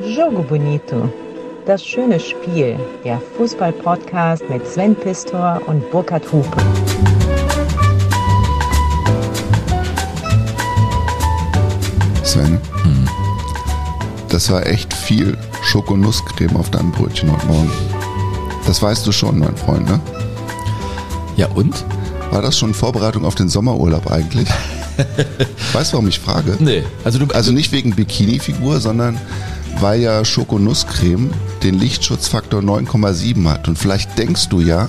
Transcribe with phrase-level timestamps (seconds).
[0.00, 1.08] Jogo Bonito.
[1.66, 2.78] Das schöne Spiel.
[3.04, 6.56] Der Fußball-Podcast mit Sven Pistor und Burkhard Hupe.
[12.24, 12.58] Sven,
[14.28, 17.70] das war echt viel Schokonusscreme auf deinem Brötchen heute Morgen.
[18.66, 20.00] Das weißt du schon, mein Freund, ne?
[21.36, 21.84] Ja und?
[22.30, 24.48] War das schon Vorbereitung auf den Sommerurlaub eigentlich?
[25.72, 26.56] weißt du, warum ich frage?
[26.60, 26.82] Nee.
[27.04, 29.20] Also du Also nicht wegen Bikini-Figur, sondern
[29.82, 31.30] weil ja Schokonusscreme
[31.62, 33.68] den Lichtschutzfaktor 9,7 hat.
[33.68, 34.88] Und vielleicht denkst du ja,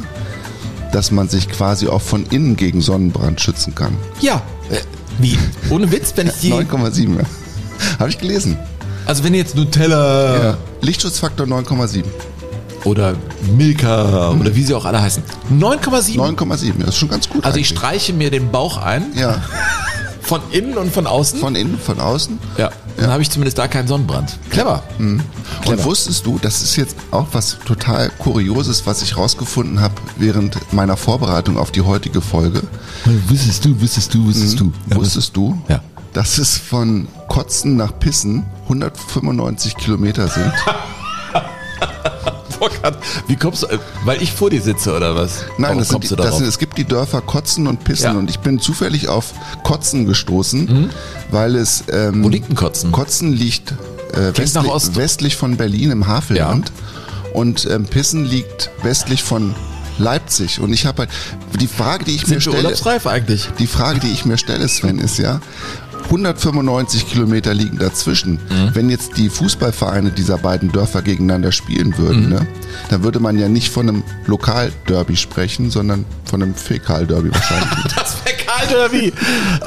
[0.92, 3.98] dass man sich quasi auch von innen gegen Sonnenbrand schützen kann.
[4.22, 4.42] Ja.
[4.70, 4.78] Äh,
[5.20, 5.38] wie?
[5.70, 6.54] Ohne Witz, wenn ich die.
[6.54, 7.24] 9,7, ja.
[8.00, 8.58] Habe ich gelesen.
[9.06, 10.58] Also wenn jetzt Nutella Ja.
[10.82, 12.04] Lichtschutzfaktor 9,7.
[12.86, 13.16] oder
[13.58, 15.24] Milka oder wie sie auch alle heißen.
[15.52, 16.16] 9,7.
[16.18, 17.44] 9,7, ja, das ist schon ganz gut.
[17.44, 17.78] Also ich eigentlich.
[17.80, 19.42] streiche mir den Bauch ein, Ja,
[20.24, 21.40] von innen und von außen.
[21.40, 22.40] von innen, von außen.
[22.58, 22.70] ja.
[22.96, 24.38] Dann habe ich zumindest da keinen Sonnenbrand.
[24.52, 24.84] Clever.
[25.00, 25.24] Und
[25.64, 25.84] Clever.
[25.86, 30.96] wusstest du, das ist jetzt auch was total Kurioses, was ich rausgefunden habe während meiner
[30.96, 32.62] Vorbereitung auf die heutige Folge.
[33.28, 34.72] Wusstest du, wusstest du, wusstest du.
[34.90, 35.82] Wusstest du, Ja.
[36.14, 40.54] dass es von Kotzen nach Pissen 195 Kilometer sind?
[42.60, 45.46] Burkhard, Wie kommst du, äh, weil ich vor dir sitze oder was?
[45.58, 48.14] Nein, das sind, die, das sind, es gibt die Dörfer Kotzen und Pissen Ja.
[48.14, 48.20] Mhm.
[48.20, 50.90] und ich bin zufällig auf Kotzen gestoßen,
[51.32, 52.92] weil es ähm, Wo liegt denn Kotzen?
[52.92, 53.72] Kotzen liegt
[54.14, 56.72] äh, westlich, westlich von Berlin im Havelland
[57.34, 59.56] und ähm, Pissen liegt westlich von
[60.00, 61.10] Leipzig und ich habe halt
[61.60, 63.48] die Frage, die ich mir Sind wir stelle, urlaubsreif eigentlich?
[63.60, 65.40] die Frage, die ich mir stelle, Sven, ist ja
[66.06, 68.34] 195 Kilometer liegen dazwischen.
[68.50, 68.70] Mhm.
[68.74, 71.98] Wenn jetzt die Fußballvereine dieser beiden Dörfer gegeneinander spielen Mhm.
[71.98, 72.48] würden, ne,
[72.90, 77.94] dann würde man ja nicht von einem Lokalderby sprechen, sondern von einem Fäkalderby wahrscheinlich.
[77.96, 79.08] Das Fäkalderby.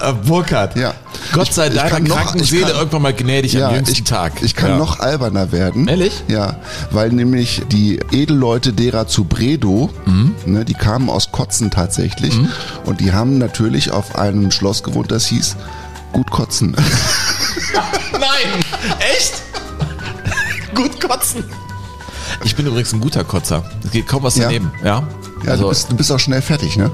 [0.01, 0.77] Äh, Burkhard.
[0.77, 0.95] Ja.
[1.33, 3.95] Gott Ich- sei ich deiner kann noch- ich Seele kann- irgendwann mal gnädig am jüngsten
[3.97, 4.43] ich, Tag.
[4.43, 4.77] ich kann ja.
[4.79, 5.89] noch alberner werden.
[5.89, 6.23] Ehrlich?
[6.29, 6.57] Ja,
[6.91, 10.35] weil nämlich die Edelleute derer zu Bredow, Mhm.
[10.47, 12.39] ne, die kamen aus Kotzen tatsächlich
[12.85, 15.57] und die haben natürlich auf einem Schloss gewohnt, das hieß
[16.17, 16.71] Gut Kotzen.
[18.13, 18.65] Nein!
[19.15, 19.35] Echt?
[20.75, 21.45] Gut kotzen.
[22.43, 23.63] Ich bin übrigens ein guter Kotzer.
[23.85, 24.45] Es geht kaum was Ja.
[24.45, 24.73] daneben.
[24.83, 25.07] Ja.
[25.45, 26.91] Ja, also, du, bist, du bist auch schnell fertig, ne?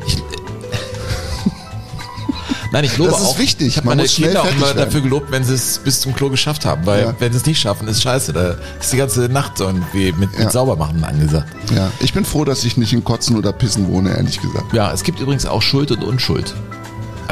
[2.72, 3.38] nein, ich lobe das ist auch.
[3.38, 3.68] wichtig.
[3.68, 6.14] Ich habe Man meine Kinder auch fertig immer dafür gelobt, wenn sie es bis zum
[6.16, 6.84] Klo geschafft haben.
[6.84, 7.14] Weil Ja.
[7.20, 8.32] wenn sie es nicht schaffen, ist scheiße.
[8.32, 10.40] Da ist die ganze Nacht so irgendwie mit, Ja.
[10.40, 11.46] mit Saubermachen angesagt.
[11.72, 14.72] Ja, ich bin froh, dass ich nicht in Kotzen oder Pissen wohne, ehrlich gesagt.
[14.72, 16.54] Ja, es gibt übrigens auch Schuld und Unschuld.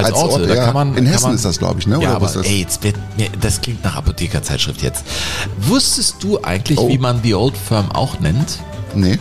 [0.07, 0.65] Als, Orte, Ort, da ja.
[0.67, 0.89] kann man.
[0.91, 1.95] in kann Hessen man, ist das, glaube ich, ne?
[1.95, 5.05] Ja, Oder aber ey, jetzt wird mir, das klingt nach Apothekerzeitschrift jetzt.
[5.59, 6.89] Wusstest du eigentlich, Oh.
[6.89, 8.59] wie man The Old Firm auch nennt?
[8.95, 9.19] Nee.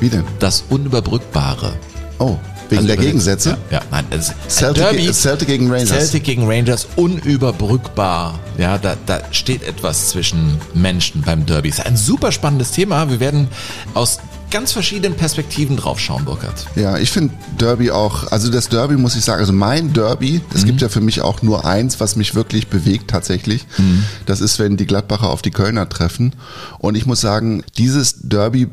[0.00, 0.24] Wie denn?
[0.38, 1.72] Das Unüberbrückbare.
[2.18, 2.36] Oh,
[2.68, 3.50] wegen Also der Gegensätze?
[3.70, 5.88] Ja, ja nein, ist Celtic, Derby, Celtic gegen Rangers.
[5.90, 8.38] Celtic gegen Rangers, unüberbrückbar.
[8.58, 11.68] Ja, da, da steht etwas zwischen Menschen beim Derby.
[11.68, 13.08] Ist ein super spannendes Thema.
[13.10, 13.48] Wir werden
[13.94, 14.18] aus
[14.54, 16.66] ganz verschiedenen Perspektiven draufschauen, Burkhard.
[16.76, 20.62] Ja, ich finde Derby auch, also das Derby muss ich sagen, also mein Derby, es
[20.62, 20.66] Mhm.
[20.66, 23.66] gibt ja für mich auch nur eins, was mich wirklich bewegt tatsächlich.
[23.78, 24.04] Mhm.
[24.26, 26.34] Das ist, wenn die Gladbacher auf die Kölner treffen.
[26.78, 28.68] Und ich muss sagen, dieses Derby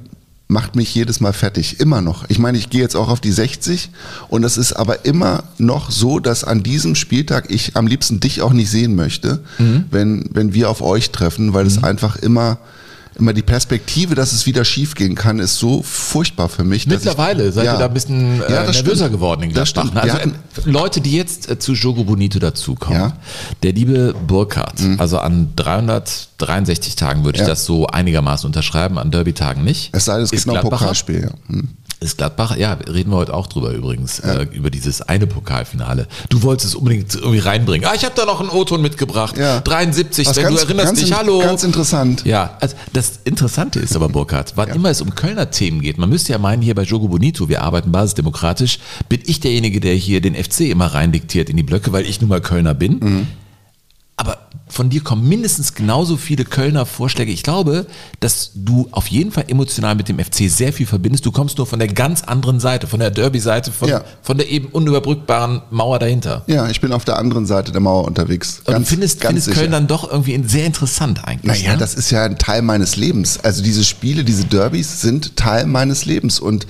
[0.48, 2.26] macht mich jedes Mal fertig, immer noch.
[2.30, 3.90] Ich meine, ich gehe jetzt auch auf die 60
[4.30, 8.42] und es ist aber immer noch so, dass an diesem Spieltag ich am liebsten dich
[8.44, 9.86] auch nicht sehen möchte, Mhm.
[9.90, 12.60] wenn, wenn wir auf euch treffen, weil es einfach immer
[13.22, 16.88] immer die Perspektive, dass es wieder schief gehen kann, ist so furchtbar für mich.
[16.88, 17.74] Mittlerweile ich, seid ja.
[17.76, 19.12] ihr da ein bisschen äh, Ja, nervöser stimmt.
[19.14, 19.90] geworden in Gladbach.
[19.96, 23.00] Also, hatten- äh, Leute, die jetzt äh, zu Jogo Bonito dazukommen.
[23.00, 23.08] Ja.
[23.10, 23.14] Mhm.
[23.64, 29.64] Der liebe Burkhardt, also an 363 Tagen würde ich das so einigermaßen unterschreiben, an Derby-Tagen
[29.64, 29.90] nicht.
[29.94, 30.70] Es sei denn, es Ist gibt noch ein?
[30.70, 31.22] Pokalspiel.
[31.50, 31.56] Ja.
[32.04, 36.08] Ist Gladbach, ja, reden wir heute auch drüber übrigens, äh, über dieses eine Pokalfinale.
[36.30, 37.88] Du wolltest es unbedingt irgendwie reinbringen.
[37.88, 39.38] Ah, ich habe da noch einen O-Ton mitgebracht.
[39.38, 39.60] Ja.
[39.60, 41.40] 73, Was wenn ganz- du erinnerst ganz dich, hallo.
[41.42, 42.26] ganz interessant.
[42.26, 46.10] Ja, also das Interessante ist aber, Burkhard, wann immer es um Kölner Themen geht, man
[46.10, 50.22] müsste ja meinen, hier bei Jogo Bonito, wir arbeiten basisdemokratisch, bin ich derjenige, der hier
[50.22, 52.94] den FC immer reindiktiert in die Blöcke, weil ich nun mal Kölner bin.
[53.00, 53.28] Mhm.
[54.72, 57.30] Von dir kommen mindestens genauso viele Kölner Vorschläge.
[57.32, 57.88] Ich glaube,
[58.22, 61.26] dass du auf jeden Fall emotional mit dem FC sehr viel verbindest.
[61.26, 64.02] Du kommst nur von der ganz anderen Seite, von der Derby-Seite, von, Ja.
[64.22, 66.44] von der eben unüberbrückbaren Mauer dahinter.
[66.48, 68.62] Ja, ich bin auf der anderen Seite der Mauer unterwegs.
[68.64, 71.64] Und du findest, findest Köln dann doch irgendwie sehr interessant eigentlich.
[71.64, 71.78] Naja, ne?
[71.78, 73.40] das ist ja ein Teil meines Lebens.
[73.44, 76.66] Also diese Spiele, diese Derbys sind Teil meines Lebens und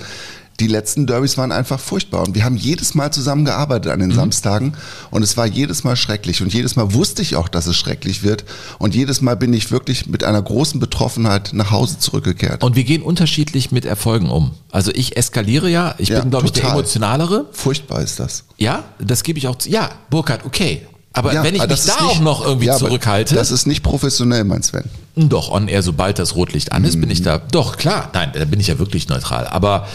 [0.59, 4.09] die letzten Derbys waren einfach furchtbar und wir haben jedes Mal zusammengearbeitet an Mhm.
[4.09, 4.73] den Samstagen
[5.09, 8.21] und es war jedes Mal schrecklich und jedes Mal wusste ich auch, dass es schrecklich
[8.21, 8.45] wird
[8.77, 12.63] und jedes Mal bin ich wirklich mit einer großen Betroffenheit nach Hause zurückgekehrt.
[12.63, 14.51] Und wir gehen unterschiedlich mit Erfolgen um.
[14.71, 17.47] Also ich eskaliere ja, ich Ja, bin, glaube ich, der emotionalere.
[17.51, 18.43] Furchtbar ist das.
[18.57, 19.69] Ja, das gebe ich auch zu.
[19.69, 20.85] Ja, Burkhard, okay.
[21.13, 23.51] Aber Ja, wenn ich mich das da ist auch nicht- noch irgendwie ja, zurückhalte, Das
[23.51, 24.85] ist nicht professionell, mein Sven.
[25.15, 27.11] doch on air, sobald das Rotlicht an ist, bin Mhm.
[27.11, 27.37] ich da.
[27.39, 29.45] Doch, klar, nein, da bin ich ja wirklich neutral.
[29.47, 29.87] Aber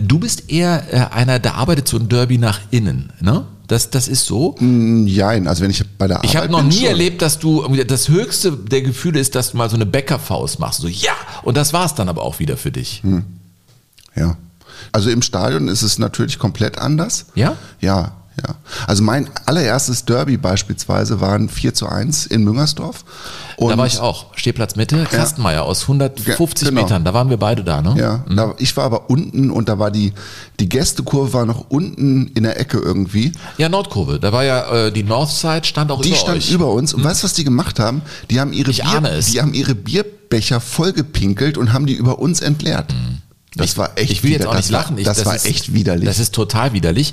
[0.00, 3.44] du bist eher äh, einer, der arbeitet so ein Derby nach innen, ne?
[3.66, 4.54] Das, das ist so.
[4.60, 6.86] Jein, also wenn ich bei der Arbeit Ich habe noch bin, nie schon.
[6.88, 10.80] erlebt, dass du das höchste der Gefühle ist, dass du mal so eine Bäckerfaust machst.
[10.82, 11.12] So, ja!
[11.42, 13.00] Und das war's dann aber auch wieder für dich.
[13.02, 13.24] Hm.
[14.14, 14.36] Ja.
[14.92, 17.26] Also im Stadion ist es natürlich komplett anders.
[17.34, 17.56] Ja?
[17.80, 18.12] Ja,
[18.46, 18.54] ja.
[18.86, 23.04] Also mein allererstes Derby beispielsweise waren 4 zu 1 in Müngersdorf.
[23.56, 24.26] Und da war ich auch.
[24.36, 26.26] Stehplatz Mitte, Kastenmeier aus 150
[26.66, 26.82] Ja, genau.
[26.82, 27.04] Metern.
[27.04, 27.94] Da waren wir beide da, ne?
[27.98, 30.12] Ja, da, ich war aber unten und da war die,
[30.60, 33.32] die Gästekurve war noch unten in der Ecke irgendwie.
[33.58, 34.18] Ja, Nordkurve.
[34.18, 36.50] Da war ja äh, die Northside stand auch Die über stand euch.
[36.50, 38.02] über uns und weißt du, was die gemacht haben?
[38.30, 39.26] Die haben ihre, Ich es.
[39.26, 42.92] die haben ihre Bierbecher vollgepinkelt und haben die über uns entleert.
[43.54, 44.96] Das war echt ich will jetzt auch nicht das lachen.
[44.98, 46.06] Ich, das, war ist, echt widerlich.
[46.06, 47.12] Das ist total widerlich.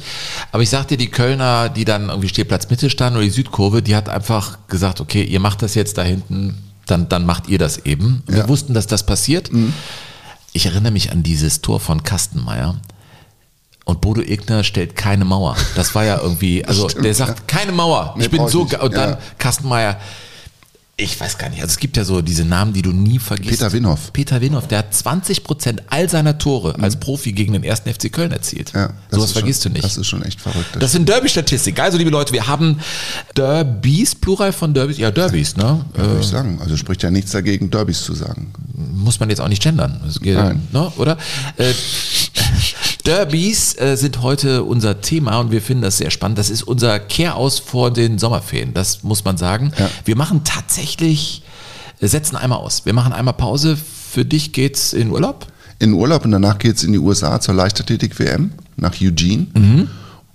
[0.54, 3.82] Aber ich sag dir, die Kölner, die dann irgendwie Stehplatz Mitte standen oder die Südkurve,
[3.82, 7.58] die hat einfach gesagt, okay, ihr macht das jetzt da hinten, dann, dann macht ihr
[7.60, 8.24] das eben.
[8.26, 8.44] Wir Ja.
[8.46, 8.50] Mhm.
[8.50, 9.52] wussten, dass das passiert.
[10.54, 12.80] Ich erinnere mich an dieses Tor von Kastenmeier.
[13.86, 15.58] Und Bodo Egner stellt keine Mauer.
[15.76, 18.14] Das war ja irgendwie, also Stimmt, der sagt, keine Mauer.
[18.18, 19.20] Nee, ich bin ich so, ge- und dann Ja.
[19.40, 20.00] Kastenmeier.
[21.02, 21.62] Ich weiß gar nicht.
[21.62, 23.52] Also es gibt ja so diese Namen, die du nie vergisst.
[23.60, 24.12] Peter Winhoff.
[24.12, 28.12] Peter Winhoff, der hat 20 Prozent all seiner Tore als Profi gegen den ersten FC
[28.12, 28.74] Köln erzielt.
[28.74, 28.80] Mhm.
[28.80, 29.84] Ja, das Sowas ist schon- vergisst du nicht.
[29.86, 30.76] Das ist schon echt verrückt.
[30.78, 31.80] Das sind Derby-Statistiken.
[31.80, 32.80] Also, liebe Leute, wir haben
[33.38, 34.98] Derbys, Plural von Derbys.
[34.98, 35.86] Ja, Derbys, ne?
[35.96, 36.60] Ja, würde ich sagen.
[36.62, 38.52] Also spricht ja nichts dagegen, Derbys zu sagen.
[38.94, 40.68] muss man jetzt auch nicht gendern, das geht, Nein.
[40.74, 41.18] ne, oder?
[41.58, 41.74] Äh,
[43.06, 46.38] Derbys äh, sind heute unser Thema und wir finden das sehr spannend.
[46.38, 49.72] Das ist unser Kehraus vor den Sommerferien, das muss man sagen.
[49.78, 49.90] Ja.
[50.06, 51.44] Wir machen tatsächlich,
[52.02, 52.86] äh, setzen einmal aus.
[52.86, 53.78] Wir machen einmal Pause.
[53.78, 55.48] Für dich geht's in Urlaub?
[55.80, 59.48] In Urlaub und danach geht's in die USA zur Leichtathletik-WM nach Eugene.
[59.54, 59.90] Mhm.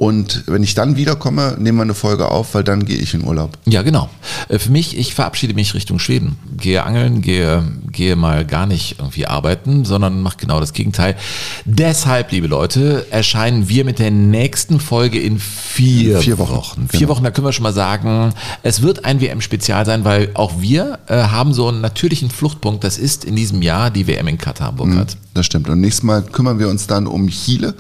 [0.05, 3.25] Und wenn ich dann wiederkomme, nehmen wir eine Folge auf, weil dann gehe ich in
[3.25, 3.57] Urlaub.
[3.65, 4.11] Ja, genau.
[4.51, 6.37] Äh, Für mich, ich verabschiede mich Richtung Schweden.
[6.59, 11.17] Gehe angeln, gehe, gehe mal gar nicht irgendwie arbeiten, sondern mache genau das Gegenteil.
[11.65, 16.87] Deshalb, liebe Leute, erscheinen wir mit der nächsten Folge in vier, Vier Wochen.
[16.91, 17.13] Vier Genau.
[17.13, 20.99] Wochen, da können wir schon mal sagen, es wird ein WM-Spezial sein, weil auch wir
[21.07, 22.85] äh, haben so einen natürlichen Fluchtpunkt.
[22.85, 25.17] Das ist in diesem Jahr die WM in Katar, Burkhard.
[25.33, 25.69] Das stimmt.
[25.71, 27.75] Und nächstes Mal kümmern wir uns dann um Chile.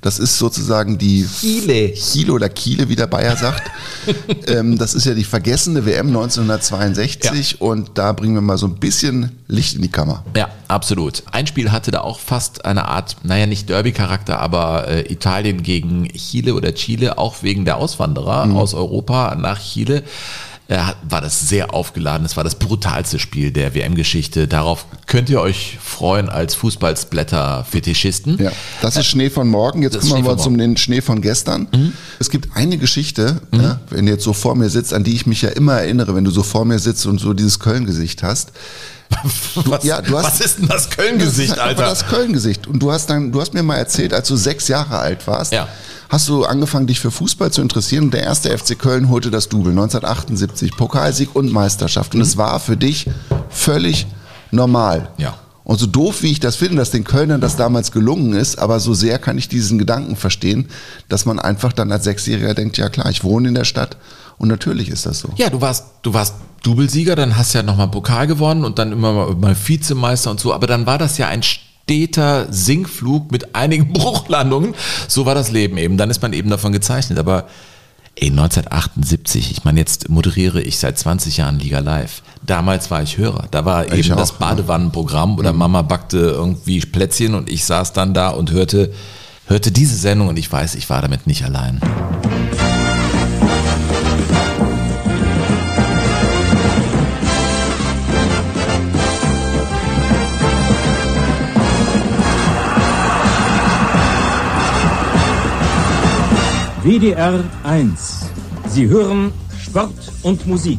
[0.00, 1.92] Das ist sozusagen die Chile.
[1.92, 3.70] Chile oder Kiele, wie der Bayer sagt.
[4.46, 8.76] ähm, das ist ja die vergessene WM 1962 und da bringen wir mal so ein
[8.76, 10.24] bisschen Licht in die Kammer.
[10.34, 11.22] Ja, absolut.
[11.32, 16.08] Ein Spiel hatte da auch fast eine Art, naja, nicht Derby-Charakter, aber äh, Italien gegen
[16.08, 20.02] Chile oder Chile, auch wegen der Auswanderer aus Europa nach Chile.
[20.70, 20.78] Äh,
[21.08, 22.24] war das sehr aufgeladen.
[22.24, 24.46] Es war das brutalste Spiel der WM-Geschichte.
[24.46, 28.38] Darauf könnt ihr euch freuen als Fußballsblätter-Fetischisten.
[28.40, 29.82] Ja, das ist Schnee von morgen.
[29.82, 31.92] Jetzt Schnee wir von uns um den Schnee von gestern.
[32.18, 35.26] Es gibt eine Geschichte, ja, wenn du jetzt so vor mir sitzt, an die ich
[35.26, 38.52] mich ja immer erinnere, wenn du so vor mir sitzt und so dieses Köln-Gesicht hast.
[39.64, 41.82] Was, ja, du hast- was ist denn das Köln-Gesicht, Alter?
[41.82, 42.68] Das Köln-Gesicht.
[42.68, 45.50] Und du hast dann, du hast mir mal erzählt, als du sechs Jahre alt warst,
[45.52, 45.66] Ja.
[46.10, 49.48] Hast du angefangen, dich für Fußball zu interessieren und der erste FC Köln holte das
[49.48, 52.14] Double 1978, Pokalsieg und Meisterschaft.
[52.14, 53.06] Und es war für dich
[53.48, 54.06] völlig
[54.50, 55.10] normal.
[55.16, 55.38] Ja.
[55.62, 58.80] Und so doof, wie ich das finde, dass den Kölnern das damals gelungen ist, aber
[58.80, 60.68] so sehr kann ich diesen Gedanken verstehen,
[61.08, 63.96] dass man einfach dann als Sechsjähriger denkt, ja klar, ich wohne in der Stadt
[64.38, 65.28] und natürlich ist das so.
[65.36, 66.34] Ja, du warst, du warst
[66.64, 70.40] Doublesieger, dann hast du ja nochmal Pokal gewonnen und dann immer mal, mal Vizemeister und
[70.40, 71.42] so, aber dann war das ja ein
[71.90, 74.74] steter Sinkflug mit einigen Bruchlandungen.
[75.08, 75.96] So war das Leben eben.
[75.96, 77.18] Dann ist man eben davon gezeichnet.
[77.18, 77.48] Aber
[78.14, 82.22] ey, 1978, ich meine, jetzt moderiere ich seit 20 Jahren Liga Live.
[82.46, 83.48] Damals war ich Hörer.
[83.50, 84.38] Da war Ich eben auch, das.
[84.38, 88.92] Badewannenprogramm oder Mama backte irgendwie Plätzchen und ich saß dann da und hörte,
[89.46, 91.80] hörte diese Sendung und ich weiß, ich war damit nicht allein.
[106.82, 108.30] WDR 1.
[108.68, 109.32] Sie hören
[109.62, 110.78] Sport und Musik.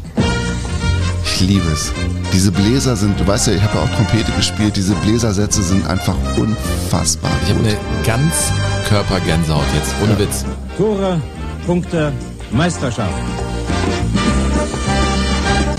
[1.24, 1.92] Ich liebe es.
[2.34, 5.86] Diese Bläser sind, du weißt ja, ich habe ja auch Trompete gespielt, diese Bläsersätze sind
[5.88, 7.32] einfach unfassbar.
[7.44, 8.52] Ich habe eine ganz
[8.90, 10.44] Körpergänsehaut jetzt, ohne Witz.
[10.78, 11.22] Tore,
[11.66, 12.12] Punkte,
[12.52, 13.14] Meisterschaft.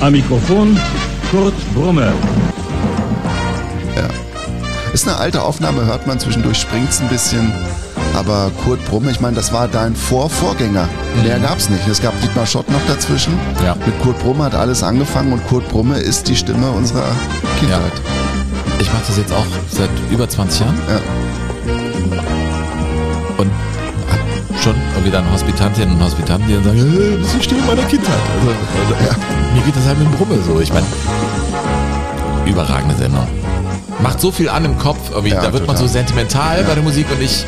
[0.00, 0.78] Am Mikrofon
[1.30, 2.12] Kurt Brumme.
[4.92, 7.50] Ist eine alte Aufnahme, hört man zwischendurch, springt's ein bisschen.
[8.14, 10.88] Aber Kurt Brumme, ich meine, das war dein Vorvorgänger.
[11.22, 11.86] Mehr gab's nicht.
[11.88, 13.32] Es gab Dietmar Schott noch dazwischen.
[13.64, 13.74] Ja.
[13.86, 17.10] Mit Kurt Brumme hat alles angefangen und Kurt Brumme ist die Stimme unserer
[17.58, 17.92] Kindheit.
[18.80, 21.00] Ich mache das jetzt auch seit über 20 Jahren Ja.
[23.38, 23.50] und
[24.62, 28.14] schon irgendwie dann Hospitantinnen und Hospitanten, die dann sagen, äh, das ist in meiner Kindheit.
[28.38, 29.16] Also, also ja.
[29.54, 30.60] mir geht das halt mit dem Brummel so.
[30.60, 30.86] Ich meine,
[32.46, 33.26] überragende Sendung.
[34.02, 34.98] Macht so viel an im Kopf.
[35.24, 35.76] Ja, da wird man total.
[35.76, 37.44] so sentimental bei der Musik und ich,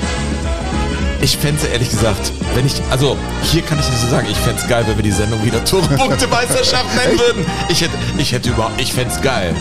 [1.24, 4.36] ich fände es ehrlich gesagt, wenn ich, also hier kann ich nicht so sagen, ich
[4.36, 7.46] fände es geil, wenn wir die Sendung wieder Tore-Punkte-Meisterschaft nennen würden.
[7.68, 9.54] Ich hätte, ich hätte überhaupt, ich fände es geil.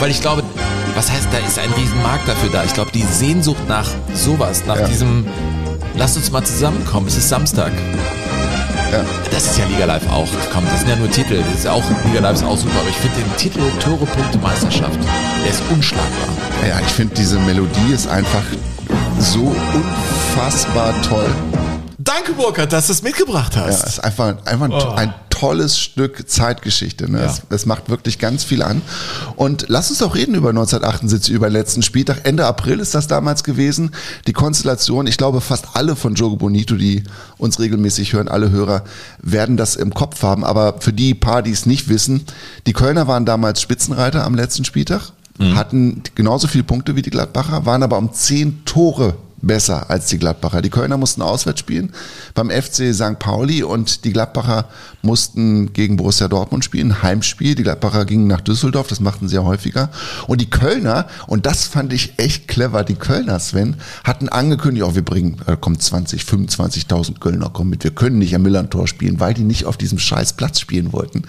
[0.00, 0.42] Weil ich glaube,
[0.96, 2.64] was heißt, da ist ein Riesenmarkt dafür da.
[2.64, 4.88] Ich glaube, die Sehnsucht nach sowas, nach Ja.
[4.88, 5.24] diesem,
[5.96, 7.70] lass uns mal zusammenkommen, es ist Samstag.
[8.90, 9.04] Ja.
[9.30, 10.26] Das ist ja Liga Live auch.
[10.52, 11.40] Komm, das sind ja nur Titel.
[11.44, 14.04] Das ist ja auch, Liga Live ist auch super, aber ich finde den Titel Tore,
[14.06, 14.98] Punkte, Meisterschaft,
[15.44, 16.28] der ist unschlagbar.
[16.68, 18.42] Ja, ich finde diese Melodie ist einfach
[19.20, 21.28] so unfassbar toll.
[21.98, 23.82] Danke, Burkhard, dass du es mitgebracht Ja, hast.
[23.84, 24.94] es ist einfach, einfach ein, Oh.
[24.94, 27.10] ein tolles Stück Zeitgeschichte.
[27.10, 27.20] Ne?
[27.20, 27.26] Ja.
[27.26, 28.80] Es, es macht wirklich ganz viel an.
[29.36, 32.20] Und lass uns doch reden über 1978, über den letzten Spieltag.
[32.24, 33.90] Ende April ist das damals gewesen.
[34.26, 37.04] Die Konstellation, ich glaube, fast alle von Jogo Bonito, die
[37.36, 38.84] uns regelmäßig hören, alle Hörer,
[39.22, 40.44] werden das im Kopf haben.
[40.44, 42.24] Aber für die paar, die es nicht wissen,
[42.66, 47.64] die Kölner waren damals Spitzenreiter am letzten Spieltag, hatten genauso viele Punkte wie die Gladbacher,
[47.64, 50.62] waren aber um zehn Tore besser als die Gladbacher.
[50.62, 51.92] Die Kölner mussten auswärts spielen
[52.34, 53.18] beim FC St.
[53.18, 54.66] Pauli und die Gladbacher
[55.02, 57.54] mussten gegen Borussia Dortmund spielen, Heimspiel.
[57.54, 59.90] Die Gladbacher gingen nach Düsseldorf, das machten sie ja häufiger.
[60.26, 64.94] Und die Kölner, und das fand ich echt clever, die Kölner, Sven, hatten angekündigt, oh,
[64.94, 69.20] wir bringen, da kommen 20, 25.000 Kölner, kommen mit, wir können nicht am Millantor spielen,
[69.20, 71.22] weil die nicht auf diesem scheiß Platz spielen wollten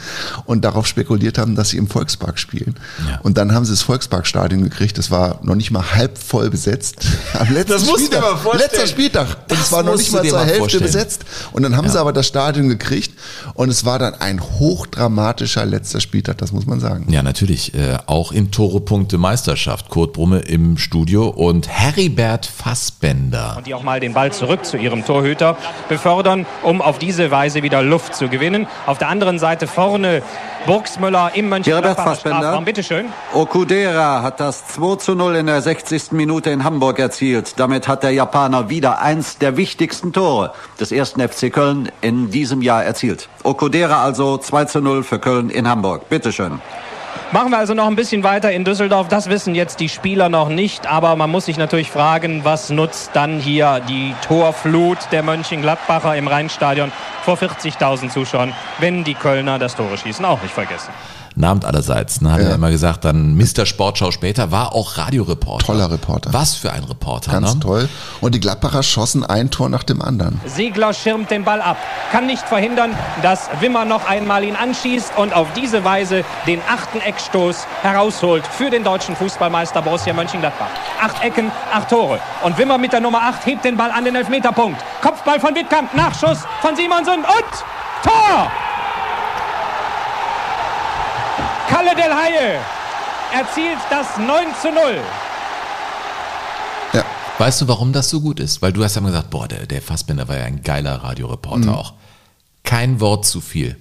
[0.45, 2.75] und darauf spekuliert haben, dass sie im Volkspark spielen.
[3.07, 3.19] Ja.
[3.21, 7.05] Und dann haben sie das Volksparkstadion gekriegt, das war noch nicht mal halb voll besetzt.
[7.33, 8.53] Am letzten Spieltag.
[8.57, 9.27] Letzter Spieltag.
[9.27, 10.83] Und Das es war noch nicht mal zur Hälfte vorstellen.
[10.83, 11.25] besetzt.
[11.51, 13.11] Und dann haben sie aber das Stadion gekriegt
[13.53, 17.05] und es war dann ein hochdramatischer letzter Spieltag, das muss man sagen.
[17.11, 17.73] Ja, natürlich.
[17.75, 19.89] Äh, auch in Tore-Punkte Meisterschaft.
[19.89, 23.55] Kurt Brumme im Studio und Heribert Fassbender.
[23.57, 25.57] und die auch mal den Ball zurück zu ihrem Torhüter
[25.89, 28.67] befördern, um auf diese Weise wieder Luft zu gewinnen.
[28.85, 30.21] Auf der anderen Seite vorne
[30.65, 32.37] Burgsmüller im Mönchengladbacher Fassbender.
[32.39, 32.65] Strafraum.
[32.65, 33.05] Bitte schön.
[33.33, 36.11] Okudera hat das 2 zu 0 in der 60.
[36.11, 37.53] Minute in Hamburg erzielt.
[37.57, 42.61] Damit hat der Japaner wieder eins der wichtigsten Tore des ersten FC Köln in diesem
[42.61, 43.27] Jahr erzielt.
[43.43, 46.07] Okudera also 2 zu 0 für Köln in Hamburg.
[46.07, 46.61] Bitteschön.
[47.31, 49.07] Machen wir also noch ein bisschen weiter in Düsseldorf.
[49.07, 53.11] Das wissen jetzt die Spieler noch nicht, aber man muss sich natürlich fragen, was nutzt
[53.13, 56.91] dann hier die Torflut der Mönchengladbacher im Rheinstadion
[57.23, 60.25] vor 40.000 Zuschauern, wenn die Kölner das Tore schießen.
[60.25, 60.91] Auch nicht vergessen.
[61.39, 62.49] Namt allerseits, ne, hat Ja.
[62.49, 63.65] er immer gesagt, dann Mr.
[63.65, 65.65] Sportschau später, war auch Radioreporter.
[65.67, 66.33] Toller Reporter.
[66.33, 67.59] Was für ein Reporter, Ganz ne?
[67.61, 67.89] toll.
[68.19, 70.41] Und die Gladbacher schossen ein Tor nach dem anderen.
[70.45, 71.77] Segler schirmt den Ball ab,
[72.11, 72.91] kann nicht verhindern,
[73.21, 78.69] dass Wimmer noch einmal ihn anschießt und auf diese Weise den achten Eckstoß herausholt für
[78.69, 80.67] den deutschen Fußballmeister Borussia Mönchengladbach.
[81.01, 82.19] Acht Ecken, acht Tore.
[82.43, 84.81] Und Wimmer mit der Nummer acht hebt den Ball an den Elfmeterpunkt.
[85.01, 87.63] Kopfball von Wittkamp, Nachschuss von Simonsen und
[88.03, 88.51] Tor!
[91.79, 92.59] Kalle Del Haie
[93.33, 94.27] erzielt das 9
[94.61, 94.97] zu 0.
[96.91, 97.05] Ja.
[97.37, 98.61] Weißt du, warum das so gut ist?
[98.61, 101.67] Weil du hast ja immer gesagt, boah, der, der Fassbender war ja ein geiler Radioreporter
[101.71, 101.73] Mhm.
[101.75, 101.93] auch.
[102.65, 103.77] Kein Wort zu viel.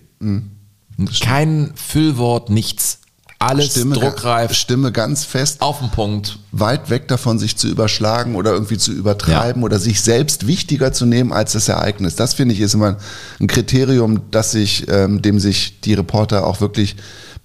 [1.20, 3.00] Kein Füllwort, nichts.
[3.40, 5.60] Alles Stimme, druckreif, Stimme ganz fest.
[5.60, 6.38] auf den Punkt.
[6.50, 9.66] weit weg davon, sich zu überschlagen oder irgendwie zu übertreiben Ja.
[9.66, 12.14] oder sich selbst wichtiger zu nehmen als das Ereignis.
[12.16, 12.96] Das finde ich ist immer
[13.40, 16.96] ein Kriterium, dass sich, ähm, dem sich die Reporter auch wirklich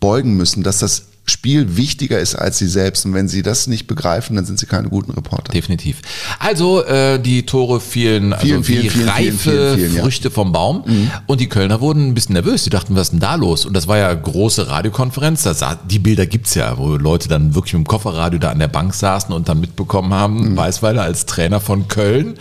[0.03, 3.05] beugen müssen, dass das Spiel wichtiger ist als sie selbst.
[3.05, 5.53] Und wenn sie das nicht begreifen, dann sind sie keine guten Reporter.
[5.53, 6.01] Definitiv.
[6.37, 9.77] Also äh, die Tore fielen, also Vielen, vielen, vielen, reife.
[9.79, 9.99] Mhm.
[9.99, 10.83] Früchte vom Baum.
[11.25, 12.65] Und die Kölner wurden ein bisschen nervös.
[12.65, 13.65] Die dachten, was ist denn da los?
[13.65, 15.43] Und das war ja große Radiokonferenz.
[15.43, 18.59] Da sah, die Bilder gibt's ja, wo Leute dann wirklich mit dem Kofferradio da an
[18.59, 20.57] der Bank saßen und dann mitbekommen haben, Mhm.
[20.57, 22.33] Weißweiler als Trainer von Köln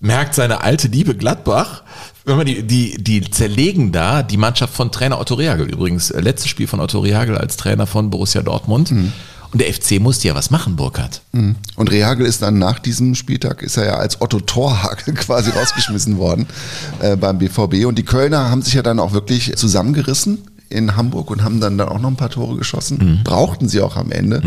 [0.00, 1.82] merkt seine alte Liebe Gladbach.
[2.24, 5.70] Wenn man die, die, die zerlegen da die Mannschaft von Trainer Otto Rehagel.
[5.70, 8.90] Übrigens, äh, letztes Spiel von Otto Rehagel als Trainer von Borussia Dortmund.
[8.90, 9.12] Mhm.
[9.52, 11.22] Und der FC musste ja was machen, Burkhardt.
[11.76, 16.18] Und Rehagel ist dann nach diesem Spieltag, ist er ja als Otto Torhagel quasi rausgeschmissen
[16.18, 16.46] worden
[17.00, 17.86] äh, beim BVB.
[17.86, 21.78] Und die Kölner haben sich ja dann auch wirklich zusammengerissen in Hamburg und haben dann,
[21.78, 23.20] dann auch noch ein paar Tore geschossen.
[23.22, 24.42] Brauchten sie auch am Ende.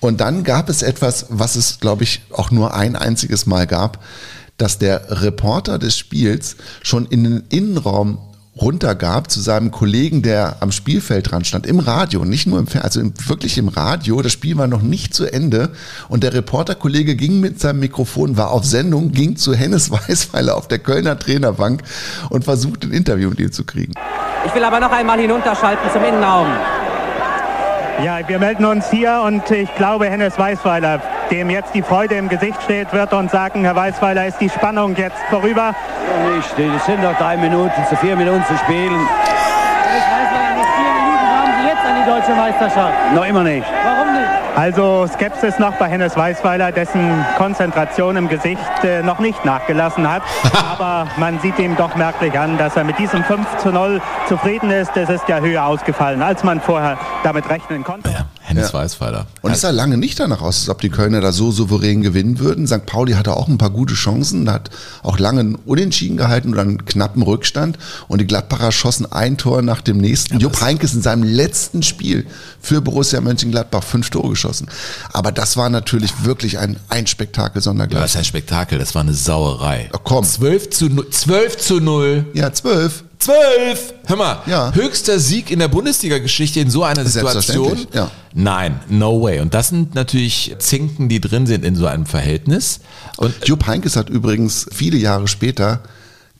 [0.00, 4.02] Und dann gab es etwas, was es, glaube ich, auch nur ein einziges Mal gab,
[4.62, 8.18] dass der Reporter des Spiels schon in den Innenraum
[8.60, 12.84] runtergab zu seinem Kollegen, der am Spielfeld dran stand, im Radio, nicht nur im Fernsehen,
[12.84, 14.22] also im, wirklich im Radio.
[14.22, 15.70] Das Spiel war noch nicht zu Ende
[16.08, 20.68] und der Reporterkollege ging mit seinem Mikrofon, war auf Sendung, ging zu Hennes Weißweiler auf
[20.68, 21.82] der Kölner Trainerbank
[22.30, 23.94] und versuchte ein Interview mit ihm zu kriegen.
[24.46, 26.46] Ich will aber noch einmal hinunterschalten zum Innenraum.
[28.04, 32.28] Ja, wir melden uns hier und ich glaube, Hennes Weißweiler dem jetzt die Freude im
[32.28, 35.74] Gesicht steht, wird uns sagen, Herr Weißweiler, ist die Spannung jetzt vorüber?
[35.74, 36.76] Noch nicht.
[36.76, 39.08] Es sind noch drei Minuten zu vier Minuten zu spielen.
[42.06, 43.14] Deutsche Meisterschaft.
[43.14, 43.66] Noch immer nicht.
[43.84, 44.28] Warum nicht?
[44.54, 50.22] Also Skepsis noch bei Hennes Weißweiler, dessen Konzentration im Gesicht äh, noch nicht nachgelassen hat.
[50.72, 54.70] Aber man sieht ihm doch merklich an, dass er mit diesem 5 zu 0 zufrieden
[54.70, 54.96] ist.
[54.96, 58.10] Es ist ja höher ausgefallen, als man vorher damit rechnen konnte.
[58.10, 58.78] Ja, Hennes Ja.
[58.78, 59.26] Weißweiler.
[59.40, 62.38] Und es sah lange nicht danach aus, als ob die Kölner da so souverän gewinnen
[62.38, 62.66] würden.
[62.66, 62.86] St.
[62.86, 64.70] Pauli hatte auch ein paar gute Chancen, hat
[65.02, 67.78] auch lange einen Unentschieden gehalten oder einen knappen Rückstand.
[68.08, 70.38] Und die Gladbacher schossen ein Tor nach dem nächsten.
[70.38, 72.26] Jupp Heynckes in seinem letzten Spiel
[72.60, 74.68] für Borussia Mönchengladbach fünf Tore geschossen.
[75.12, 79.02] Aber das war natürlich wirklich ein, ein Spektakel Ja, das ist ein Spektakel, das war
[79.02, 79.90] eine Sauerei.
[79.92, 80.24] Ja, komm.
[80.24, 81.10] 12 zu 0.
[81.10, 82.26] 12 zu 0.
[82.34, 83.04] Ja, zwölf.
[83.22, 83.94] 12!
[84.06, 84.72] Hör mal, Ja.
[84.74, 87.86] höchster Sieg in der Bundesliga-Geschichte in so einer Situation.
[87.94, 88.10] Ja.
[88.34, 89.38] Nein, no way.
[89.40, 92.80] Und das sind natürlich Zinken, die drin sind in so einem Verhältnis.
[93.18, 95.80] Und Jupp Heynckes hat übrigens viele Jahre später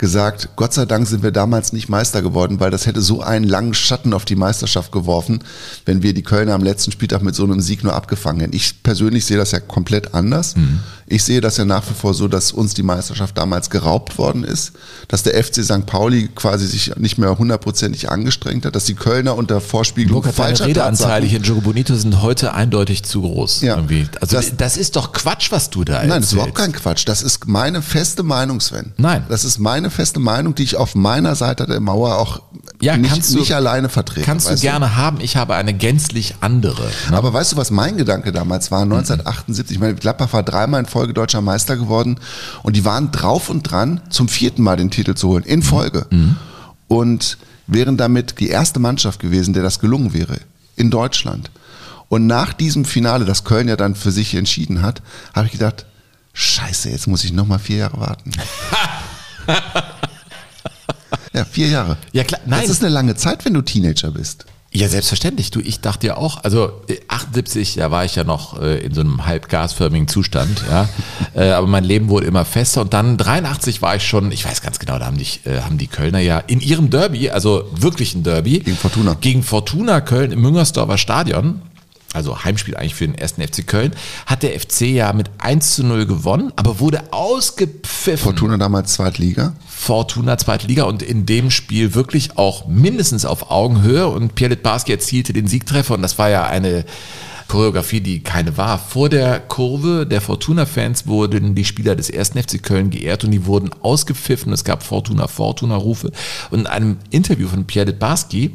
[0.02, 3.44] gesagt, Gott sei Dank sind wir damals nicht Meister geworden, weil das hätte so einen
[3.44, 5.44] langen Schatten auf die Meisterschaft geworfen,
[5.86, 8.56] wenn wir die Kölner am letzten Spieltag mit so einem Sieg nur abgefangen hätten.
[8.56, 10.54] Ich persönlich sehe das ja komplett anders.
[11.06, 14.42] Ich sehe das ja nach wie vor so, dass uns die Meisterschaft damals geraubt worden
[14.42, 14.72] ist,
[15.06, 15.86] dass der FC St.
[15.86, 20.66] Pauli quasi sich nicht mehr hundertprozentig angestrengt hat, dass die Kölner unter Vorspiegelung deine falscher
[20.66, 23.60] Redeanteile Tatsachen hier in Jogo Bonito sind heute eindeutig zu groß.
[23.60, 23.76] Ja.
[23.76, 24.08] Irgendwie.
[24.20, 26.74] Also das, Das- ist doch Quatsch, was du da Nein, das ist überhaupt erzählst.
[26.74, 27.04] kein Quatsch.
[27.06, 28.92] Das ist meine feste Meinung, Sven.
[28.96, 29.24] Nein.
[29.28, 32.42] Das ist meine feste Meinung, die ich auf meiner Seite der Mauer auch
[32.80, 34.26] Ja, nicht, kannst du- nicht alleine vertrete.
[34.26, 36.82] Kannst du gerne haben, ich habe eine gänzlich andere.
[37.10, 37.16] ne?
[37.16, 38.82] Aber weißt du, was mein Gedanke damals war?
[38.82, 42.18] 1978, ich meine, Gladbach war dreimal in Folge deutscher Meister geworden
[42.62, 46.06] und die waren drauf und dran, zum vierten Mal den Titel zu holen, in Folge.
[46.88, 50.38] Und wären damit die erste Mannschaft gewesen, der das gelungen wäre,
[50.76, 51.50] in Deutschland.
[52.08, 55.00] Und nach diesem Finale, das Köln ja dann für sich entschieden hat,
[55.34, 55.86] habe ich gedacht,
[56.34, 58.32] scheiße, jetzt muss ich nochmal vier Jahre warten.
[61.32, 61.96] ja, vier Jahre.
[62.12, 62.62] Ja, klar, nein.
[62.62, 64.46] Das ist eine lange Zeit, wenn du Teenager bist.
[64.74, 65.50] Ja, selbstverständlich.
[65.50, 68.94] Du, ich dachte ja auch, also äh, 78, da war ich ja noch äh, in
[68.94, 70.88] so einem halb gasförmigen Zustand, ja.
[71.34, 74.62] äh, aber mein Leben wurde immer fester und dann 83 war ich schon, ich weiß
[74.62, 78.22] ganz genau, da haben die, äh, haben die Kölner ja in ihrem Derby, also wirklichen
[78.22, 79.14] Derby, Gegen Fortuna.
[79.20, 81.60] gegen Fortuna Köln im Müngersdorfer Stadion,
[82.12, 83.92] also Heimspiel eigentlich für den ersten FC Köln,
[84.26, 88.24] hat der FC ja mit 1 zu 0 gewonnen, aber wurde ausgepfiffen.
[88.24, 89.54] Fortuna damals Zweitliga.
[89.66, 94.92] Fortuna zweite Liga und in dem Spiel wirklich auch mindestens auf Augenhöhe und Pierre Litbarski
[94.92, 96.84] erzielte den Siegtreffer und das war ja eine
[97.48, 98.78] Choreografie, die keine war.
[98.78, 103.44] Vor der Kurve der Fortuna-Fans wurden die Spieler des ersten FC Köln geehrt und die
[103.44, 104.52] wurden ausgepfiffen.
[104.52, 106.12] Es gab Fortuna-Fortuna-Rufe.
[106.50, 108.52] Und in einem Interview von Pierre Litbarski,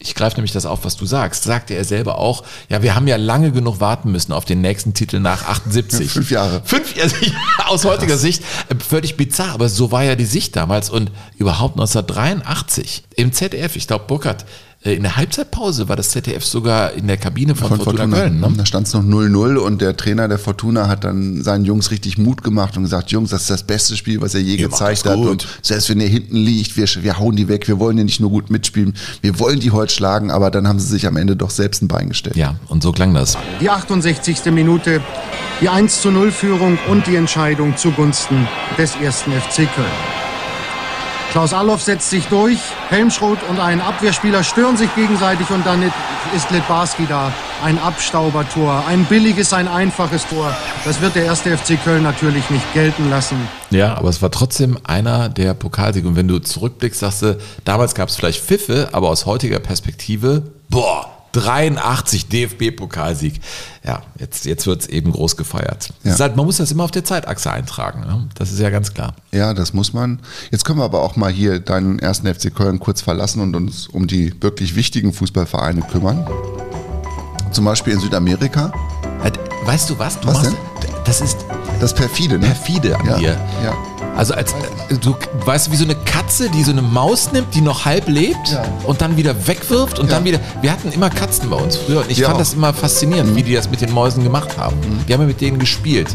[0.00, 3.08] ich greife nämlich das auf, was du sagst, sagte er selber auch, ja, wir haben
[3.08, 6.10] ja lange genug warten müssen auf den nächsten Titel nach 78.
[6.10, 6.62] Fünf Jahre.
[6.64, 7.12] Fünf Jahre,
[7.66, 11.74] aus heutiger Sicht äh, völlig bizarr, aber so war ja die Sicht damals und überhaupt
[11.74, 14.44] 1983 im ZDF, ich glaube Burkhardt,
[14.82, 18.16] in der Halbzeitpause war das ZDF sogar in der Kabine von, von Fortuna, Fortuna.
[18.16, 18.40] Köln.
[18.40, 18.52] Ne?
[18.56, 22.16] Da stand es noch 0-0 und der Trainer der Fortuna hat dann seinen Jungs richtig
[22.16, 25.02] Mut gemacht und gesagt, Jungs, das ist das beste Spiel, was ihr je Ihr gezeigt
[25.02, 25.28] gut.
[25.28, 28.20] Und selbst wenn ihr hinten liegt, wir, wir hauen die weg, wir wollen ja nicht
[28.20, 31.34] nur gut mitspielen, wir wollen die heute schlagen, aber dann haben sie sich am Ende
[31.34, 32.36] doch selbst ein Bein gestellt.
[32.36, 33.36] Ja, und so klang das.
[33.60, 34.44] Die 68.
[34.52, 35.00] Minute,
[35.60, 38.46] die 1 zu 0 Führung und die Entscheidung zugunsten
[38.78, 40.27] des ersten FC Köln.
[41.30, 45.82] Klaus Alloff setzt sich durch, Helmschroth und ein Abwehrspieler stören sich gegenseitig und dann
[46.34, 47.32] ist Litbarski da.
[47.62, 50.56] Ein Abstaubertor, ein billiges, ein einfaches Tor.
[50.86, 53.36] Das wird der erste FC Köln natürlich nicht gelten lassen.
[53.70, 56.08] Ja, aber es war trotzdem einer der Pokalsiege.
[56.08, 60.44] Und wenn du zurückblickst, sagst du, damals gab es vielleicht Pfiffe, aber aus heutiger Perspektive,
[60.70, 63.40] boah, 83 DFB-Pokalsieg.
[63.84, 65.90] Ja, jetzt, jetzt wird es eben groß gefeiert.
[66.04, 66.18] Ja.
[66.18, 68.00] Halt, man muss das immer auf der Zeitachse eintragen.
[68.00, 68.28] Ne?
[68.34, 69.14] Das ist ja ganz klar.
[69.32, 70.20] Ja, das muss man.
[70.50, 73.86] Jetzt können wir aber auch mal hier deinen ersten FC Köln kurz verlassen und uns
[73.88, 76.26] um die wirklich wichtigen Fußballvereine kümmern.
[77.52, 78.72] Zum Beispiel in Südamerika.
[79.22, 80.18] Halt, Weißt du was?
[80.20, 80.90] Du Was machst, denn?
[81.04, 81.38] Das ist
[81.80, 82.46] Das perfide, ne?
[82.46, 83.40] perfide an Ja, dir.
[83.62, 83.74] ja.
[84.18, 84.52] Also als
[85.00, 85.14] du
[85.46, 88.48] weißt du, wie so eine Katze, die so eine Maus nimmt, die noch halb lebt
[88.48, 88.64] Ja.
[88.84, 90.16] und dann wieder wegwirft und Ja.
[90.16, 90.40] dann wieder.
[90.60, 93.44] Wir hatten immer Katzen bei uns früher und ich Wir fand das immer faszinierend, wie
[93.44, 94.76] die das mit den Mäusen gemacht haben.
[95.06, 96.08] Wir haben ja mit denen gespielt.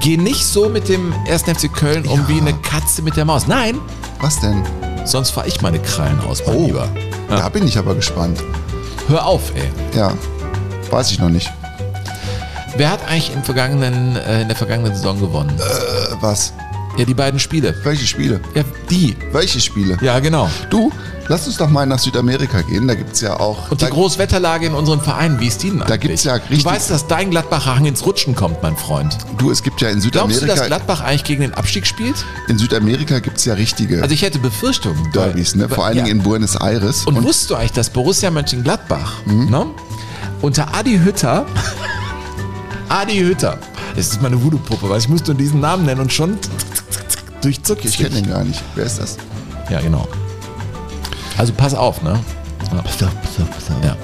[0.00, 1.42] Geh nicht so mit dem 1.
[1.54, 2.28] FC Köln um Ja.
[2.28, 3.46] wie eine Katze mit der Maus.
[3.46, 3.78] Nein,
[4.20, 4.62] Was denn?
[5.04, 6.88] sonst fahre ich meine Krallen aus, mein Lieber.
[7.28, 7.36] Ja.
[7.36, 8.38] Da bin ich aber gespannt.
[9.08, 9.70] Hör auf, ey.
[9.98, 10.14] Ja,
[10.90, 11.52] weiß ich noch nicht.
[12.78, 15.52] Wer hat eigentlich im vergangenen, äh, in der vergangenen Saison gewonnen?
[15.58, 16.54] Äh, was?
[16.98, 17.74] Ja, die beiden Spiele.
[17.84, 18.40] Welche Spiele?
[18.54, 19.16] Ja, die.
[19.32, 19.96] Welche Spiele?
[20.02, 20.50] Ja, genau.
[20.68, 20.92] Du,
[21.26, 22.86] lass uns doch mal nach Südamerika gehen.
[22.86, 23.70] Da gibt es ja auch.
[23.70, 25.88] Und die Großwetterlage in unserem Verein, wie ist die denn eigentlich?
[25.88, 29.16] Da gibt's ja Du richtig- weißt, dass dein Gladbacher Hang ins Rutschen kommt, mein Freund.
[29.38, 30.66] du, es gibt ja in Glaubst du, dass Südamerika.
[30.66, 32.16] Gladbach eigentlich gegen den Abstieg spielt?
[32.48, 35.10] in Südamerika gibt es ja richtige Also ich hätte Befürchtungen.
[35.12, 35.70] Derbys, ne?
[35.70, 36.04] Vor allen Ja.
[36.04, 37.06] Dingen in Buenos Aires.
[37.06, 39.50] Und, wusstest du eigentlich, dass Borussia Mönchengladbach Mhm.
[39.50, 39.66] ne,
[40.42, 41.46] unter Adi Hütter,
[42.90, 43.56] Adi Hütter,
[43.96, 46.38] das ist meine Voodoo-Puppe, weil ich muss nur diesen Namen nennen und schon
[47.42, 47.84] durchzuckt.
[47.84, 48.62] ich kenne den gar nicht.
[48.74, 49.18] Wer ist das?
[49.70, 50.08] Ja, genau.
[51.36, 52.18] Also pass auf, ne?
[52.72, 52.82] Ja.
[53.82, 53.96] Ja.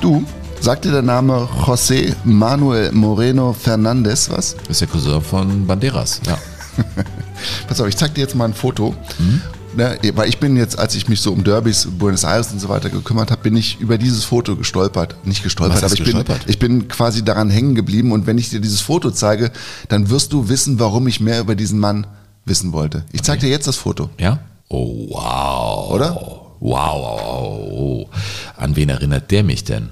[0.00, 0.24] Du,
[0.60, 4.56] sagt dir der Name José Manuel Moreno Fernandez was?
[4.56, 6.38] Das ist der Cousin von Banderas, ja.
[7.68, 8.94] Pass auf, ich zeig dir jetzt mal ein Foto.
[9.18, 9.40] Mhm.
[9.76, 12.68] Ne, weil ich bin jetzt, als ich mich so um Derbys, Buenos Aires und so
[12.68, 15.16] weiter gekümmert habe, bin ich über dieses Foto gestolpert.
[15.24, 16.40] Nicht gestolpert, aber ich bin, gestolpert?
[16.46, 18.12] ich bin quasi daran hängen geblieben.
[18.12, 19.50] Und wenn ich dir dieses Foto zeige,
[19.88, 22.06] dann wirst du wissen, warum ich mehr über diesen Mann
[22.44, 23.04] wissen wollte.
[23.12, 24.10] Ich zeig dir jetzt das Foto.
[24.18, 24.40] Ja?
[24.68, 25.90] Oh, wow.
[25.90, 26.14] Oder?
[26.14, 28.08] Wow, wow, wow.
[28.56, 29.90] An wen erinnert der mich denn?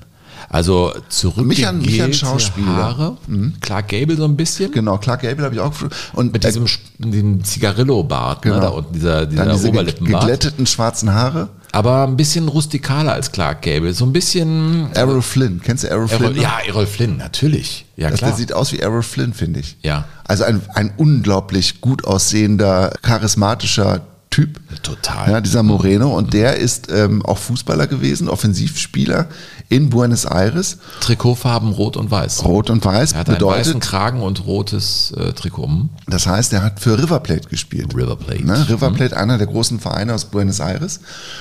[0.53, 2.67] Also zurück Mich an- mich an Schauspieler.
[2.67, 3.17] Haare,
[3.63, 4.71] Clark Gable so ein bisschen.
[4.71, 5.73] Genau, Clark Gable habe ich auch.
[6.13, 6.67] Und Mit diesem
[6.99, 8.63] dem Zigarillo-Bart, ne, Genau.
[8.63, 10.21] da unten, dieser, dieser dann diese Oberlippenbart.
[10.25, 11.49] geglätteten schwarzen Haare.
[11.75, 13.95] Aber ein bisschen rustikaler als Clark Gable.
[13.95, 14.93] So ein bisschen.
[14.93, 15.63] Errol Flynn.
[15.65, 16.21] Kennst du Errol Flynn?
[16.23, 16.43] Errol, noch?
[16.43, 17.87] ja, Errol Flynn, natürlich.
[17.97, 18.31] Ja, Das, klar.
[18.33, 19.79] der sieht aus wie Errol Flynn, finde ich.
[19.81, 20.05] Ja.
[20.25, 24.61] Also ein, ein unglaublich gut aussehender, charismatischer Typ.
[24.83, 25.31] Total.
[25.31, 26.17] Ja, dieser Moreno.
[26.17, 29.29] Und der ist ähm, auch Fußballer gewesen, Offensivspieler
[29.69, 30.79] in Buenos Aires.
[31.01, 32.43] Trikotfarben rot und weiß.
[32.45, 35.89] Rot und Weiß Er hat einen weißen bedeutet, Kragen und rotes äh, Trikot.
[36.07, 37.95] Das heißt, er hat für River Plate gespielt.
[37.95, 38.47] River Plate.
[38.47, 38.69] Ne?
[38.71, 41.01] River Plate, einer der großen Vereine aus Buenos Aires.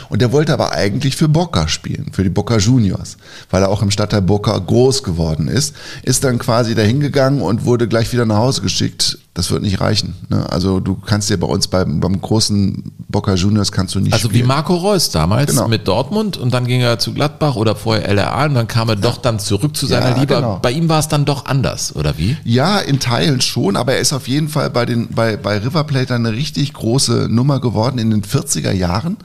[0.10, 3.16] Und der wollte aber eigentlich für Boca spielen, für die Boca Juniors,
[3.50, 5.76] weil er auch im Stadtteil Boca groß geworden ist.
[6.04, 9.18] Ist dann quasi dahin gegangen und wurde gleich wieder nach Hause geschickt.
[9.34, 10.16] Das wird nicht reichen.
[10.28, 10.46] Ne?
[10.52, 14.30] Also du kannst dir bei uns beim, beim großen Boca Juniors kannst du nicht Also
[14.32, 14.48] wie spielen.
[14.48, 15.70] Marco Reus damals Genau.
[15.70, 18.98] mit Dortmund und dann ging er zu Gladbach oder vorher LRA und dann kam er
[18.98, 20.36] doch dann zurück zu seiner Ja, Liebe.
[20.36, 20.60] genau.
[20.62, 22.36] Bei ihm war es dann doch anders, oder wie?
[22.44, 25.86] Ja, in Teilen schon, aber er ist auf jeden Fall bei, den, bei, bei River
[25.86, 28.00] Plate eine richtig große Nummer geworden.
[28.00, 29.16] In den 40er Jahren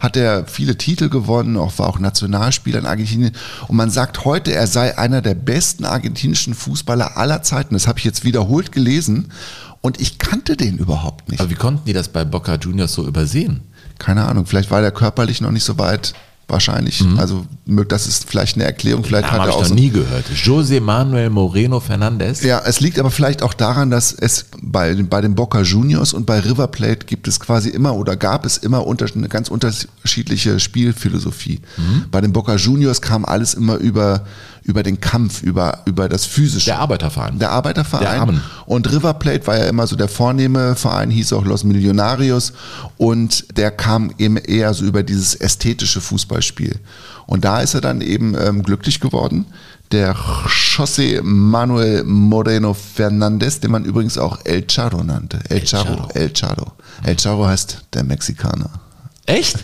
[0.00, 3.32] hat er viele Titel gewonnen, auch, war auch Nationalspieler in Argentinien.
[3.68, 7.74] Und man sagt heute, er sei einer der besten argentinischen Fußballer aller Zeiten.
[7.74, 9.32] Das habe ich jetzt wiederholt gelesen
[9.80, 11.40] und ich kannte den überhaupt nicht.
[11.40, 13.62] Aber wie konnten die das bei Boca Juniors so übersehen?
[13.98, 16.14] Keine Ahnung, vielleicht war der körperlich noch nicht so weit.
[16.48, 17.02] Wahrscheinlich.
[17.16, 19.02] Also mög- das ist vielleicht eine Erklärung.
[19.02, 20.24] Vielleicht hat er ich auch noch nie gehört.
[20.32, 22.40] José Manuel Moreno Fernandez.
[22.44, 26.24] Ja, es liegt aber vielleicht auch daran, dass es bei, bei den Boca Juniors und
[26.24, 30.60] bei River Plate gibt es quasi immer oder gab es immer unter, eine ganz unterschiedliche
[30.60, 31.60] Spielphilosophie.
[32.12, 34.24] Bei den Boca Juniors kam alles immer über,
[34.66, 36.66] über den Kampf, über, über das Physische.
[36.66, 37.38] Der Arbeiterverein.
[37.38, 38.04] Der Arbeiterverein.
[38.04, 38.42] Der Armen.
[38.66, 42.52] Und River Plate war ja immer so der vornehme Verein, hieß auch Los Millonarios.
[42.96, 46.80] Und der kam eben eher so über dieses ästhetische Fußballspiel.
[47.26, 49.46] Und da ist er dann eben ähm, glücklich geworden.
[49.92, 55.38] Der José Manuel Moreno Fernandez, den man übrigens auch El Charo nannte.
[55.48, 55.84] El, Charo.
[55.84, 56.08] Charo.
[56.14, 56.72] El Charo.
[57.04, 58.70] El Charo heißt der Mexikaner.
[59.26, 59.58] Echt?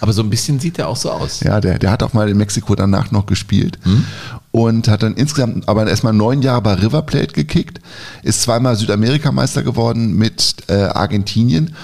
[0.00, 1.40] Aber so ein bisschen sieht er auch so aus.
[1.40, 4.04] Ja, der, der hat auch mal in Mexiko danach noch gespielt Hm?
[4.54, 7.80] Und hat dann insgesamt aber erstmal neun Jahre bei River Plate gekickt,
[8.22, 11.74] ist zweimal Südamerikameister geworden mit äh, Argentinien.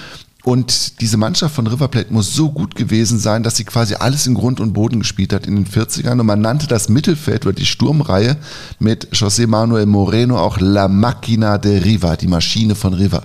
[0.45, 4.25] Und diese Mannschaft von River Plate muss so gut gewesen sein, dass sie quasi alles
[4.25, 6.17] in Grund und Boden gespielt hat in den 40ern.
[6.21, 8.37] Und man nannte das Mittelfeld oder die Sturmreihe
[8.79, 13.23] mit José Manuel Moreno auch La Máquina de Riva, die Maschine von River.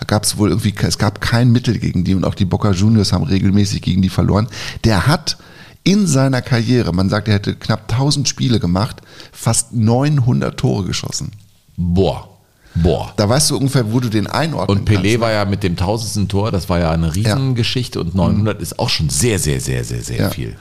[0.00, 2.72] Da gab es wohl irgendwie, es gab kein Mittel gegen die und auch die Boca
[2.72, 4.48] Juniors haben regelmäßig gegen die verloren.
[4.84, 5.38] Der hat
[5.84, 11.32] in seiner Karriere, man sagt, er hätte knapp 1000 Spiele gemacht, fast 900 Tore geschossen.
[11.76, 12.28] Boah.
[12.74, 13.12] Boah.
[13.16, 15.04] Da weißt du ungefähr, wo du den einordnen Und Pelé kannst.
[15.10, 15.20] ne?
[15.20, 18.88] war ja mit dem tausendsten Tor, das war ja eine Riesengeschichte und 900 ist auch
[18.88, 20.30] schon sehr, sehr, sehr, sehr, sehr Ja.
[20.30, 20.56] viel.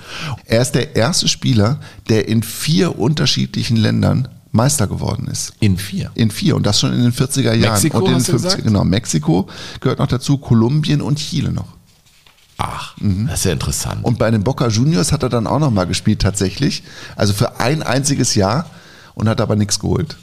[0.45, 1.79] Er ist der erste Spieler,
[2.09, 5.53] der in vier unterschiedlichen Ländern Meister geworden ist.
[5.61, 6.11] In vier.
[6.15, 7.71] In vier und das schon in den 40er Jahren.
[7.75, 8.61] Mexiko, und in den hast du gesagt?
[8.63, 9.47] Genau, Mexiko
[9.79, 11.77] gehört noch dazu, Kolumbien und Chile noch.
[12.63, 14.03] Ach, das ist ja interessant.
[14.03, 16.83] Und bei den Boca Juniors hat er dann auch noch mal gespielt tatsächlich.
[17.15, 18.69] Also für ein einziges Jahr
[19.15, 20.17] und hat aber nichts geholt.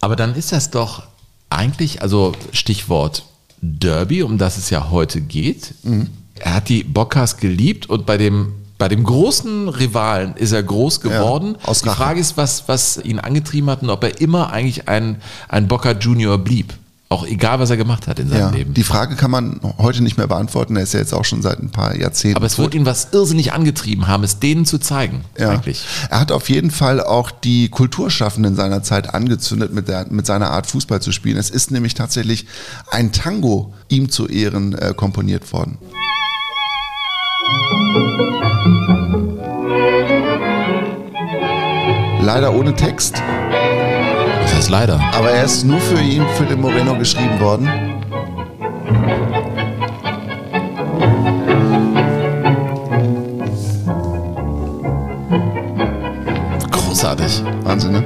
[0.00, 1.02] Aber dann ist das doch
[1.50, 3.24] eigentlich, also Stichwort
[3.60, 5.74] Derby, um das es ja heute geht.
[5.82, 6.08] Mhm.
[6.36, 11.02] Er hat die Bocas geliebt und bei dem, bei dem großen Rivalen ist er groß
[11.02, 11.56] geworden.
[11.64, 11.90] aus die.
[11.90, 15.92] Frage ist, was, was ihn angetrieben hat und ob er immer eigentlich ein, ein Boca
[15.92, 16.72] Junior blieb.
[17.14, 18.74] Auch egal, was er gemacht hat in seinem Ja, Leben.
[18.74, 20.74] die Frage kann man heute nicht mehr beantworten.
[20.74, 22.38] Er ist ja jetzt auch schon seit ein paar Jahrzehnten.
[22.38, 25.24] Aber es wird ihn was irrsinnig angetrieben haben, es denen zu zeigen.
[25.38, 25.50] Ja.
[25.50, 25.84] Eigentlich.
[26.10, 30.50] Er hat auf jeden Fall auch die Kulturschaffenden seiner Zeit angezündet, mit, der, mit seiner
[30.50, 31.36] Art Fußball zu spielen.
[31.36, 32.46] Es ist nämlich tatsächlich
[32.90, 35.78] ein Tango ihm zu Ehren äh, komponiert worden.
[42.20, 43.22] Leider ohne Text,
[44.64, 44.98] Heißt leider.
[45.14, 47.68] aber er ist nur für ihn, für den Moreno geschrieben worden.
[56.70, 57.42] Großartig.
[57.62, 58.04] Wahnsinn, ne?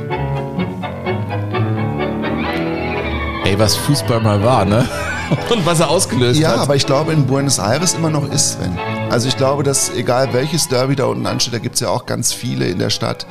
[3.45, 4.87] Ey, was Fußball mal war, ne?
[5.51, 6.59] Und was er ausgelöst Ja, hat.
[6.61, 8.77] aber ich glaube in Buenos Aires immer noch ist, Sven.
[9.11, 12.07] Also ich glaube, dass egal welches Derby da unten ansteht, da gibt es ja auch
[12.07, 13.27] ganz viele in der Stadt,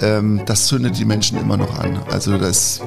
[0.00, 1.98] ähm, das zündet die Menschen immer noch an.
[2.10, 2.80] Also das,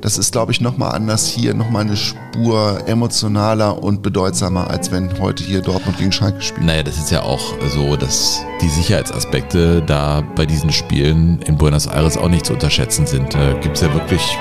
[0.00, 5.18] das ist, glaube ich, nochmal anders hier, nochmal eine Spur emotionaler und bedeutsamer, als wenn
[5.20, 6.66] heute hier Dortmund gegen Schalke spielt.
[6.66, 11.86] Naja, das ist ja auch so, dass die Sicherheitsaspekte da bei diesen Spielen in Buenos
[11.86, 13.34] Aires auch nicht zu unterschätzen sind.
[13.34, 14.36] Da gibt es ja wirklich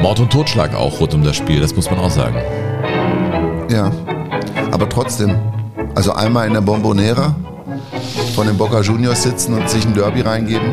[0.00, 2.36] Mord und Totschlag auch rund um das Spiel, das muss man auch sagen.
[3.70, 3.90] Ja,
[4.70, 5.36] aber trotzdem,
[5.94, 7.34] also einmal in der Bombonera
[8.38, 10.70] von den Boca Juniors sitzen und sich ein Derby reingeben.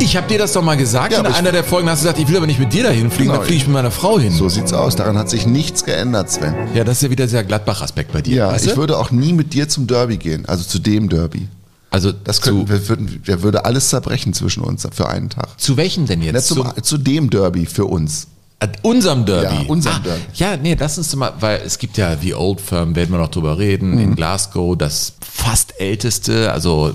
[0.00, 2.04] Ich habe dir das doch mal gesagt Ja, in ich- einer der Folgen, hast du
[2.06, 3.34] gesagt, ich will aber nicht mit dir dahin fliegen, Genau.
[3.40, 4.32] dann fliege ich mit meiner Frau hin.
[4.32, 4.96] So sieht's aus.
[4.96, 6.54] Daran hat sich nichts geändert, Sven.
[6.72, 8.36] Ja, das ist ja wieder sehr Gladbach-Aspekt bei dir.
[8.36, 8.78] Ja, weißt ich du?
[8.78, 11.46] würde auch nie mit dir zum Derby gehen, also zu dem Derby.
[11.90, 15.60] also Das könnten, wir würden, wir würde alles zerbrechen zwischen uns für einen Tag.
[15.60, 16.46] zu welchem denn jetzt?
[16.48, 18.28] zum, Zum- zu dem Derby für uns.
[18.60, 19.62] Äh, Unserem Derby.
[19.64, 20.22] Ja, unserem ah, Derby.
[20.34, 23.28] Ja, nee, lass uns mal, weil es gibt ja The Old Firm, werden wir noch
[23.30, 23.98] drüber reden, Mhm.
[24.00, 26.94] in Glasgow, das fast älteste, also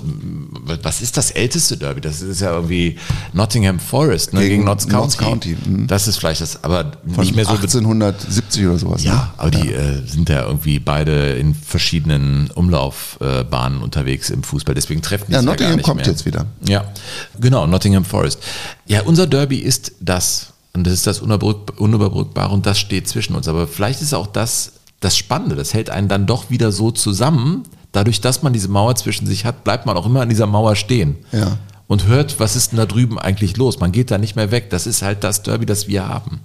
[0.82, 2.00] was ist das älteste Derby?
[2.00, 2.96] Das ist ja irgendwie
[3.34, 4.96] Nottingham Forest, ne, gegen, Gegen Notts County.
[5.02, 5.86] Notts County, mhm.
[5.86, 7.52] Das ist vielleicht das, aber Von nicht mehr so.
[7.52, 9.02] be- 1870 oder sowas.
[9.04, 9.08] ne?
[9.10, 15.02] Ja, aber die äh, sind ja irgendwie beide in verschiedenen Umlaufbahnen unterwegs im Fußball, deswegen
[15.02, 16.06] treffen die Ja, sich ja Nottingham gar nicht kommt mehr.
[16.06, 16.46] jetzt wieder.
[16.66, 16.84] Ja,
[17.38, 18.40] genau, Nottingham Forest.
[18.86, 20.49] Ja, unser Derby ist das.
[20.74, 23.48] Und das ist das Unüberbrück- Unüberbrückbare und das steht zwischen uns.
[23.48, 25.56] Aber vielleicht ist auch das das Spannende.
[25.56, 27.62] Das hält einen dann doch wieder so zusammen.
[27.92, 30.76] Dadurch, dass man diese Mauer zwischen sich hat, bleibt man auch immer an dieser Mauer
[30.76, 31.16] stehen.
[31.32, 31.56] Ja.
[31.88, 33.80] Und hört, was ist denn da drüben eigentlich los?
[33.80, 34.68] Man geht da nicht mehr weg.
[34.70, 36.40] Das ist halt das Derby, das wir haben.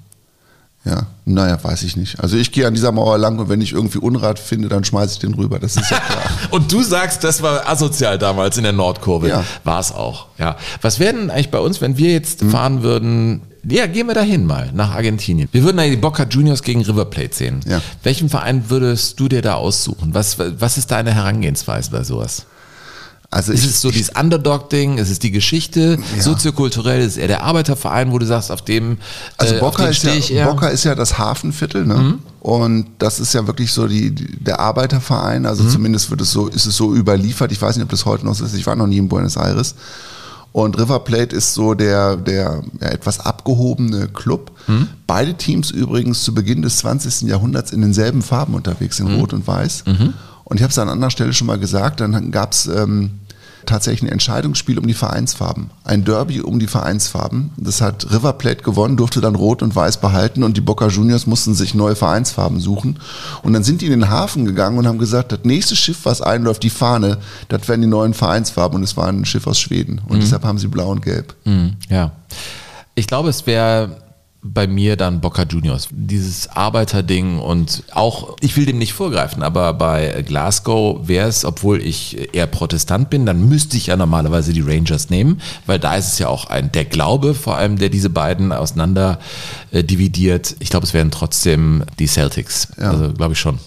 [0.86, 2.20] Ja, naja, weiß ich nicht.
[2.20, 5.14] Also ich gehe an dieser Mauer lang und wenn ich irgendwie Unrat finde, dann schmeiße
[5.14, 5.58] ich den rüber.
[5.60, 6.22] Das ist ja klar.
[6.52, 9.28] Und du sagst, das war asozial damals in der Nordkurve.
[9.30, 9.44] Ja.
[9.64, 10.28] War es auch.
[10.38, 10.58] Ja.
[10.82, 12.50] Was wäre denn eigentlich bei uns, wenn wir jetzt Mhm.
[12.52, 13.42] fahren würden?
[13.67, 15.49] Ja, gehen wir dahin mal nach Argentinien.
[15.51, 17.60] Wir würden da die Boca Juniors gegen River Plate sehen.
[17.67, 17.82] Ja.
[18.04, 20.13] Welchen Verein würdest du dir da aussuchen?
[20.13, 22.45] Was, was ist deine Herangehensweise bei sowas?
[23.32, 24.97] Also Ist ich, es so dieses Underdog-Ding?
[24.97, 25.97] Ist es die Geschichte?
[26.19, 27.01] Soziokulturell?
[27.01, 28.97] Ist es eher der Arbeiterverein, wo du sagst, auf dem,
[29.38, 30.43] Also äh, Boca den ist, ja, ich?
[30.45, 31.95] Boca ist ja das Hafenviertel, ne?
[31.95, 32.19] Mhm.
[32.39, 35.41] Und das ist ja wirklich so die, der Arbeiterverein.
[35.41, 35.47] Mhm.
[35.47, 37.51] Also zumindest wird es so, ist es so überliefert.
[37.51, 38.54] Ich weiß nicht, ob das heute noch so ist.
[38.54, 39.75] Ich war noch nie in Buenos Aires.
[40.56, 44.52] Und River Plate ist so der, der ja, etwas abgehobene Club.
[44.68, 44.88] Mhm.
[45.06, 47.28] Beide Teams übrigens zu Beginn des 20.
[47.28, 49.08] Jahrhunderts in denselben Farben unterwegs, Mhm.
[49.08, 49.84] in Rot und Weiß.
[50.46, 53.20] Und ich habe es an anderer Stelle schon mal gesagt, dann gab es ähm,
[53.65, 55.69] tatsächlich ein Entscheidungsspiel um die Vereinsfarben.
[55.84, 57.51] Ein Derby um die Vereinsfarben.
[57.58, 61.28] Das hat River Plate gewonnen, durfte dann Rot und Weiß behalten und die Boca Juniors
[61.28, 62.99] mussten sich neue Vereinsfarben suchen.
[63.43, 66.21] Und dann sind die in den Hafen gegangen und haben gesagt, das nächste Schiff, was
[66.21, 67.17] einläuft, die Fahne,
[67.49, 68.78] das werden die neuen Vereinsfarben.
[68.78, 70.01] Und es war ein Schiff aus Schweden.
[70.08, 71.36] Und deshalb haben sie blau und gelb.
[71.45, 72.12] Mhm, ja.
[72.95, 74.05] Ich glaube, es wäre
[74.53, 75.88] bei mir dann Boca Juniors.
[75.91, 81.81] Dieses Arbeiterding und auch, ich will dem nicht vorgreifen, aber bei Glasgow wäre es, obwohl
[81.81, 86.13] ich eher Protestant bin, dann müsste ich ja normalerweise die Rangers nehmen, weil da ist
[86.13, 89.19] es ja auch ein, der Glaube vor allem, der diese beiden auseinander
[89.71, 90.55] äh, dividiert.
[90.60, 92.67] Ich glaube, es wären trotzdem die Celtics.
[92.77, 92.91] Ja.
[92.91, 93.58] Also glaube ich schon.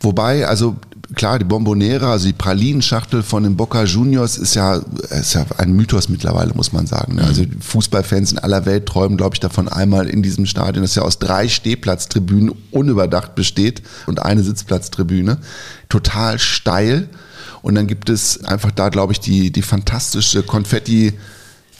[0.00, 0.76] Wobei, also
[1.14, 5.72] klar, die Bombonera, also die Pralinenschachtel von den Boca Juniors ist ja, ist ja ein
[5.72, 7.14] Mythos mittlerweile, muss man sagen.
[7.16, 7.24] ne?
[7.24, 10.94] Also die Fußballfans in aller Welt träumen, glaube ich, davon einmal in diesem Stadion, das
[10.94, 15.38] ja aus drei Stehplatztribünen unüberdacht besteht und eine Sitzplatztribüne.
[15.88, 17.08] Total steil.
[17.62, 21.14] Und dann gibt es einfach da, glaube ich, die, die fantastische Konfetti-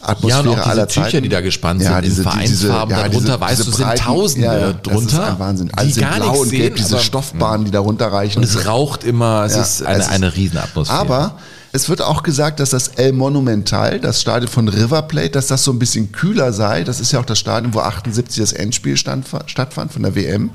[0.01, 1.23] Atmosphäre Ja, und auch diese aller Tücher, Zeiten.
[1.25, 4.47] die da gespannt sind, in Vereinsfarben, darunter, weißt du, sind breiten- Tausende
[4.83, 5.69] Das ist drunter, ein Wahnsinn.
[5.69, 8.43] die Alles in gar blau und sehen, gelb, diese Stoffbahnen, die da runterreichen.
[8.43, 10.99] Und es raucht immer, es Ja, ist eine, es eine Riesenatmosphäre.
[10.99, 11.35] Aber
[11.73, 15.65] es wird auch gesagt, dass das El Monumental, das Stadion von River Plate, dass das
[15.65, 16.85] so ein bisschen kühler sei.
[16.85, 20.51] Das ist ja auch das Stadion, wo 78 das Endspiel stand, stattfand von der WM.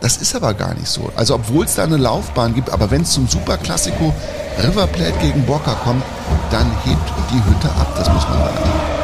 [0.00, 1.12] Das ist aber gar nicht so.
[1.14, 4.14] Also obwohl es da eine Laufbahn gibt, aber wenn es zum Superklassiko
[4.62, 6.02] River Plate gegen Boca kommt,
[6.50, 8.99] dann hebt die Hütte ab, das muss man sagen.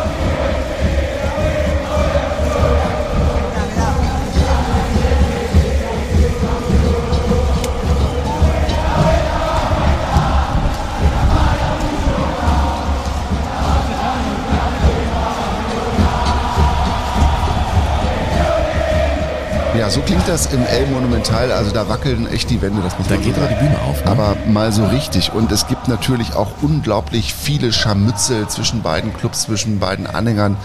[19.87, 21.53] Ja, so klingt das im El Monumental.
[21.53, 22.83] Also da wackeln echt die Wände.
[22.83, 23.55] Das muss Da geht aber die.
[23.55, 24.05] Bühne auf.
[24.05, 24.11] Ne?
[24.11, 25.33] Aber mal so richtig.
[25.33, 30.57] Und es gibt natürlich auch unglaublich viele Scharmützel zwischen beiden Clubs, zwischen beiden Anhängern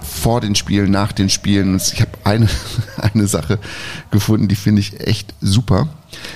[0.00, 1.74] vor den Spielen, nach den Spielen.
[1.76, 2.48] Ich habe eine,
[2.98, 3.58] eine Sache
[4.12, 5.88] gefunden, die finde ich echt super,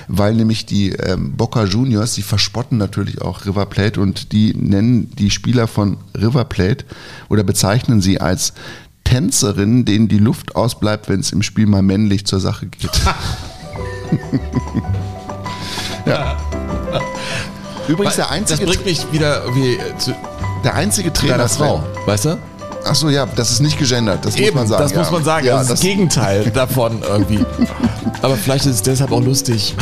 [0.09, 5.11] weil nämlich die ähm, Boca Juniors, die verspotten natürlich auch River Plate und die nennen
[5.15, 6.83] die Spieler von River Plate
[7.29, 8.51] oder bezeichnen sie als
[9.07, 12.91] Tänzerinnen, denen die Luft ausbleibt, wenn es im Spiel mal männlich zur Sache geht.
[16.05, 16.35] ja.
[17.87, 20.13] Übrigens der das einzige, bringt mich wieder irgendwie äh, zu
[20.65, 22.37] der einzige Trainer deiner Frau, weißt du?
[22.83, 24.83] Ach so, ja, das ist nicht gegendert, das muss man sagen.
[24.83, 24.99] das ja.
[24.99, 25.47] muss man sagen.
[25.47, 27.45] Ja, das ist das Gegenteil davon irgendwie.
[28.21, 29.73] Aber vielleicht ist es deshalb auch lustig.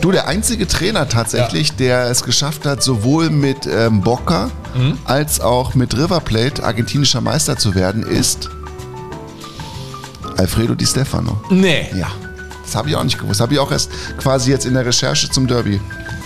[0.00, 4.98] Du, der einzige Trainer tatsächlich, der es geschafft hat, sowohl mit ähm, Boca Mhm.
[5.04, 8.48] als auch mit River Plate argentinischer Meister zu werden, ist
[10.36, 11.40] Alfredo Di Stefano.
[11.50, 11.88] Nee.
[11.94, 12.08] Ja,
[12.64, 13.40] das habe ich auch nicht gewusst.
[13.40, 15.80] Habe ich auch erst quasi jetzt in der Recherche zum Derby.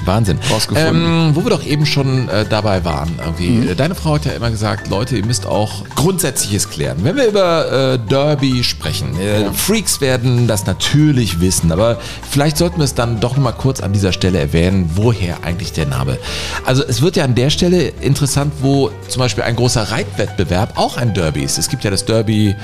[0.07, 0.39] Wahnsinn.
[0.51, 1.29] Rausgefunden.
[1.29, 3.51] Ähm, wo wir doch eben schon äh, dabei waren, irgendwie.
[3.51, 3.69] Mhm.
[3.69, 6.99] Äh, Deine Frau hat ja immer gesagt, Leute, ihr müsst auch Grundsätzliches klären.
[7.03, 12.79] Wenn wir über äh, Derby sprechen, äh, Freaks werden das natürlich wissen, aber vielleicht sollten
[12.79, 16.19] wir es dann doch noch mal kurz an dieser Stelle erwähnen, woher eigentlich der Name.
[16.65, 20.97] Also es wird ja an der Stelle interessant, wo zum Beispiel ein großer Reitwettbewerb auch
[20.97, 21.59] ein Derby ist.
[21.59, 22.55] Es gibt ja das Derby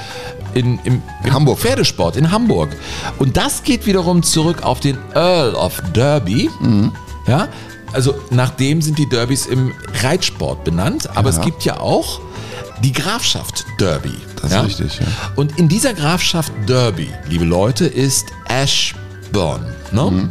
[0.54, 1.58] in, im, im Hamburg.
[1.58, 2.70] Pferdesport in Hamburg.
[3.18, 6.50] Und das geht wiederum zurück auf den Earl of Derby.
[7.26, 7.48] Ja,
[7.92, 11.44] also nach dem sind die Derbys im Reitsport benannt, aber es Ja.
[11.44, 12.20] gibt ja auch
[12.82, 14.14] die Grafschaft Derby.
[14.36, 14.60] Das ist ja?
[14.62, 15.06] richtig, ja.
[15.36, 19.66] Und in dieser Grafschaft Derby, liebe Leute, ist Ashburn.
[19.92, 20.10] Ne?
[20.10, 20.30] Mhm.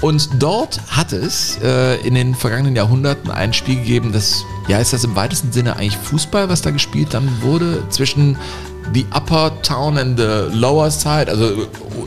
[0.00, 4.92] Und dort hat es äh, in den vergangenen Jahrhunderten ein Spiel gegeben, das, ja, ist
[4.92, 8.36] das im weitesten Sinne eigentlich Fußball, was da gespielt dann wurde, zwischen
[8.94, 11.66] the Upper Town and the Lower Side, also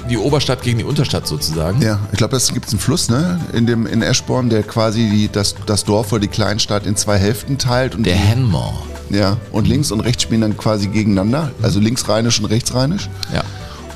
[0.10, 1.82] die Oberstadt gegen die Unterstadt sozusagen.
[1.82, 3.40] Ja, ich glaube, es gibt einen Fluss, ne?
[3.54, 7.18] In dem in Eschborn, der quasi die, das, das Dorf oder die Kleinstadt in zwei
[7.18, 8.74] Hälften teilt und Der die, Henmore.
[9.10, 13.10] ja und links und rechts spielen dann quasi gegeneinander, also linksrheinisch und rechtsrheinisch.
[13.34, 13.42] Ja.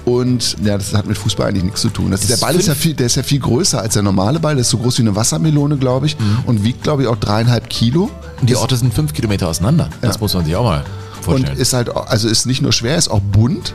[0.05, 2.09] Und ja, das hat mit Fußball eigentlich nichts zu tun.
[2.09, 4.39] Das, Das der Ball ist ja, viel, der ist ja viel größer als der normale
[4.39, 4.55] Ball.
[4.55, 7.69] Der ist so groß wie eine Wassermelone, glaube ich, und wiegt, glaube ich, auch dreieinhalb
[7.69, 8.09] Kilo.
[8.41, 9.89] Und die Orte sind fünf Kilometer auseinander.
[10.01, 10.21] Das Ja.
[10.21, 10.83] muss man sich auch mal
[11.29, 11.57] Und vorstellen.
[11.61, 13.73] ist halt, also ist nicht nur schwer, ist auch bunt.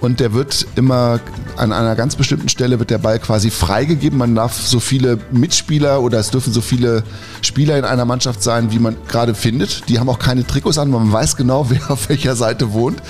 [0.00, 1.20] Und der wird immer
[1.56, 4.18] an einer ganz bestimmten Stelle wird der Ball quasi freigegeben.
[4.18, 7.02] Man darf so viele Mitspieler oder es dürfen so viele
[7.42, 9.88] Spieler in einer Mannschaft sein, wie man gerade findet.
[9.88, 13.02] Die haben auch keine Trikots an, weil man weiß genau, wer auf welcher Seite wohnt.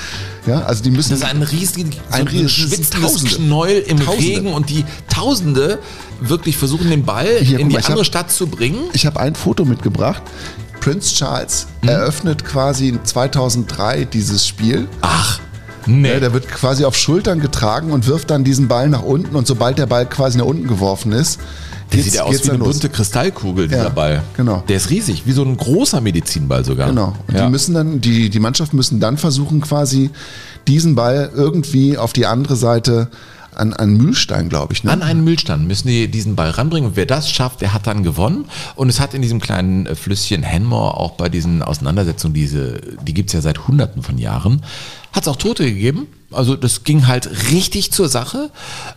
[0.46, 1.10] Ja, also die müssen.
[1.10, 3.36] Das ist ein riesiges, Ein so riesiges- Tausende.
[3.36, 4.24] Knäuel im Tausende.
[4.26, 5.78] Regen und die Tausende
[6.20, 8.78] wirklich versuchen, den Ball Hier, in die mal, andere hab- Stadt zu bringen.
[8.92, 10.22] Ich habe ein Foto mitgebracht.
[10.82, 11.88] Prince Charles Mhm.
[11.90, 14.88] eröffnet quasi 2003 dieses Spiel.
[15.00, 15.38] Ach,
[15.86, 16.10] nee.
[16.12, 19.46] Ja, der wird quasi auf Schultern getragen und wirft dann diesen Ball nach unten und
[19.46, 21.38] sobald der Ball quasi nach unten geworfen ist,
[21.92, 22.70] der sieht ja aus wie eine los.
[22.80, 24.22] bunte Kristallkugel, dieser Ja, Ball.
[24.36, 24.64] genau.
[24.66, 26.88] Der ist riesig, wie so ein großer Medizinball sogar.
[26.88, 27.14] Genau.
[27.28, 27.44] Und ja.
[27.44, 30.10] die müssen dann, die, die Mannschaft müssen dann versuchen, quasi
[30.66, 33.08] diesen Ball irgendwie auf die andere Seite
[33.54, 34.84] an, an Mühlstein, glaube ich.
[34.84, 34.90] Ne?
[34.90, 38.02] An einen Müllstand müssen die diesen Ball ranbringen und wer das schafft, der hat dann
[38.02, 38.46] gewonnen.
[38.76, 43.14] Und es hat in diesem kleinen äh, Flüsschen Henmore auch bei diesen Auseinandersetzungen, diese, die
[43.14, 44.62] gibt's ja seit hunderten von Jahren,
[45.12, 46.06] hat es auch Tote gegeben.
[46.30, 48.50] Also das ging halt richtig zur Sache.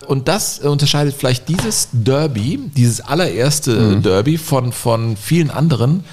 [0.07, 6.03] Und das äh, unterscheidet vielleicht dieses Derby, dieses allererste Derby von, von vielen anderen,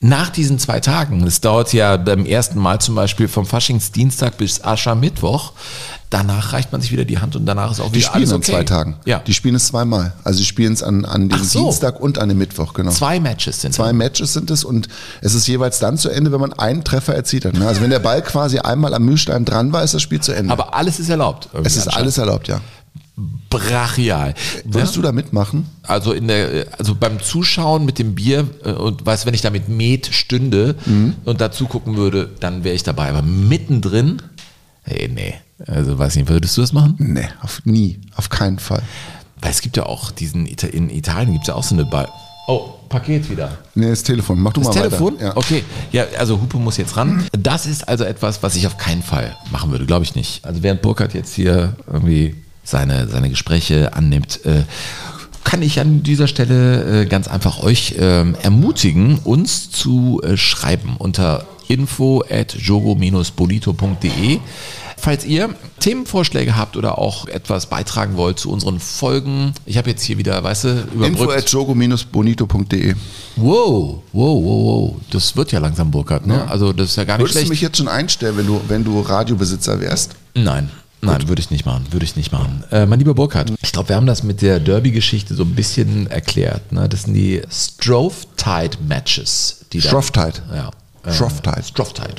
[0.00, 4.62] nach diesen zwei Tagen, das dauert ja beim ersten Mal zum Beispiel vom Faschingsdienstag bis
[4.62, 5.52] Aschermittwoch,
[6.08, 8.32] danach reicht man sich wieder die Hand und danach ist auch Die wieder spielen alles
[8.32, 8.52] okay.
[8.52, 8.96] zwei Tagen.
[9.06, 9.18] Ja.
[9.18, 10.12] Die spielen es zweimal.
[10.22, 11.64] Also die spielen es an, an dem so.
[11.64, 12.92] Dienstag und an dem Mittwoch, genau.
[12.92, 14.88] Zwei Matches sind Zwei Matches sind es und
[15.20, 17.54] es ist jeweils dann zu Ende, wenn man einen Treffer erzielt hat.
[17.54, 17.66] ne?
[17.66, 20.52] Also wenn der Ball quasi einmal am Mühlstein dran war, ist das Spiel zu Ende.
[20.52, 21.48] Aber alles ist erlaubt.
[21.64, 22.60] es ist alles erlaubt, ja.
[23.50, 24.34] Brachial.
[24.64, 25.66] Würdest du da mitmachen?
[25.82, 29.50] Also in der, also beim Zuschauen mit dem Bier äh, und weißt, wenn ich da
[29.50, 31.14] mit Met stünde Mhm.
[31.24, 33.08] und dazu gucken würde, dann wäre ich dabei.
[33.08, 34.22] Aber mittendrin,
[34.82, 35.34] hey, nee.
[35.66, 36.94] Also weiß nicht, würdest du das machen?
[36.98, 38.82] Nee, auf nie, auf keinen Fall.
[39.40, 42.08] Weil es gibt ja auch diesen, in Italien gibt es ja auch so eine Ball.
[42.46, 43.58] Oh, Paket wieder.
[43.74, 44.40] Nee, das Telefon.
[44.40, 45.14] Mach du Das mal Telefon?
[45.16, 45.24] weiter.
[45.26, 45.36] Ja.
[45.36, 45.64] Okay.
[45.92, 47.24] Ja, also Hupe muss jetzt ran.
[47.38, 50.44] Das ist also etwas, was ich auf keinen Fall machen würde, glaube ich nicht.
[50.46, 52.36] Also während Burkhardt jetzt hier irgendwie
[52.70, 54.62] seine, seine Gespräche annimmt, äh,
[55.44, 60.96] kann ich an dieser Stelle äh, ganz einfach euch ähm, ermutigen, uns zu äh, schreiben
[60.98, 64.40] unter info at jogo-bolito.de.
[65.00, 70.02] Falls ihr Themenvorschläge habt oder auch etwas beitragen wollt zu unseren Folgen, ich habe jetzt
[70.02, 71.38] hier wieder, weißt du, Info überbrückt.
[71.38, 72.94] at jogo-bonito.de.
[73.36, 74.96] Wow, wow, wow, wow.
[75.10, 76.50] Das wird ja langsam Burkhardt, ne?
[76.50, 77.50] Also das ist ja gar nicht Würdest du schlecht.
[77.50, 80.16] mich jetzt schon einstellen, wenn du, wenn du Radiobesitzer wärst?
[80.34, 80.68] Nein.
[81.00, 82.64] Nein, würde ich nicht machen, würde ich nicht machen.
[82.72, 86.08] Äh, mein lieber Burkhard, ich glaube, wir haben das mit der Derby-Geschichte so ein bisschen
[86.08, 86.72] erklärt.
[86.72, 86.88] Ne?
[86.88, 87.40] Das sind die
[89.80, 90.42] da- Shrovetide.
[90.52, 90.70] Ja.
[91.10, 91.62] Shrovetide.
[91.62, 92.16] Strofftide.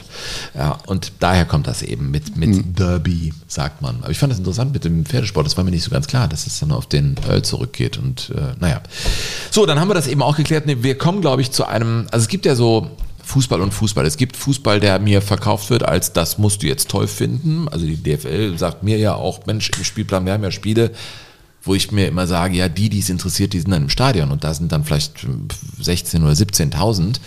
[0.55, 2.73] Ja, und daher kommt das eben mit, mit Mhm.
[2.73, 3.97] Derby, sagt man.
[4.01, 5.45] Aber ich fand das interessant mit dem Pferdesport.
[5.45, 7.97] Das war mir nicht so ganz klar, dass es dann auf den Earl zurückgeht.
[7.99, 8.81] Und äh, naja.
[9.51, 10.65] So, dann haben wir das eben auch geklärt.
[10.65, 12.07] Nee, wir kommen, glaube ich, zu einem.
[12.11, 12.89] Also es gibt ja so
[13.29, 14.07] Fußball und Fußball.
[14.07, 17.67] Es gibt Fußball, der mir verkauft wird, als das musst du jetzt toll finden.
[17.69, 20.91] Also die DFL sagt mir ja auch, Mensch, im Spielplan, wir haben ja Spiele,
[21.61, 24.31] wo ich mir immer sage, ja, die, die es interessiert, die sind dann im Stadion
[24.31, 25.27] und da sind dann vielleicht
[25.79, 27.19] 16 oder 17.000.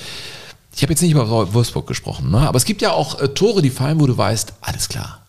[0.75, 2.41] Ich habe jetzt nicht über Wolfsburg gesprochen, ne?
[2.41, 5.25] aber es gibt ja auch äh, Tore, die fallen, wo du weißt, alles klar,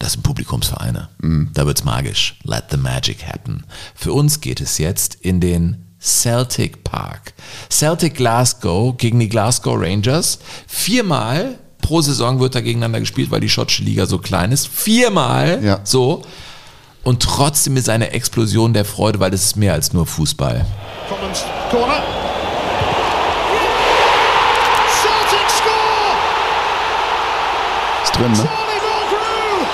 [0.00, 1.08] das sind Publikumsvereine.
[1.54, 2.38] Da wird's magisch.
[2.42, 3.64] Let the magic happen.
[3.94, 7.32] Für uns geht es jetzt in den Celtic Park.
[7.68, 10.38] Celtic Glasgow gegen die Glasgow Rangers.
[10.68, 14.68] Viermal pro Saison wird da gegeneinander gespielt, weil die schottische Liga so klein ist.
[14.68, 15.80] Viermal Ja.
[15.82, 16.22] so.
[17.02, 20.64] Und trotzdem ist eine Explosion der Freude, weil es ist mehr als nur Fußball.
[21.70, 22.02] Corner.
[25.02, 26.14] Celtic score!
[28.04, 28.36] Ist drin, ne?
[28.36, 29.66] Charlie Mulgrew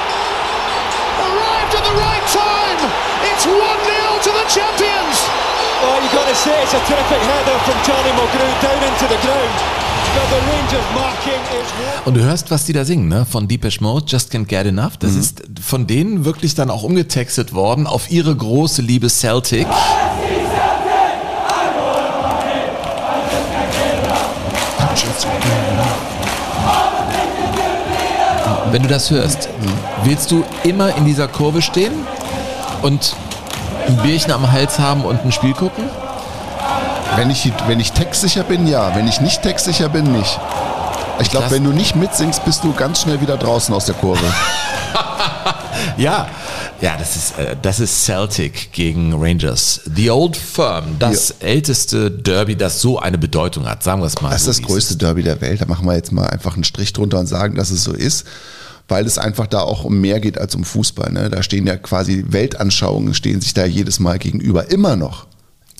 [1.20, 2.90] arrived at the right time.
[3.32, 5.21] It's 1-0 to the champions.
[5.82, 9.18] Well, you've got to say it's a terrific header from Charlie Mulgrew down into the
[9.26, 9.82] ground.
[12.04, 13.24] Und du hörst, was die da singen, ne?
[13.24, 14.98] Von Deepesh Mode, Just Can't Get Enough.
[14.98, 19.66] Das ist von denen wirklich dann auch umgetextet worden auf ihre große Liebe Celtic.
[28.70, 29.48] Wenn du das hörst,
[30.04, 31.92] willst du immer in dieser Kurve stehen
[32.82, 33.16] und
[33.86, 35.84] ein Bierchen am Hals haben und ein Spiel gucken?
[37.16, 38.94] Wenn ich, wenn ich textsicher bin, ja.
[38.94, 40.40] Wenn ich nicht textsicher bin, nicht.
[41.20, 44.24] Ich glaube, wenn du nicht mitsingst, bist du ganz schnell wieder draußen aus der Kurve.
[45.96, 46.28] Ja,
[46.80, 49.80] ja, das ist, äh, das ist Celtic gegen Rangers.
[49.94, 54.30] The Old Firm, das älteste Derby, das so eine Bedeutung hat, sagen wir es mal.
[54.30, 55.60] Das ist das größte Derby der Welt.
[55.60, 58.26] Da machen wir jetzt mal einfach einen Strich drunter und sagen, dass es so ist.
[58.92, 61.10] Weil es einfach da auch um mehr geht als um Fußball.
[61.12, 61.30] Ne?
[61.30, 64.70] Da stehen ja quasi Weltanschauungen, stehen sich da jedes Mal gegenüber.
[64.70, 65.26] Immer noch.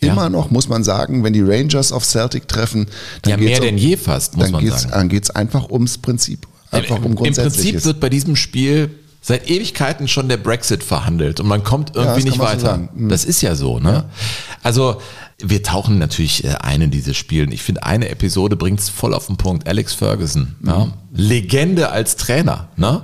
[0.02, 0.12] Ja.
[0.12, 2.86] Immer noch muss man sagen, wenn die Rangers auf Celtic treffen,
[3.26, 4.92] Ja, mehr geht's denn je fast, muss dann man geht's, sagen.
[4.94, 6.48] Dann geht es einfach ums Prinzip.
[6.72, 7.84] Einfach Im, um Im Prinzip Grundsätzliches.
[7.84, 8.90] wird bei diesem Spiel
[9.20, 12.60] seit Ewigkeiten schon der Brexit verhandelt und man kommt Ja, irgendwie das nicht so weiter.
[12.60, 12.88] sagen.
[12.94, 13.08] Mhm.
[13.10, 14.04] Das ist ja so, ne?
[14.64, 15.00] Also
[15.43, 17.53] wir tauchen natürlich äh, ein in diese Spielen.
[17.53, 19.66] Ich finde, eine Episode bringt es voll auf den Punkt.
[19.68, 20.68] Alex Ferguson, Mhm.
[20.68, 20.88] ja?
[21.14, 23.03] Legende als Trainer, ne?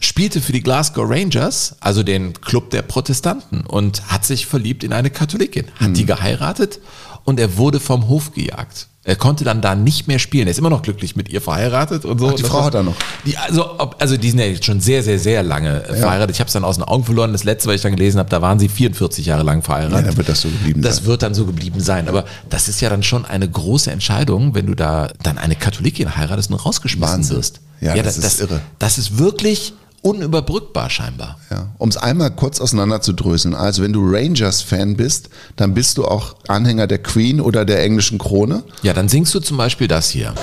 [0.00, 4.92] spielte für die Glasgow Rangers, also den Club der Protestanten, und hat sich verliebt in
[4.92, 5.94] eine Katholikin, hat Mhm.
[5.94, 6.78] die geheiratet
[7.24, 8.86] und er wurde vom Hof gejagt.
[9.04, 10.46] Er konnte dann da nicht mehr spielen.
[10.48, 12.28] Er ist immer noch glücklich mit ihr verheiratet und so.
[12.28, 12.94] Ach, die Das Frau hat er noch.
[13.24, 16.36] Die, also, ob, also die sind ja jetzt schon sehr, sehr, sehr lange äh, verheiratet.
[16.36, 17.32] Ich habe es dann aus den Augen verloren.
[17.32, 19.96] Das letzte, was ich dann gelesen habe, da waren sie 44 Jahre lang verheiratet.
[19.96, 21.06] Ja, dann wird das so geblieben Das sein.
[21.06, 22.06] wird dann so geblieben sein.
[22.06, 26.14] Aber das ist ja dann schon eine große Entscheidung, wenn du da dann eine Katholikin
[26.14, 27.36] heiratest und rausgeschmissen Wahnsinn.
[27.38, 27.60] wirst.
[27.80, 28.60] Ja, das ist irre.
[28.78, 31.38] Das ist wirklich unüberbrückbar scheinbar.
[31.50, 33.54] Ja, um es einmal kurz auseinanderzudröseln.
[33.54, 38.18] Also wenn du Rangers-Fan bist, dann bist du auch Anhänger der Queen oder der englischen
[38.18, 38.62] Krone.
[38.82, 40.34] Ja, dann singst du zum Beispiel das hier.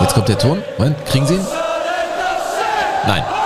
[0.00, 0.62] Jetzt kommt der Ton.
[0.76, 1.46] Moment, kriegen Sie ihn?
[3.06, 3.39] Nein.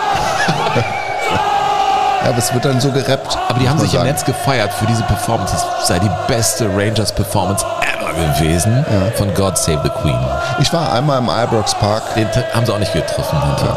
[2.25, 3.37] Ja, aber es wird dann so gerappt.
[3.49, 4.09] Aber die haben sich im sagen.
[4.11, 5.55] Netz gefeiert für diese Performance.
[5.81, 8.85] Es sei die beste Rangers-Performance ever gewesen
[9.17, 10.19] von God Save the Queen.
[10.61, 12.15] Ich war einmal im Ibrox Park.
[12.15, 13.39] Den haben sie auch nicht getroffen.
[13.43, 13.77] Hunter.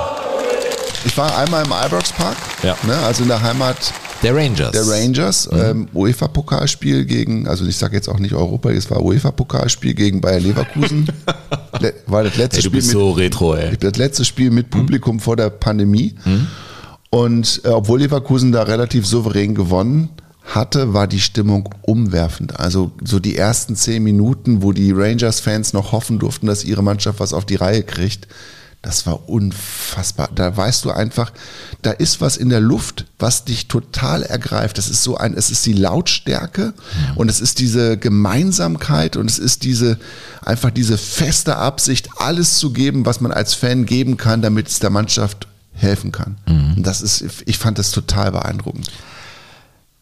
[1.05, 2.37] Ich war einmal im Ibrox Park.
[2.63, 2.75] Ja.
[2.83, 3.75] Ne, also in der Heimat
[4.23, 4.71] Der Rangers.
[4.71, 5.49] der Rangers.
[5.51, 10.39] Ähm, UEFA-Pokalspiel gegen, also ich sage jetzt auch nicht Europa, es war UEFA-Pokalspiel gegen Bayer
[10.39, 11.07] Leverkusen.
[11.79, 13.77] Le war das letzte Ey, du Spiel bist mit, so retro, ey.
[13.77, 16.15] das letzte Spiel mit Publikum vor der Pandemie.
[17.09, 20.09] Und äh, obwohl Leverkusen da relativ souverän gewonnen
[20.43, 22.59] hatte, war die Stimmung umwerfend.
[22.59, 27.19] Also so die ersten zehn Minuten, wo die Rangers-Fans noch hoffen durften, dass ihre Mannschaft
[27.19, 28.27] was auf die Reihe kriegt,
[28.83, 30.29] das war unfassbar.
[30.33, 31.33] Da weißt du einfach,
[31.81, 34.77] da ist was in der Luft, was dich total ergreift.
[34.77, 36.73] Das ist so ein, es ist die Lautstärke
[37.15, 39.97] und es ist diese Gemeinsamkeit und es ist diese,
[40.41, 44.79] einfach diese feste Absicht, alles zu geben, was man als Fan geben kann, damit es
[44.79, 45.47] der Mannschaft
[45.77, 46.37] helfen kann.
[46.47, 48.89] Und das ist, ich fand das total beeindruckend.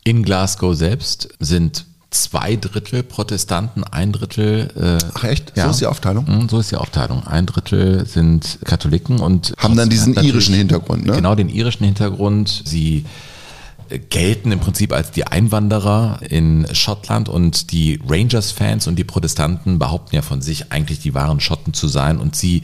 [0.04, 4.70] In Glasgow selbst sind zwei Drittel Protestanten, ein Drittel.
[4.76, 5.54] Äh, Ach echt?
[5.56, 6.26] So ist die Aufteilung?
[6.28, 7.26] Mhm, So ist die Aufteilung.
[7.28, 11.14] Ein Drittel sind Katholiken und Haben dann diesen irischen Hintergrund, ne?
[11.14, 12.64] Genau den irischen Hintergrund.
[12.66, 13.06] Sie
[13.90, 19.78] äh, gelten im Prinzip als die Einwanderer in Schottland und die Rangers-Fans und die Protestanten
[19.80, 22.64] behaupten ja von sich eigentlich die wahren Schotten zu sein und sie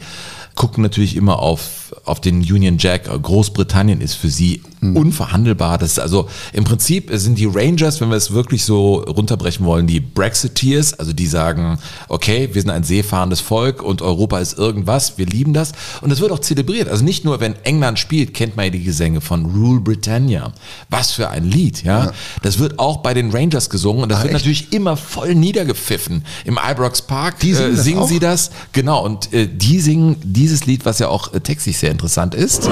[0.54, 3.04] gucken natürlich immer auf, auf den Union Jack.
[3.22, 5.78] Großbritannien ist für sie unverhandelbar.
[5.78, 9.86] Das ist also im Prinzip sind die Rangers, wenn wir es wirklich so runterbrechen wollen,
[9.86, 11.78] die Brexiteers, also die sagen,
[12.08, 15.72] okay, wir sind ein seefahrendes Volk und Europa ist irgendwas, wir lieben das.
[16.00, 16.88] Und das wird auch zelebriert.
[16.88, 20.52] Also nicht nur, wenn England spielt, kennt man ja die Gesänge von Rule Britannia.
[20.90, 22.06] Was für ein Lied, ja.
[22.06, 22.12] Ja.
[22.42, 24.40] Das wird auch bei den Rangers gesungen und das Ah, wird echt?
[24.44, 26.24] natürlich immer voll niedergepfiffen.
[26.44, 28.50] Im Ibrox Park Die singen äh, das singen sie das.
[28.72, 32.68] Genau, und äh, die singen dieses Lied, was ja auch äh, textlich sehr interessant ist.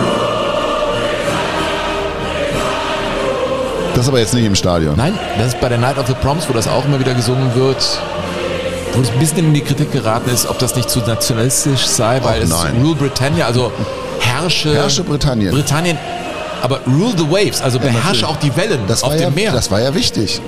[3.95, 4.97] Das aber jetzt nicht im Stadion.
[4.97, 7.55] Nein, das ist bei der Night of the Proms, wo das auch immer wieder gesungen
[7.55, 7.77] wird.
[8.93, 12.21] Wo es ein bisschen in die Kritik geraten ist, ob das nicht zu nationalistisch sei,
[12.25, 12.83] weil Och, es nein.
[12.83, 13.71] Rule Britannia, also
[14.19, 15.53] herrsche, Herrsche Britannien.
[15.55, 15.97] Britannien,
[16.63, 18.25] aber rule the waves, also beherrsche natürlich.
[18.25, 19.53] auch die Wellen Das auf war, dem ja, Meer.
[19.53, 20.41] das war ja wichtig.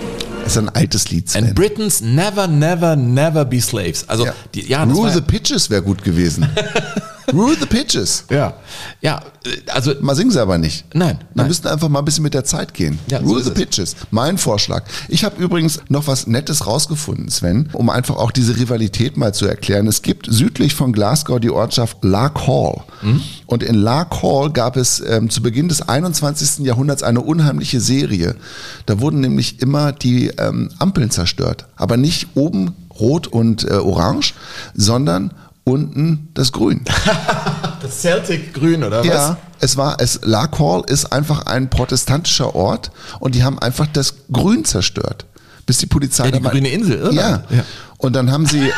[0.43, 1.45] Das ist ein altes Lied, Sven.
[1.45, 4.09] And Britons never, never, never be slaves.
[4.09, 4.33] Also, ja.
[4.55, 6.49] die, ja, Rule the Pitches wäre gut gewesen.
[7.33, 8.25] Rule the Pitches.
[8.31, 8.55] Ja,
[9.01, 10.85] ja, äh, also Mal singen sie aber nicht.
[10.95, 11.49] Nein, Wir nein.
[11.49, 12.99] müssten einfach mal ein bisschen mit der Zeit gehen.
[13.09, 13.59] Ja, so Rule ist the es.
[13.59, 13.97] Pitches.
[14.11, 14.85] Mein Vorschlag.
[15.09, 19.47] Ich habe übrigens noch was Nettes rausgefunden, Sven, um einfach auch diese Rivalität mal zu
[19.47, 19.87] erklären.
[19.87, 22.83] Es gibt südlich von Glasgow die Ortschaft Lark Hall.
[23.03, 23.23] Mhm.
[23.47, 26.65] Und in Lark Hall gab es ähm, zu Beginn des 21.
[26.65, 28.37] Jahrhunderts eine unheimliche Serie.
[28.87, 31.67] Da wurden nämlich immer die ähm, Ampeln zerstört.
[31.77, 34.35] Aber nicht oben rot und äh, orange,
[34.75, 35.33] sondern
[35.65, 36.85] unten das Grün.
[37.83, 42.91] das Celtic Grün oder Ja, es war, es, Lark Hall ist einfach ein protestantischer Ort
[43.21, 45.27] und die haben einfach das Grün zerstört.
[45.67, 47.45] Bis die Polizei Ja, die grüne Insel, Irland.
[47.51, 47.57] Ja.
[47.57, 47.65] Ja.
[47.99, 48.71] Und dann haben sie,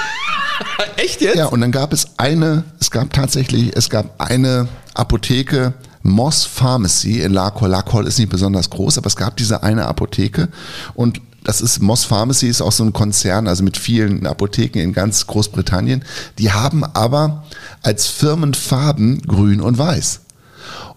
[0.96, 1.36] Echt jetzt?
[1.36, 5.72] ja, und dann gab es eine, es gab tatsächlich, es gab eine Apotheke,
[6.02, 7.70] Moss Pharmacy in Lark Hall.
[7.70, 10.48] Lark Hall ist nicht besonders groß, aber es gab diese eine Apotheke
[10.94, 14.92] und das ist Moss Pharmacy ist auch so ein Konzern, also mit vielen Apotheken in
[14.92, 16.04] ganz Großbritannien.
[16.38, 17.44] Die haben aber
[17.82, 20.20] als Firmenfarben grün und weiß.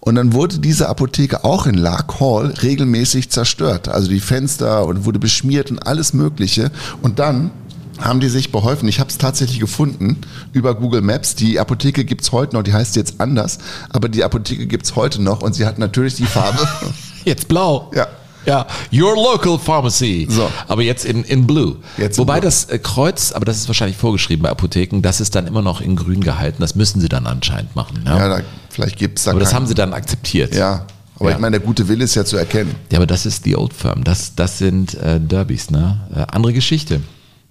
[0.00, 3.88] Und dann wurde diese Apotheke auch in Lark Hall regelmäßig zerstört.
[3.88, 6.70] Also die Fenster und wurde beschmiert und alles Mögliche.
[7.02, 7.50] Und dann
[7.98, 8.88] haben die sich beholfen.
[8.88, 10.18] Ich habe es tatsächlich gefunden
[10.52, 11.34] über Google Maps.
[11.34, 13.58] Die Apotheke gibt's heute noch, die heißt jetzt anders,
[13.90, 16.66] aber die Apotheke gibt's heute noch und sie hat natürlich die Farbe.
[17.24, 17.90] Jetzt blau.
[17.94, 18.06] Ja.
[18.48, 20.26] Ja, your local pharmacy.
[20.30, 20.50] So.
[20.66, 21.76] Aber jetzt in, in blue.
[21.98, 22.44] Jetzt in Wobei blue.
[22.46, 25.80] das äh, Kreuz, aber das ist wahrscheinlich vorgeschrieben bei Apotheken, das ist dann immer noch
[25.82, 26.56] in grün gehalten.
[26.60, 28.02] Das müssen sie dann anscheinend machen.
[28.06, 30.54] Ja, ja, da, vielleicht gibt's da aber das haben sie dann akzeptiert.
[30.54, 30.86] Ja,
[31.20, 31.36] aber Ja.
[31.36, 32.74] ich meine, der gute Wille ist ja zu erkennen.
[32.90, 34.02] Ja, aber das ist die Old Firm.
[34.04, 36.00] Das, das sind äh, Derbys, ne?
[36.14, 37.00] Äh, andere Geschichte.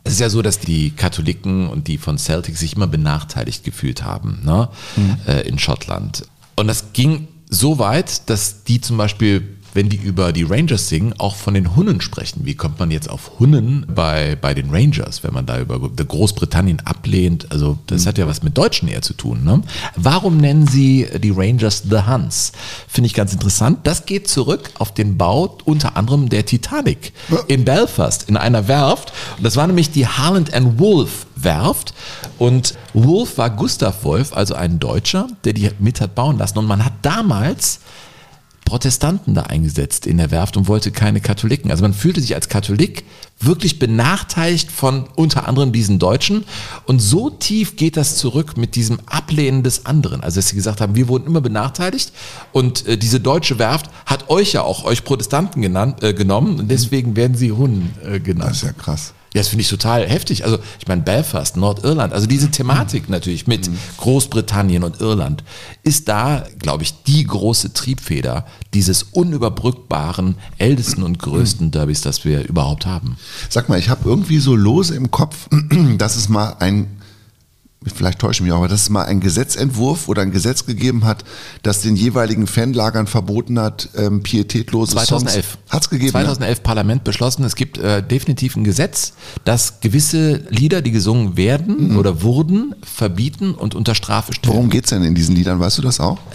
[0.03, 4.03] Es ist ja so, dass die Katholiken und die von Celtic sich immer benachteiligt gefühlt
[4.03, 4.69] haben, ne?
[5.27, 6.23] Äh, in Schottland.
[6.55, 11.13] Und das ging so weit, dass die zum Beispiel, wenn die über die Rangers singen,
[11.19, 12.41] auch von den Hunnen sprechen.
[12.45, 16.79] Wie kommt man jetzt auf Hunnen bei, bei den Rangers, wenn man da über Großbritannien
[16.79, 17.51] ablehnt?
[17.51, 19.43] Also das hat ja was mit Deutschen eher zu tun.
[19.43, 19.61] Ne?
[19.95, 22.53] Warum nennen sie die Rangers The Huns?
[22.87, 23.81] Finde ich ganz interessant.
[23.83, 27.13] Das geht zurück auf den Bau unter anderem der Titanic
[27.47, 29.13] in Belfast in einer Werft.
[29.37, 31.93] Und das war nämlich die Harland and Wolff Werft.
[32.39, 36.57] Und Wolff war Gustav Wolff, also ein Deutscher, der die mit hat bauen lassen.
[36.57, 37.79] Und man hat damals
[38.67, 41.71] Protestanten da eingesetzt in der Werft und wollte keine Katholiken.
[41.71, 43.05] Also man fühlte sich als Katholik
[43.39, 46.43] wirklich benachteiligt von unter anderem diesen Deutschen.
[46.85, 50.19] Und so tief geht das zurück mit diesem Ablehnen des anderen.
[50.21, 52.11] Also dass sie gesagt haben, wir wurden immer benachteiligt
[52.51, 56.69] und äh, diese deutsche Werft hat euch ja auch, euch Protestanten genannt, äh, genommen und
[56.69, 58.49] deswegen werden sie Hunnen äh, genannt.
[58.49, 59.13] Das ist ja krass.
[59.37, 60.45] Ja, das finde ich total heftig.
[60.45, 65.43] Also ich meine Belfast, Nordirland, also diese Thematik natürlich mit Großbritannien und Irland
[65.83, 72.49] ist da, glaube ich, die große Triebfeder dieses unüberbrückbaren, ältesten und größten Derbys, das wir
[72.49, 73.17] überhaupt haben.
[73.47, 75.47] Sag mal, ich habe irgendwie so lose im Kopf,
[75.99, 76.87] dass es mal ein,
[77.89, 81.05] vielleicht täusche ich mich auch, aber dass es mal einen Gesetzentwurf oder ein Gesetz gegeben
[81.05, 81.23] hat,
[81.63, 85.45] das den jeweiligen Fanlagern verboten hat, ähm, pietätlose 2011.
[85.45, 85.57] Songs.
[85.69, 86.17] Hat's gegeben?
[86.17, 86.25] ne?
[86.25, 89.13] 2011 Parlament beschlossen, es gibt äh, definitiv ein Gesetz,
[89.43, 94.53] das gewisse Lieder, die gesungen werden oder wurden, verbieten und unter Strafe stellen.
[94.53, 95.59] Worum geht's denn in diesen Liedern?
[95.59, 96.19] Weißt du das auch?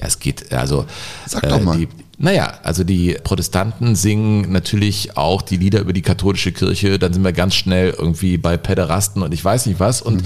[0.00, 0.86] Ja, es geht, also.
[1.26, 1.76] Sag doch mal.
[1.76, 7.12] Die, naja, also die Protestanten singen natürlich auch die Lieder über die katholische Kirche, dann
[7.12, 10.02] sind wir ganz schnell irgendwie bei Päderasten und ich weiß nicht was.
[10.02, 10.24] Und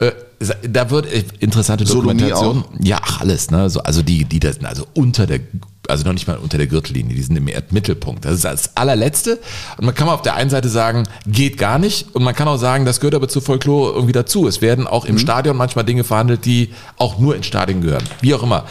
[0.00, 0.12] äh,
[0.68, 1.88] da wird äh, interessante Mhm.
[1.88, 2.64] Dokumentation.
[2.80, 3.70] Ja, ach, alles, ne?
[3.70, 5.40] So, also die Lieder sind also unter der
[5.88, 8.24] also noch nicht mal unter der Gürtellinie, die sind im Erdmittelpunkt.
[8.24, 9.38] Das ist das allerletzte.
[9.76, 12.14] Und man kann auf der einen Seite sagen, geht gar nicht.
[12.14, 14.46] Und man kann auch sagen, das gehört aber zur Folklore irgendwie dazu.
[14.48, 18.04] Es werden auch im Stadion manchmal Dinge verhandelt, die auch nur in Stadien gehören.
[18.20, 18.64] Wie auch immer.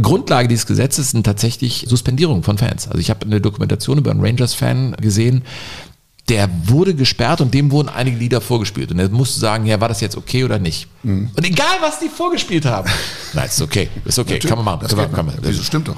[0.00, 2.88] Grundlage dieses Gesetzes sind tatsächlich Suspendierungen von Fans.
[2.88, 5.42] Also ich habe eine Dokumentation über einen Rangers-Fan gesehen,
[6.30, 8.90] der wurde gesperrt und dem wurden einige Lieder vorgespielt.
[8.92, 10.86] Und er musste sagen, ja, war das jetzt okay oder nicht?
[11.02, 12.88] Und egal, was die vorgespielt haben.
[13.34, 14.78] Nein, ist okay, ist okay, Natürlich, kann man machen.
[14.82, 15.96] das Kann man- kann man- Das stimmt doch.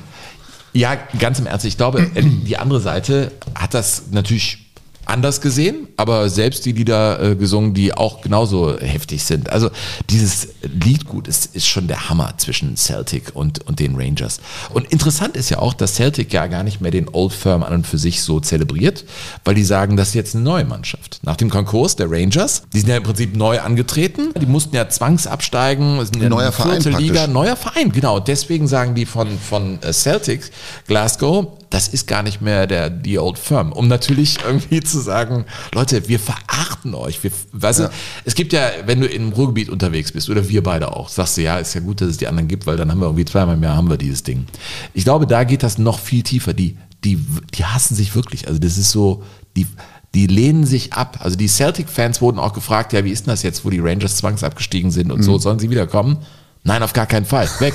[0.73, 1.67] Ja, ganz im Ernst.
[1.67, 4.72] Ich glaube, äh, die andere Seite hat das natürlich
[5.07, 9.51] anders gesehen, aber selbst die Lieder äh, gesungen, die auch genauso heftig sind.
[9.51, 9.71] Also
[10.11, 14.41] dieses Liedgut ist, ist schon der Hammer zwischen Celtic und, und den Rangers.
[14.73, 17.73] Und interessant ist ja auch, dass Celtic ja gar nicht mehr den Old Firm an
[17.73, 19.05] und für sich so zelebriert,
[19.45, 21.21] weil die sagen, das ist jetzt eine neue Mannschaft.
[21.23, 24.89] Nach dem Konkurs der Rangers, die sind ja im Prinzip neu angetreten, die mussten ja
[24.89, 27.35] zwangsabsteigen, sind ja Neuer eine Verein Liga, praktisch.
[27.35, 28.21] neuer Verein, genau.
[28.21, 30.51] Deswegen sagen die von, von äh, Celtic
[30.87, 33.73] Glasgow, das ist gar nicht mehr der, die Old Firm.
[33.73, 37.25] Um natürlich irgendwie zu sagen, Leute, wir verachten euch.
[37.25, 37.91] Wir, weißt du,
[38.27, 41.41] es gibt ja, wenn du im Ruhrgebiet unterwegs bist, oder wir beide auch, sagst du,
[41.41, 43.57] ja, ist ja gut, dass es die anderen gibt, weil dann haben wir irgendwie zweimal
[43.57, 44.47] im Jahr haben wir dieses Ding.
[44.93, 46.53] Ich glaube, da geht das noch viel tiefer.
[46.53, 47.19] Die, die,
[47.55, 48.49] die hassen sich wirklich.
[48.49, 49.23] Also das ist so,
[49.57, 49.67] die,
[50.15, 51.21] die lehnen sich ab.
[51.23, 54.19] Also die Celtic-Fans wurden auch gefragt, ja, wie ist denn das jetzt, wo die Rangers
[54.19, 56.19] zwangsabgestiegen sind und so, sollen sie wiederkommen?
[56.65, 57.49] Nein, auf gar keinen Fall.
[57.61, 57.73] Weg.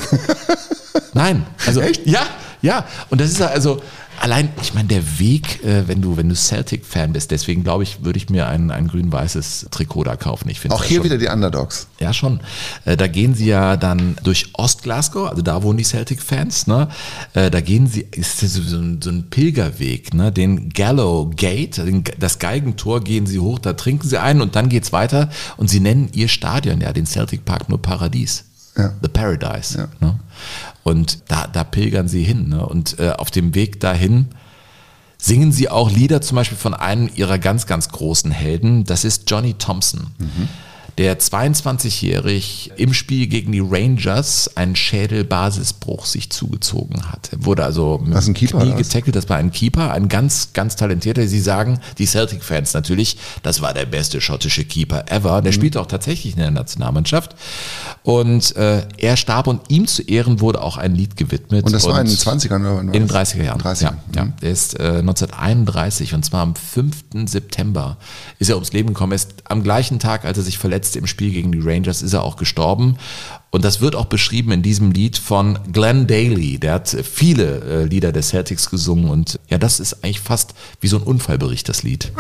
[1.14, 1.48] Nein.
[1.66, 2.22] Also ja,
[2.62, 2.86] ja.
[3.10, 3.82] Und das ist also
[4.20, 8.04] allein, ich meine, der Weg, äh, wenn du, wenn du Celtic-Fan bist, deswegen glaube ich,
[8.04, 10.50] würde ich mir ein, ein grün-weißes Trikot da kaufen.
[10.50, 11.88] Ich finde Auch hier wieder die Underdogs.
[12.00, 12.40] ja, schon.
[12.86, 16.88] Äh, Da gehen sie ja dann durch Ostglasgow, also da wohnen die Celtic-Fans, ne?
[17.36, 20.32] Äh, Da gehen sie, ist das so ein, so ein Pilgerweg, ne?
[20.32, 21.80] Den Gallow Gate,
[22.20, 25.80] das Geigentor gehen sie hoch, da trinken sie ein und dann geht's weiter und sie
[25.80, 28.46] nennen ihr Stadion, ja, den Celtic Park nur Paradies.
[28.76, 28.94] Ja.
[29.02, 29.78] The Paradise.
[29.78, 29.88] Ja.
[30.00, 30.20] Ne?
[30.88, 32.48] Und da, da pilgern sie hin.
[32.48, 32.66] Ne?
[32.66, 34.28] Und äh, auf dem Weg dahin
[35.18, 38.86] singen sie auch Lieder, zum Beispiel von einem ihrer ganz, ganz großen Helden.
[38.86, 40.08] Das ist Johnny Thompson.
[40.98, 47.30] Der 22-jährig im Spiel gegen die Rangers einen Schädelbasisbruch sich zugezogen hat.
[47.32, 49.16] Er wurde also mit ein Keeper Knie getackelt.
[49.16, 51.28] Das war ein Keeper, ein ganz, ganz talentierter.
[51.28, 55.40] Sie sagen, die Celtic-Fans natürlich, das war der beste schottische Keeper ever.
[55.40, 55.44] Mhm.
[55.44, 57.36] Der spielte auch tatsächlich in der Nationalmannschaft.
[58.02, 61.64] Und äh, er starb und ihm zu Ehren wurde auch ein Lied gewidmet.
[61.66, 63.36] Und das war in den 20ern oder In den das?
[63.36, 63.62] 30er Jahren.
[63.62, 63.82] 30ern.
[63.82, 64.34] Ja, ja.
[64.42, 66.96] Er ist äh, 1931 und zwar am 5.
[67.26, 67.98] September
[68.40, 69.12] ist er ums Leben gekommen.
[69.12, 70.58] Er ist am gleichen Tag, als er sich
[70.88, 72.98] verletzte im Spiel gegen die Rangers, ist er auch gestorben.
[73.50, 76.60] Und das wird auch beschrieben in diesem Lied von Glenn Daly.
[76.60, 80.88] Der hat viele äh, Lieder der Celtics gesungen und ja, das ist eigentlich fast wie
[80.88, 82.12] so ein Unfallbericht, das Lied.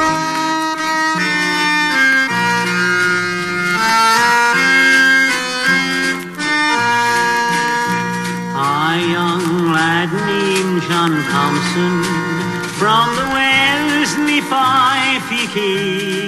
[10.89, 12.03] John Thompson
[12.79, 16.26] from the Wellesley Five came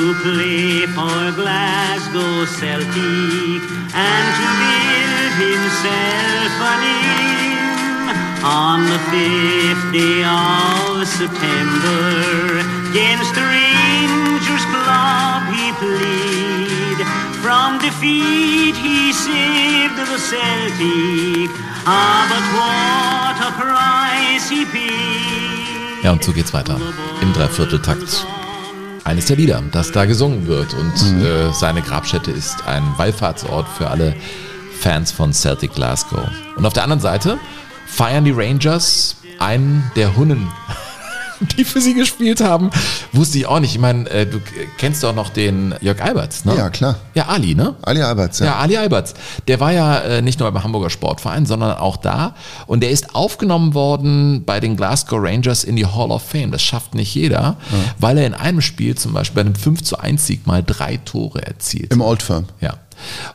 [0.00, 3.60] to play for Glasgow Celtic
[3.92, 8.08] and to build himself a name.
[8.40, 17.00] On the fifth day of September, against Rangers Club he played.
[17.44, 21.50] From defeat he saved the Celtic,
[21.84, 26.02] ah, but what a price he paid.
[26.02, 26.80] Ja, und so geht's weiter.
[27.20, 28.26] Im Dreivierteltakt.
[29.04, 30.74] Eines der Lieder, das da gesungen wird.
[30.74, 34.14] Und äh, seine Grabstätte ist ein Wallfahrtsort für alle
[34.80, 36.28] Fans von Celtic Glasgow.
[36.56, 37.38] Und auf der anderen Seite
[37.86, 40.48] feiern die Rangers einen der Hunnen,
[41.56, 42.70] die für sie gespielt haben.
[43.12, 43.72] Wusste ich auch nicht.
[43.72, 44.40] Ich meine, äh, du
[44.78, 46.54] kennst doch noch den Jörg Alberts, ne?
[46.56, 46.96] Ja, klar.
[47.14, 47.74] Ja, Ali, ne?
[47.82, 48.56] Ali Alberts, Ja, ja.
[48.56, 49.14] Ali Alberts.
[49.48, 52.34] Der war ja äh, nicht nur beim Hamburger Sportverein, sondern auch da.
[52.66, 56.50] Und der ist aufgenommen worden bei den Glasgow Rangers in die Hall of Fame.
[56.50, 57.56] Das schafft nicht jeder,
[57.98, 60.98] weil er in einem Spiel zum Beispiel bei einem 5 zu 1 Sieg mal drei
[60.98, 61.92] Tore erzielt.
[61.92, 62.46] Im Old Firm.
[62.60, 62.74] Ja.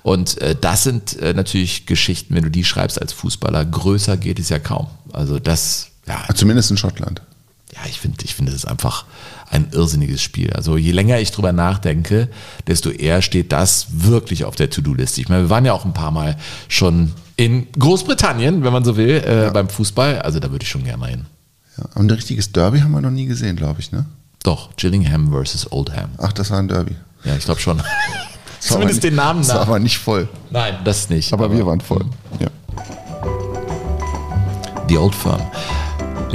[0.03, 4.39] Und äh, das sind äh, natürlich Geschichten, wenn du die schreibst als Fußballer, größer geht
[4.39, 4.87] es ja kaum.
[5.11, 7.21] Also das, ja, Zumindest in Schottland.
[7.75, 9.05] Ja, ich finde, ich finde es ist einfach
[9.49, 10.51] ein irrsinniges Spiel.
[10.53, 12.29] Also je länger ich drüber nachdenke,
[12.67, 15.21] desto eher steht das wirklich auf der To-Do-Liste.
[15.21, 18.95] Ich meine, wir waren ja auch ein paar Mal schon in Großbritannien, wenn man so
[18.97, 20.19] will, äh, beim Fußball.
[20.21, 21.25] Also da würde ich schon gerne hin.
[21.77, 21.83] Ja.
[21.95, 24.05] Und ein richtiges Derby haben wir noch nie gesehen, glaube ich, ne?
[24.43, 26.11] Doch, Gillingham versus Oldham.
[26.17, 26.95] Ach, das war ein Derby.
[27.23, 27.79] Ja, ich glaube schon.
[27.81, 27.89] Aber
[28.59, 29.67] Zumindest nicht- den Namen Das war nach.
[29.67, 30.27] aber nicht voll.
[30.49, 31.33] Nein, das nicht.
[31.33, 32.05] Aber wir waren voll.
[32.39, 32.47] Ja.
[34.87, 35.41] The Old Firm.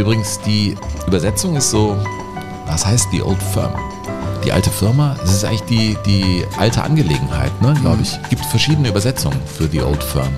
[0.00, 1.94] Übrigens, die Übersetzung ist so,
[2.66, 3.74] was heißt die Old Firm?
[4.42, 8.18] Die alte Firma, das ist eigentlich die, die alte Angelegenheit, ne, glaube ich.
[8.22, 10.32] Es gibt verschiedene Übersetzungen für die Old Firm.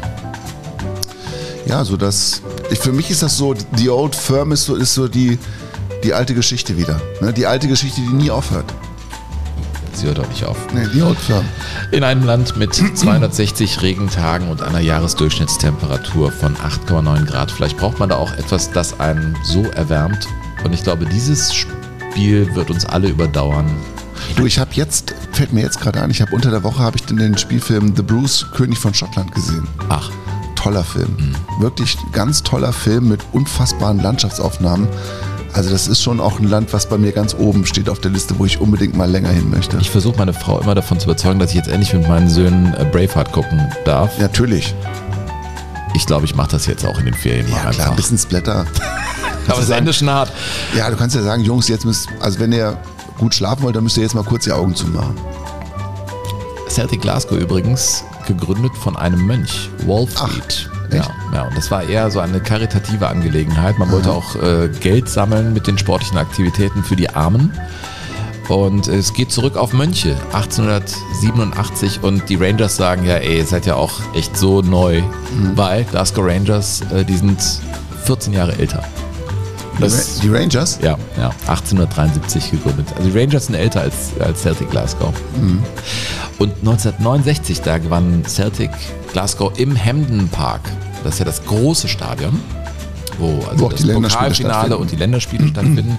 [1.64, 2.42] ja, so das.
[2.72, 5.38] Ich, für mich ist das so, die Old Firm ist so, ist so die,
[6.02, 7.00] die alte Geschichte wieder.
[7.20, 7.32] Ne?
[7.32, 8.64] Die alte Geschichte, die nie aufhört.
[9.94, 10.56] Sie hört auch nicht auf.
[10.72, 11.44] Nee, die Old Firm.
[11.90, 17.50] In einem Land mit 260 Regentagen und einer Jahresdurchschnittstemperatur von 8,9 Grad.
[17.50, 20.26] Vielleicht braucht man da auch etwas, das einen so erwärmt.
[20.64, 23.66] Und ich glaube, dieses Spiel wird uns alle überdauern.
[24.36, 26.96] Du, ich habe jetzt, fällt mir jetzt gerade an, ich habe unter der Woche habe
[26.96, 29.66] ich den, den Spielfilm The Bruce, König von Schottland gesehen.
[29.88, 30.10] Ach.
[30.54, 31.34] Toller Film.
[31.58, 34.86] Wirklich ganz toller Film mit unfassbaren Landschaftsaufnahmen.
[35.52, 38.10] Also das ist schon auch ein Land, was bei mir ganz oben steht auf der
[38.10, 39.76] Liste, wo ich unbedingt mal länger hin möchte.
[39.80, 42.74] Ich versuche meine Frau immer davon zu überzeugen, dass ich jetzt endlich mit meinen Söhnen
[42.74, 44.18] äh, Braveheart gucken darf.
[44.18, 44.74] Natürlich.
[45.94, 48.16] Ich glaube, ich mache das jetzt auch in den Ferien mal Ja, klar, ein bisschen
[48.16, 48.64] Splatter.
[49.48, 50.32] Aber das Ende ist schon hart.
[50.74, 52.78] Ja, du kannst ja sagen, Jungs, jetzt müsst, also wenn ihr
[53.18, 55.16] gut schlafen wollt, dann müsst ihr jetzt mal kurz die Augen zumachen.
[56.70, 60.70] Celtic Glasgow übrigens gegründet von einem Mönch, Walfried.
[60.96, 63.78] Ja, ja, und das war eher so eine karitative Angelegenheit.
[63.78, 67.52] Man wollte auch äh, Geld sammeln mit den sportlichen Aktivitäten für die Armen.
[68.48, 72.02] Und es geht zurück auf Mönche, 1887.
[72.02, 75.02] Und die Rangers sagen ja, ey, ihr seid ja auch echt so neu,
[75.54, 77.40] weil Glasgow Rangers, äh, die sind
[78.04, 78.82] 14 Jahre älter.
[79.78, 79.88] Die Ra-
[80.22, 80.78] die Rangers?
[80.82, 82.88] Ja, ja, 1873 gegründet.
[82.96, 85.12] Also die Rangers sind älter als, als Celtic Glasgow.
[85.40, 85.62] Mhm.
[86.38, 88.70] Und 1969, da gewann Celtic
[89.12, 90.60] Glasgow im Hampden Park.
[91.04, 92.38] Das ist ja das große Stadion,
[93.18, 95.98] wo also Wo auch das Pokalfinale und die Länderspiele stattfinden.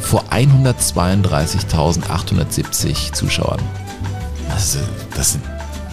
[0.00, 3.60] Vor 132.870 Zuschauern.
[4.48, 4.78] Das,
[5.16, 5.42] das sind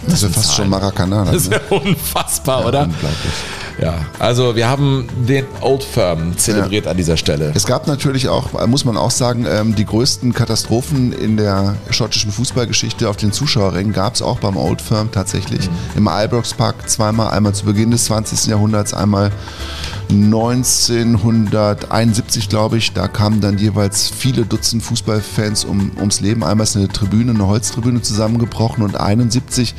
[0.06, 0.70] Das ist ja sind fast schon Zahlen.
[0.70, 1.24] Maracana.
[1.24, 1.60] Das ist ne?
[1.70, 2.82] ja unfassbar, Ja, oder?
[2.84, 3.32] Unglaublich.
[3.80, 7.50] Ja, also wir haben den Old Firm zelebriert an dieser Stelle.
[7.54, 12.30] Es gab natürlich auch, muss man auch sagen, ähm, die größten Katastrophen in der schottischen
[12.30, 15.68] Fußballgeschichte auf den Zuschauerrängen gab es auch beim Old Firm tatsächlich.
[15.96, 18.46] Im Ibrox Park zweimal, einmal zu Beginn des 20.
[18.46, 19.32] Jahrhunderts, einmal
[20.10, 22.92] 1971, glaube ich.
[22.92, 26.44] Da kamen dann jeweils viele Dutzend Fußballfans um, ums Leben.
[26.44, 29.74] Einmal ist eine Tribüne, eine Holztribüne zusammengebrochen und 71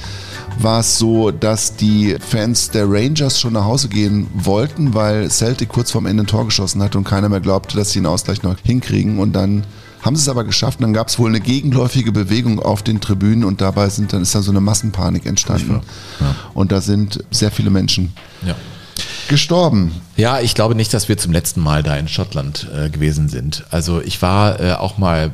[0.60, 5.70] war es so, dass die Fans der Rangers schon nach Hause gehen wollten, weil Celtic
[5.70, 8.42] kurz vorm Ende ein Tor geschossen hatte und keiner mehr glaubte, dass sie den Ausgleich
[8.42, 9.20] noch hinkriegen.
[9.20, 9.64] Und dann
[10.02, 10.80] haben sie es aber geschafft.
[10.80, 14.22] Und dann gab es wohl eine gegenläufige Bewegung auf den Tribünen und dabei sind dann,
[14.22, 15.82] ist dann so eine Massenpanik entstanden.
[16.54, 18.14] Und da sind sehr viele Menschen
[18.46, 18.56] Ja.
[19.28, 20.02] Gestorben.
[20.16, 23.66] Ja, ich glaube nicht, dass wir zum letzten Mal da in Schottland äh, gewesen sind.
[23.72, 25.32] Also ich war äh, auch mal,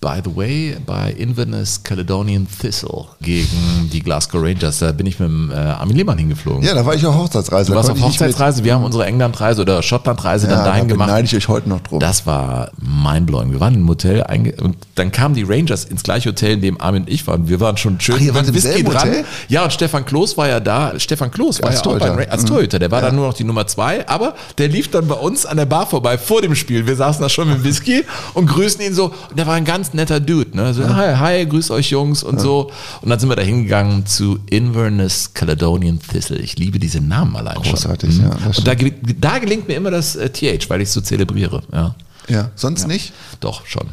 [0.00, 4.78] by the way, bei Inverness Caledonian Thistle gegen die Glasgow Rangers.
[4.78, 6.62] Da bin ich mit dem äh, Armin Lehmann hingeflogen.
[6.62, 7.66] Ja, da war ich auf Hochzeitsreise.
[7.66, 8.00] Du Da warst auf.
[8.00, 11.08] Hochzeitsreise, wir haben unsere Englandreise oder Schottlandreise Ja, dann dahin da gemacht.
[11.08, 12.00] beneide ich euch heute noch drum.
[12.00, 13.52] Das war mindblowing.
[13.52, 14.24] Wir waren im Hotel
[14.62, 17.46] und dann kamen die Rangers ins gleiche Hotel, in dem Armin und ich waren.
[17.48, 19.24] Wir waren schon schön Ach, ihr wart im selben Hotel?
[19.48, 20.98] Ja, und Stefan Klos war ja da.
[20.98, 22.06] Stefan Klos war Als ja auch Torhüter.
[22.08, 22.46] beim Ra- als Mhm.
[22.46, 22.78] Torhüter.
[22.78, 25.58] Der war dann nur noch die Nummer zwei, aber der lief dann bei uns an
[25.58, 26.86] der Bar vorbei vor dem Spiel.
[26.86, 29.06] Wir saßen da schon mit Whisky und grüßen ihn so.
[29.28, 30.56] Und der war ein ganz netter Dude.
[30.56, 30.72] Ne?
[30.74, 32.70] So, hi, hi, grüß euch Jungs und so.
[33.02, 36.38] Und dann sind wir da hingegangen zu Inverness Caledonian Thistle.
[36.38, 38.24] Ich liebe diese Namen allein Großartig, schon.
[38.24, 38.44] ja, Mhm.
[38.46, 38.74] das Und da,
[39.20, 41.62] da gelingt mir immer das äh, TH, weil ich es so zelebriere.
[41.72, 41.94] Ja.
[42.28, 43.12] Ja, sonst nicht?
[43.40, 43.88] Doch, schon.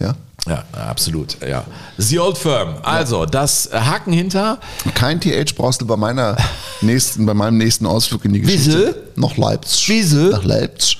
[0.00, 0.14] Ja.
[0.48, 1.36] Ja, absolut.
[1.46, 1.64] Ja.
[1.98, 2.76] The Old Firm.
[2.82, 4.58] Also, das äh, Haken hinter.
[4.94, 6.36] Kein TH brauchst du bei meiner
[6.82, 8.94] nächsten, bei meinem nächsten Ausflug in die Geschichte.
[9.16, 9.88] Nach Leipzig.
[9.88, 10.28] Wiese.
[10.30, 10.98] Nach Leipzig.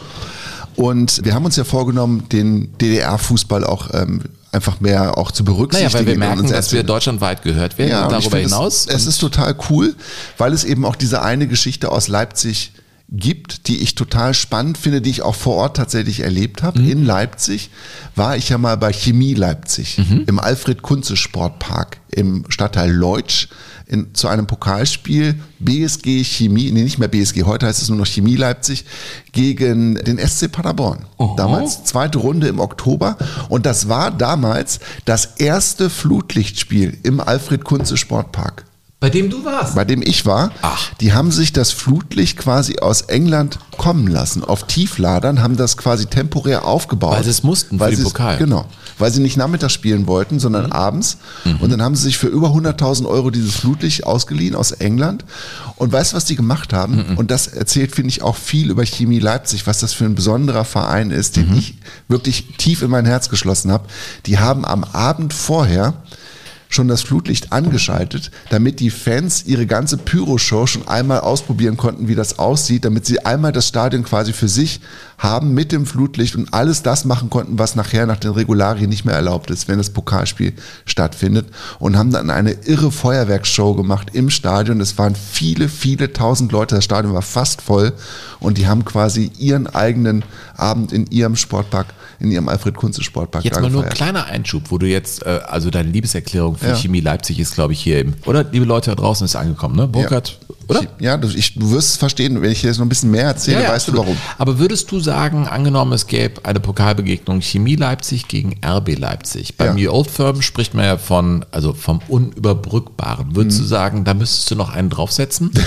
[0.75, 4.23] Und wir haben uns ja vorgenommen, den DDR-Fußball auch ähm,
[4.57, 5.93] einfach mehr auch zu berücksichtigen.
[5.93, 8.87] Naja, weil wir merken, dass wir deutschlandweit gehört werden Ja, und darüber find hinaus.
[8.87, 9.95] Es, es ist total cool,
[10.39, 12.73] weil es eben auch diese eine Geschichte aus Leipzig
[13.09, 16.81] gibt, die ich total spannend finde, die ich auch vor Ort tatsächlich erlebt habe.
[16.81, 16.91] Mhm.
[16.91, 17.71] In Leipzig
[18.17, 20.25] war ich ja mal bei Chemie Leipzig Mhm.
[20.27, 23.49] im Alfred Kunze Sportpark im Stadtteil Leutsch
[23.87, 28.07] in, zu einem Pokalspiel BSG Chemie, nee, nicht mehr BSG, heute heißt es nur noch
[28.07, 28.85] Chemie Leipzig,
[29.31, 31.05] gegen den SC Paderborn.
[31.37, 33.17] Damals zweite Runde im Oktober.
[33.49, 38.65] Und das war damals das erste Flutlichtspiel im Alfred Kunze Sportpark
[39.07, 39.77] bei dem du warst.
[39.77, 40.51] bei dem ich war,
[41.01, 44.43] die haben sich das Flutlicht quasi aus England kommen lassen.
[44.43, 47.15] Auf Tiefladern haben das quasi temporär aufgebaut.
[47.17, 48.37] Weil sie es mussten für weil den sie es- Pokal.
[48.39, 48.65] Genau.
[48.99, 51.19] Weil sie nicht nachmittags spielen wollten, sondern abends.
[51.61, 55.25] Und dann haben sie sich für über 100.000 Euro dieses Flutlicht ausgeliehen aus England.
[55.77, 57.15] Und weißt du, was die gemacht haben?
[57.17, 60.65] Und das erzählt, finde ich, auch viel über Chemie Leipzig, was das für ein besonderer
[60.65, 61.75] Verein ist, den ich
[62.09, 63.85] wirklich tief in mein Herz geschlossen habe.
[64.25, 65.93] Die haben am Abend vorher
[66.69, 72.15] schon das Flutlicht angeschaltet, damit die Fans ihre ganze Pyroshow schon einmal ausprobieren konnten, wie
[72.15, 74.81] das aussieht, damit sie einmal das Stadion quasi für sich
[75.19, 79.05] haben mit dem Flutlicht und alles das machen konnten, was nachher nach den Regularien nicht
[79.05, 80.53] mehr erlaubt ist, wenn das Pokalspiel
[80.85, 81.47] stattfindet.
[81.79, 84.81] Und haben dann eine irre Feuerwerksshow gemacht im Stadion.
[84.81, 87.93] Es waren viele, viele tausend Leute, das Stadion war fast voll.
[88.41, 90.25] Und die haben quasi ihren eigenen
[90.57, 91.87] Abend in ihrem Sportpark,
[92.19, 95.91] in ihrem Alfred-Kunze-Sportpark Jetzt mal nur ein kleiner Einschub, wo du jetzt, äh, also deine
[95.91, 96.75] Liebeserklärung für Ja.
[96.77, 98.45] Chemie Leipzig ist, glaube ich, hier im, oder?
[98.45, 99.87] Liebe Leute da draußen ist angekommen, ne?
[99.87, 100.39] Burkhard,
[100.69, 100.83] oder?
[100.99, 103.25] Ja, du, ich, du wirst es verstehen, wenn ich dir jetzt noch ein bisschen mehr
[103.25, 103.99] erzähle, weißt absolut.
[104.01, 104.17] du warum.
[104.39, 109.57] Aber würdest du sagen, angenommen es gäbe eine Pokalbegegnung Chemie Leipzig gegen RB Leipzig.
[109.57, 113.37] Beim New Old Firm spricht man ja von, also vom Unüberbrückbaren.
[113.37, 113.63] Würdest Mhm.
[113.63, 115.51] du sagen, da müsstest du noch einen draufsetzen?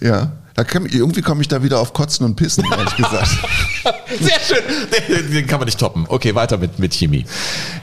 [0.00, 0.32] Ja.
[0.56, 3.28] Da kann, irgendwie komme ich da wieder auf Kotzen und Pissen, ehrlich gesagt.
[4.20, 4.64] Sehr schön.
[5.08, 6.06] Den, den kann man nicht toppen.
[6.08, 7.26] Okay, weiter mit, mit Chemie.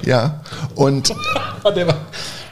[0.03, 0.41] Ja.
[0.75, 1.13] Und
[1.75, 1.97] Der war,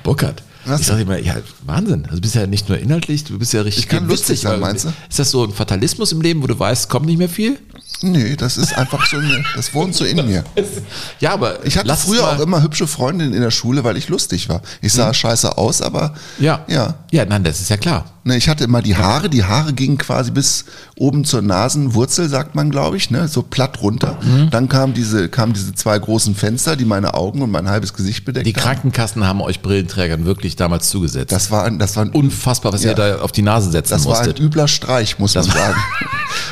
[0.04, 0.44] Burkhard.
[0.80, 2.04] Ich sag mal, ja, Wahnsinn.
[2.04, 4.60] Also du bist ja nicht nur inhaltlich, du bist ja richtig Ich kann lustig sein,
[4.60, 4.90] meinst du?
[5.10, 7.58] Ist das so ein Fatalismus im Leben, wo du weißt, kommt nicht mehr viel?
[8.04, 9.44] Nee, das ist einfach so in mir.
[9.56, 10.44] Das wohnt so in mir.
[11.20, 14.50] Ja, aber Ich hatte früher auch immer hübsche Freundinnen in der Schule, weil ich lustig
[14.50, 14.62] war.
[14.82, 15.14] Ich sah Mhm.
[15.16, 16.64] scheiße aus, aber Ja.
[16.68, 16.94] ja.
[17.12, 18.06] Ja, nein, das ist ja klar.
[18.24, 20.66] Ne, ich hatte immer die Haare, die Haare gingen quasi bis
[20.96, 24.20] oben zur Nasenwurzel, sagt man, glaube ich, ne, so platt runter.
[24.22, 24.52] Mhm.
[24.52, 28.24] Dann kamen diese, kamen diese zwei großen Fenster, die meine Augen und mein halbes Gesicht
[28.24, 28.62] bedeckt Die haben.
[28.62, 31.32] Krankenkassen haben euch Brillenträgern wirklich damals zugesetzt.
[31.32, 32.92] Das war, ein- das war ein unfassbar, was Ja.
[32.92, 34.40] ihr da auf die Nase setzen Das war ein musstet.
[34.40, 35.76] übler Streich, muss man sagen.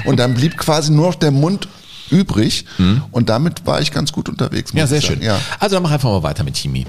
[0.06, 1.68] Und dann blieb quasi nur noch der Mund
[2.10, 2.66] übrig
[3.12, 4.74] und damit war ich ganz gut unterwegs.
[4.74, 4.80] Mhm.
[4.80, 5.22] ja, sehr schön.
[5.22, 5.40] Ja.
[5.60, 6.88] Also dann mach einfach mal weiter mit Chemie.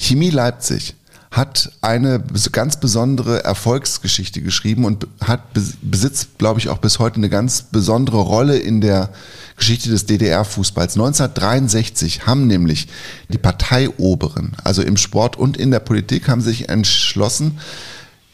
[0.00, 0.94] Chemie Leipzig
[1.32, 2.22] hat eine
[2.52, 7.62] ganz besondere Erfolgsgeschichte geschrieben und hat bes- besitzt, glaube ich, auch bis heute eine ganz
[7.62, 9.08] besondere Rolle in der
[9.56, 10.94] Geschichte des DDR-Fußballs.
[10.94, 12.86] 1963 haben nämlich
[13.30, 17.58] die Parteioberen, also im Sport und in der Politik, haben sich entschlossen,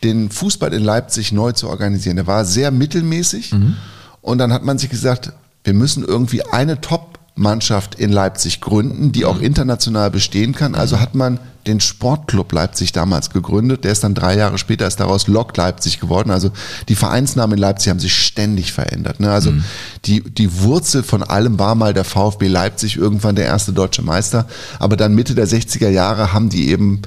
[0.03, 2.17] den Fußball in Leipzig neu zu organisieren.
[2.17, 3.53] Der war sehr mittelmäßig
[4.23, 5.33] und dann hat man sich gesagt,
[5.63, 6.81] wir müssen irgendwie eine
[7.39, 10.75] Top-Mannschaft in Leipzig gründen, die auch international bestehen kann.
[10.75, 13.85] Also hat man den Sportclub Leipzig damals gegründet.
[13.85, 16.31] Der ist dann drei Jahre später ist daraus Lok Leipzig geworden.
[16.31, 16.51] Also
[16.89, 19.21] die Vereinsnamen in Leipzig haben sich ständig verändert.
[19.21, 19.31] Ne?
[19.31, 19.53] Also
[20.05, 24.47] die, die Wurzel von allem war mal der VfB Leipzig, irgendwann der erste deutsche Meister.
[24.79, 27.03] Aber dann Mitte der 60er Jahre haben die eben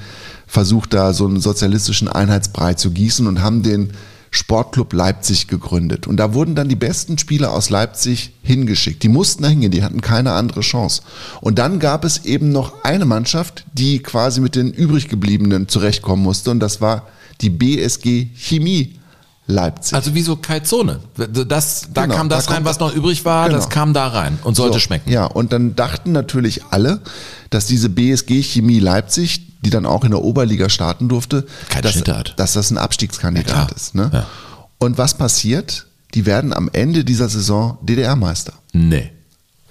[0.48, 3.92] versucht, da so einen sozialistischen Einheitsbrei zu gießen und haben den
[4.34, 6.08] Sportclub Leipzig gegründet.
[6.08, 9.04] Und da wurden dann die besten Spieler aus Leipzig hingeschickt.
[9.04, 11.02] Die mussten da hingehen, die hatten keine andere Chance.
[11.42, 16.24] Und dann gab es eben noch eine Mannschaft, die quasi mit den übrig gebliebenen zurechtkommen
[16.24, 16.50] musste.
[16.52, 17.08] Und das war
[17.42, 18.98] die BSG Chemie
[19.48, 19.96] Leipzig.
[19.96, 21.02] Also wie so Kaltzone.
[21.18, 23.58] Das, da Genau, kam das da rein, was noch übrig war, Genau.
[23.60, 25.12] das kam da rein und sollte So, schmecken.
[25.12, 27.02] Ja, und dann dachten natürlich alle,
[27.50, 31.46] dass diese BSG Chemie Leipzig, die dann auch in der Oberliga starten durfte,
[31.82, 31.94] dass,
[32.36, 33.96] dass das ein Abstiegskandidat Ja, ist.
[33.96, 34.10] Ne?
[34.14, 34.28] Ja.
[34.80, 35.88] Und was passiert?
[36.14, 38.54] Die werden am Ende dieser Saison DDR-Meister.
[38.74, 39.12] Nee.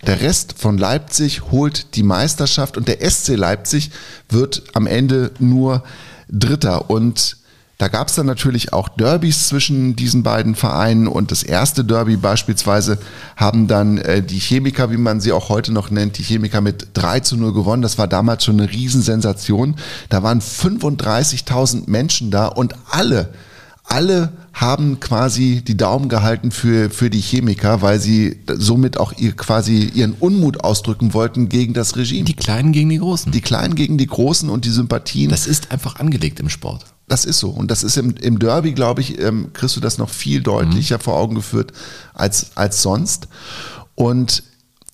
[0.07, 3.91] Der Rest von Leipzig holt die Meisterschaft und der SC Leipzig
[4.30, 5.82] wird am Ende nur
[6.30, 6.88] Dritter.
[6.88, 7.36] Und
[7.81, 12.18] da gab es dann natürlich auch Derbys zwischen diesen beiden Vereinen und das erste Derby
[12.18, 12.99] beispielsweise
[13.37, 16.89] haben dann äh, die Chemiker, wie man sie auch heute noch nennt, die Chemiker mit
[16.93, 17.81] 3 zu 0 gewonnen.
[17.81, 19.76] Das war damals schon eine Riesensensation.
[20.11, 23.31] Da waren 35.000 Menschen da und alle
[23.91, 29.33] alle haben quasi die Daumen gehalten für, für die Chemiker, weil sie somit auch ihr,
[29.33, 32.24] quasi ihren Unmut ausdrücken wollten gegen das Regime.
[32.24, 33.33] Die Kleinen gegen die Großen.
[33.33, 35.31] Die Kleinen gegen die Großen und die Sympathien.
[35.31, 36.85] Das ist einfach angelegt im Sport.
[37.11, 37.51] Das ist so.
[37.51, 41.01] Und das ist im, im Derby, glaube ich, ähm, kriegst du das noch viel deutlicher
[41.01, 41.73] vor Augen geführt
[42.15, 43.27] als, als sonst.
[43.97, 44.45] Und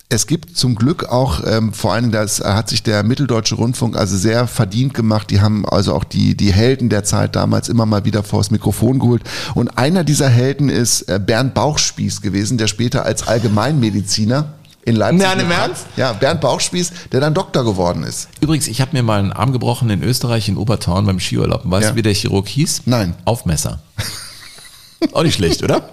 [0.09, 3.99] es gibt zum Glück auch, ähm, vor allen Dingen, das hat sich der Mitteldeutsche Rundfunk
[3.99, 5.31] also sehr verdient gemacht.
[5.31, 8.99] Die haben also auch die, die Helden der Zeit damals immer mal wieder vors Mikrofon
[8.99, 9.23] geholt.
[9.55, 14.55] Und einer dieser Helden ist äh, Bernd Bauchspieß gewesen, der später als Allgemeinmediziner
[14.87, 15.20] in Leipzig.
[15.20, 15.87] Nein, im Ernst?
[15.97, 18.28] Ja, Bernd Bauchspieß, der dann Doktor geworden ist.
[18.41, 21.62] Übrigens, ich habe mir mal einen Arm gebrochen in Österreich in Obertorn beim Skiurlaub.
[21.64, 21.91] Weißt Ja.
[21.91, 22.82] du, wie der Chirurg hieß?
[22.87, 23.14] Nein.
[23.26, 23.80] Aufmesser.
[25.12, 25.91] Auch nicht schlecht, oder?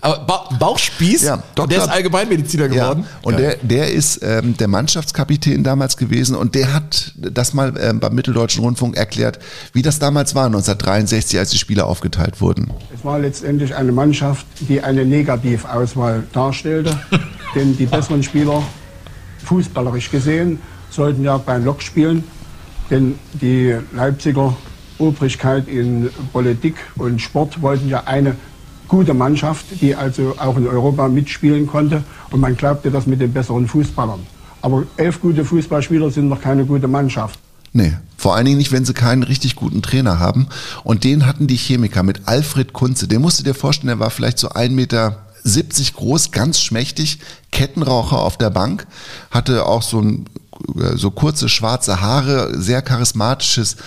[0.00, 3.04] Aber ba Bauchspieß, Ja, der ist Allgemeinmediziner geworden.
[3.04, 7.74] Ja, und der, der ist ähm, der Mannschaftskapitän damals gewesen und der hat das mal
[7.80, 9.38] ähm, beim Mitteldeutschen Rundfunk erklärt,
[9.72, 12.70] wie das damals war 1963, als die Spieler aufgeteilt wurden.
[12.94, 16.98] Es war letztendlich eine Mannschaft, die eine Negativauswahl darstellte,
[17.54, 18.62] denn die besseren Spieler,
[19.44, 20.60] fußballerisch gesehen,
[20.90, 22.24] sollten ja beim Lok spielen,
[22.90, 24.56] denn die Leipziger
[24.98, 28.36] Obrigkeit in Politik und Sport wollten ja eine
[28.92, 33.32] gute Mannschaft, die also auch in Europa mitspielen konnte und man glaubte das mit den
[33.32, 34.20] besseren Fußballern.
[34.60, 37.38] Aber elf gute Fußballspieler sind noch keine gute Mannschaft.
[37.72, 40.46] Nee, vor allen Dingen nicht, wenn sie keinen richtig guten Trainer haben.
[40.84, 43.08] Und den hatten die Chemiker mit Alfred Kunze.
[43.08, 47.18] Den musst du dir vorstellen, der war vielleicht so ein Meter 70 groß, ganz schmächtig,
[47.50, 48.86] Kettenraucher auf der Bank,
[49.30, 50.26] hatte auch so, ein,
[50.96, 53.78] so kurze schwarze Haare, sehr charismatisches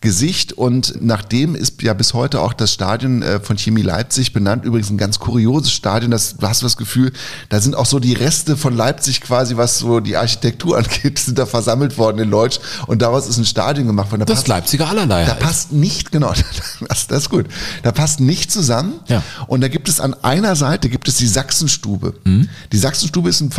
[0.00, 4.64] Gesicht und nachdem ist ja bis heute auch das Stadion äh, von Chemie Leipzig benannt.
[4.64, 6.12] Übrigens ein ganz kurioses Stadion.
[6.12, 7.12] Das, du hast das Gefühl,
[7.48, 11.36] da sind auch so die Reste von Leipzig quasi, was so die Architektur angeht, sind
[11.36, 14.20] da versammelt worden in Leutsch und daraus ist ein Stadion gemacht worden.
[14.20, 15.40] Da Das passt- Leipziger allerlei Da halt.
[15.40, 16.32] passt nicht, genau,
[16.88, 17.46] das, das ist gut.
[17.82, 19.00] Da passt nicht zusammen.
[19.08, 19.22] Ja.
[19.48, 22.14] Und da gibt es an einer Seite gibt es die Sachsenstube.
[22.22, 22.48] Mhm.
[22.70, 23.50] Die Sachsenstube ist ein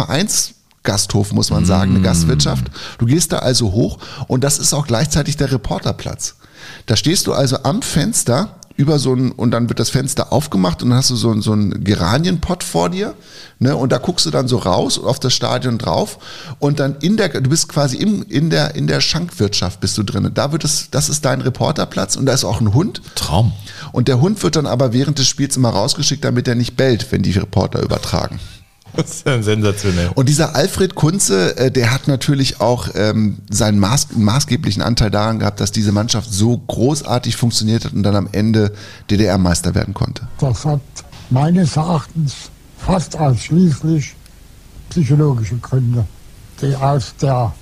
[0.84, 2.66] Vereinsgasthof, muss man sagen, eine Gastwirtschaft.
[2.98, 6.36] Du gehst da also hoch und das ist auch gleichzeitig der Reporterplatz.
[6.86, 10.82] Da stehst du also am Fenster über so ein, und dann wird das Fenster aufgemacht
[10.82, 13.14] und dann hast du so, ein- so einen Geranienpott vor dir,
[13.60, 16.18] ne, und da guckst du dann so raus und auf das Stadion drauf
[16.60, 20.04] und dann in der, du bist quasi im, in der, in der Schankwirtschaft bist du
[20.04, 20.32] drin.
[20.34, 23.02] Da wird es, das ist dein Reporterplatz und da ist auch ein Hund.
[23.16, 23.52] Traum.
[23.92, 27.12] Und der Hund wird dann aber während des Spiels immer rausgeschickt, damit er nicht bellt,
[27.12, 28.40] wenn die Reporter übertragen.
[28.96, 30.10] Das ist ja sensationell.
[30.16, 35.40] Und dieser Alfred Kunze, äh, der hat natürlich auch ähm, seinen maß maßgeblichen Anteil daran
[35.40, 38.74] gehabt, dass diese Mannschaft so großartig funktioniert hat und dann am Ende
[39.10, 40.28] DDR-Meister werden konnte.
[40.40, 40.82] Das hat
[41.30, 44.16] meines Erachtens fast ausschließlich
[44.90, 46.06] psychologische Gründe.
[46.62, 47.54] Die aus der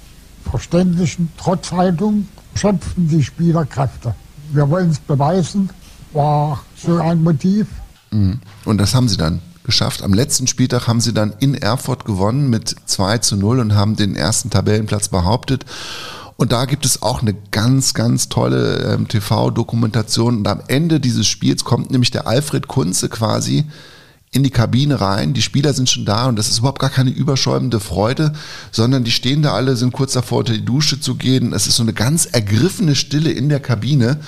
[0.50, 4.16] verständlichen Trotzhaltung schöpfen die Spieler Kräfte.
[4.52, 5.70] Wir wollen es beweisen,
[6.14, 7.68] war so ein Motiv.
[8.12, 8.40] Mhm.
[8.66, 10.02] Und das haben sie dann geschafft.
[10.02, 13.96] Am letzten Spieltag haben sie dann in Erfurt gewonnen mit 2 zu 0 und haben
[13.96, 15.66] den ersten Tabellenplatz behauptet.
[16.38, 20.38] Und da gibt es auch eine ganz, ganz tolle ähm, TV-Dokumentation.
[20.38, 23.66] Und am Ende dieses Spiels kommt nämlich der Alfred Kunze quasi
[24.32, 25.34] in die Kabine rein.
[25.34, 28.34] Die Spieler sind schon da und das ist überhaupt gar keine überschäumende Freude,
[28.72, 31.54] sondern die stehen da alle, sind kurz davor, unter die Dusche zu gehen.
[31.54, 34.20] Es ist so eine ganz ergriffene Stille in der Kabine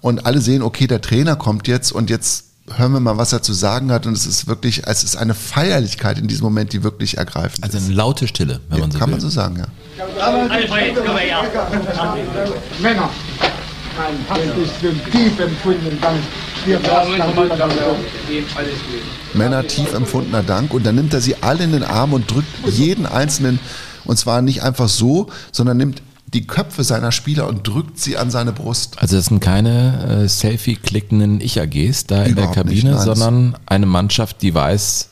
[0.00, 3.42] und alle sehen, okay, der Trainer kommt jetzt und jetzt hören wir mal, was er
[3.42, 4.06] zu sagen hat.
[4.06, 7.78] Und es ist wirklich, es ist eine Feierlichkeit in diesem Moment, die wirklich ergreifend Also
[7.78, 7.84] ist.
[7.86, 9.14] eine laute Stille, wenn Ja, man so kann will.
[9.14, 9.66] man so sagen, ja.
[10.24, 11.42] Alfred, komm her.
[12.80, 13.10] Männer,
[13.98, 16.14] ein bisschen tief empfunden, dann
[16.64, 17.68] wird das dann wieder
[19.34, 22.48] Männer tief empfundener Dank und dann nimmt er sie alle in den Arm und drückt
[22.68, 23.58] jeden einzelnen
[24.04, 26.02] und zwar nicht einfach so, sondern nimmt
[26.32, 28.98] die Köpfe seiner Spieler und drückt sie an seine Brust.
[29.00, 33.04] Also das sind keine äh, Selfie-klickenden Ich-AGs da in der Überhaupt nicht, Kabine, nein.
[33.04, 35.08] sondern eine Mannschaft, die weiß,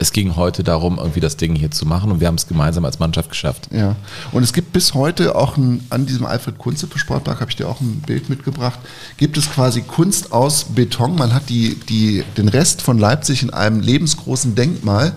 [0.00, 2.84] es ging heute darum, irgendwie das Ding hier zu machen und wir haben es gemeinsam
[2.84, 3.68] als Mannschaft geschafft.
[3.72, 3.96] Ja,
[4.30, 7.68] und es gibt bis heute auch ein, an diesem Alfred Kunze Sportpark, habe ich dir
[7.68, 8.78] auch ein Bild mitgebracht,
[9.16, 11.16] gibt es quasi Kunst aus Beton.
[11.16, 15.14] Man hat die, die, den Rest von Leipzig in einem lebensgroßen Denkmal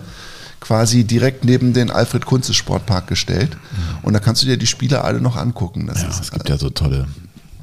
[0.62, 3.58] quasi direkt neben den Alfred Kunze Sportpark gestellt.
[4.04, 5.88] Und da kannst du dir die Spieler alle noch angucken.
[5.88, 7.08] Das Ja, ist, es gibt ja so tolle,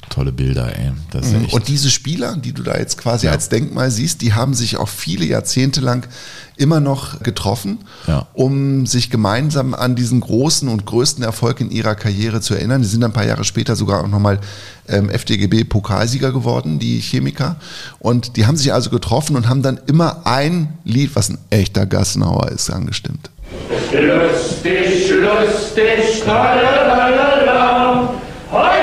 [0.09, 0.93] tolle Bilder, ey.
[1.11, 1.45] Das ist ja Mhm.
[1.47, 3.33] echt, Und diese Spieler, die du da jetzt quasi Ja.
[3.33, 6.07] als Denkmal siehst, die haben sich auch viele Jahrzehnte lang
[6.57, 8.27] immer noch getroffen, Ja.
[8.33, 12.83] um sich gemeinsam an diesen großen und größten Erfolg in ihrer Karriere zu erinnern.
[12.83, 14.41] Die sind ein paar Jahre später sogar auch nochmal
[14.89, 17.57] ähm, FDGB-Pokalsieger geworden, die Chemiker.
[17.99, 21.85] Und die haben sich also getroffen und haben dann immer ein Lied, was ein echter
[21.87, 23.31] Gassenhauer ist, angestimmt.
[23.93, 28.15] Lustig, lustig, tralalala.
[28.51, 28.78] Heute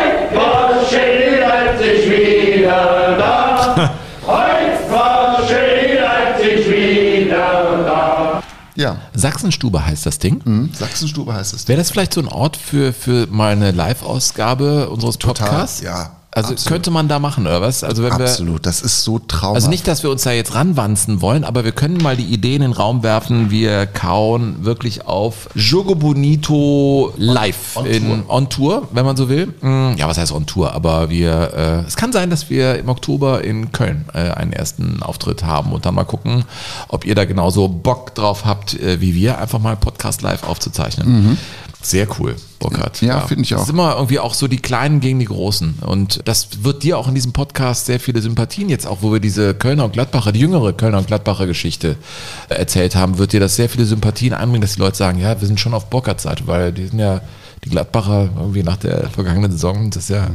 [8.76, 8.97] Ja.
[9.13, 10.41] Sachsenstube heißt das Ding.
[10.43, 11.67] Mhm, Sachsenstube heißt es.
[11.67, 15.82] Wäre das vielleicht so ein Ort für, für mal eine Live-Ausgabe unseres Podcasts?
[15.82, 16.67] ja, Also absolut.
[16.67, 17.83] könnte man da machen, oder was?
[17.83, 19.55] Also wenn wir, Absolut, das ist so traumhaft.
[19.55, 22.55] Also nicht, dass wir uns da jetzt ranwanzen wollen, aber wir können mal die Idee
[22.55, 23.51] in den Raum werfen.
[23.51, 29.47] Wir kauen wirklich auf Jogo Bonito live On in On Tour, wenn man so will.
[29.61, 30.73] Mm, Ja, was heißt On Tour?
[30.73, 35.01] Aber wir, äh, es kann sein, dass wir im Oktober in Köln äh, einen ersten
[35.01, 36.43] Auftritt haben und dann mal gucken,
[36.89, 41.07] ob ihr da genauso Bock drauf habt äh, wie wir, einfach mal Podcast live aufzuzeichnen.
[41.07, 41.38] Mhm.
[41.86, 42.99] Sehr cool, Burkhard.
[43.01, 43.63] Ja, finde ich Es auch.
[43.63, 45.75] ist immer irgendwie auch so die Kleinen gegen die Großen.
[45.81, 49.19] Und das wird dir auch in diesem Podcast sehr viele Sympathien jetzt auch, wo wir
[49.19, 51.95] diese Kölner und Gladbacher, die jüngere Kölner und Gladbacher Geschichte
[52.49, 55.39] äh, erzählt haben, wird dir das sehr viele Sympathien einbringen, dass die Leute sagen, ja,
[55.39, 57.21] wir sind schon auf Burkhards Seite, weil die sind ja
[57.63, 60.27] die Gladbacher irgendwie nach der vergangenen Saison, das ist ja.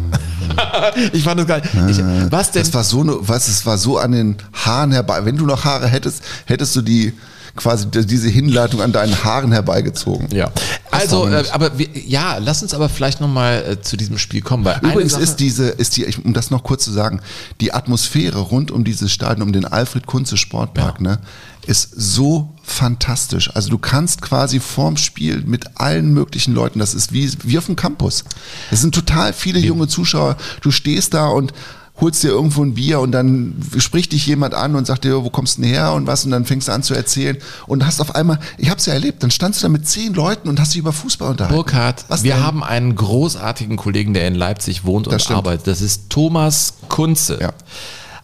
[1.13, 1.63] ich fand das geil.
[1.89, 1.99] Ich,
[2.31, 2.63] was denn?
[2.63, 5.25] Das war so, was, es war so an den Haaren herbei.
[5.25, 7.13] Wenn du noch Haare hättest, hättest du die
[7.61, 10.29] quasi diese Hinleitung an deinen Haaren herbeigezogen.
[10.35, 10.51] Ja.
[10.91, 14.65] Also, äh, aber wir, ja, lass uns aber vielleicht nochmal äh, zu diesem Spiel kommen.
[14.65, 17.21] Weil Übrigens Sache- ist diese, ist die, ich- um das noch kurz zu sagen,
[17.61, 21.19] die Atmosphäre rund um dieses Stadion, um den Alfred Kunze Sportpark, ne,
[21.67, 23.55] ist so fantastisch.
[23.55, 27.67] Also du kannst quasi vorm Spiel mit allen möglichen Leuten, das ist wie, wie auf
[27.67, 28.25] dem Campus.
[28.71, 30.37] Es sind total viele junge Zuschauer.
[30.63, 31.53] Du stehst da und
[32.01, 35.31] holst dir irgendwo ein Bier und dann spricht dich jemand an und sagt dir, wo
[35.31, 37.37] kommst du denn her und was und dann fängst du an zu erzählen
[37.67, 40.15] und hast auf einmal, ich habe es ja erlebt, dann standst du da mit zehn
[40.15, 41.55] Leuten und hast dich über Fußball unterhalten.
[41.57, 42.43] Burkhard, Was wir denn?
[42.43, 45.39] haben einen großartigen Kollegen, der in Leipzig wohnt und stimmt.
[45.39, 45.67] arbeitet.
[45.67, 47.53] Das ist Thomas Kunze.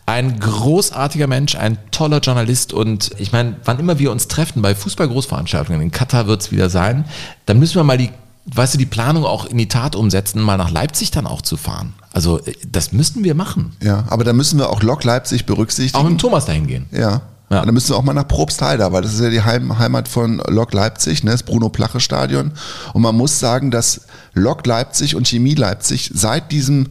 [0.09, 4.75] Ein großartiger Mensch, ein toller Journalist und ich meine, wann immer wir uns treffen bei
[4.75, 7.05] Fußball-Großveranstaltungen, in Katar wird es wieder sein,
[7.47, 8.11] dann müssen wir mal die,
[8.55, 11.57] weißt du, die Planung auch in die Tat umsetzen, mal nach Leipzig dann auch zu
[11.57, 11.95] fahren.
[12.13, 13.73] Also äh, das müssten wir machen.
[13.83, 16.05] Ja, aber da müssen wir auch Lok Leipzig berücksichtigen.
[16.05, 16.87] Auch mit Thomas dahin gehen.
[16.93, 17.23] Ja.
[17.49, 17.61] Ja.
[17.61, 20.09] Und dann müssen wir auch mal nach Probstheida, weil das ist ja die Heim Heimat
[20.09, 22.51] von Lok Leipzig, ne, das Bruno-Plache-Stadion.
[22.93, 24.03] Und man muss sagen, dass
[24.35, 26.89] Lok Leipzig und Chemie Leipzig seit diesem,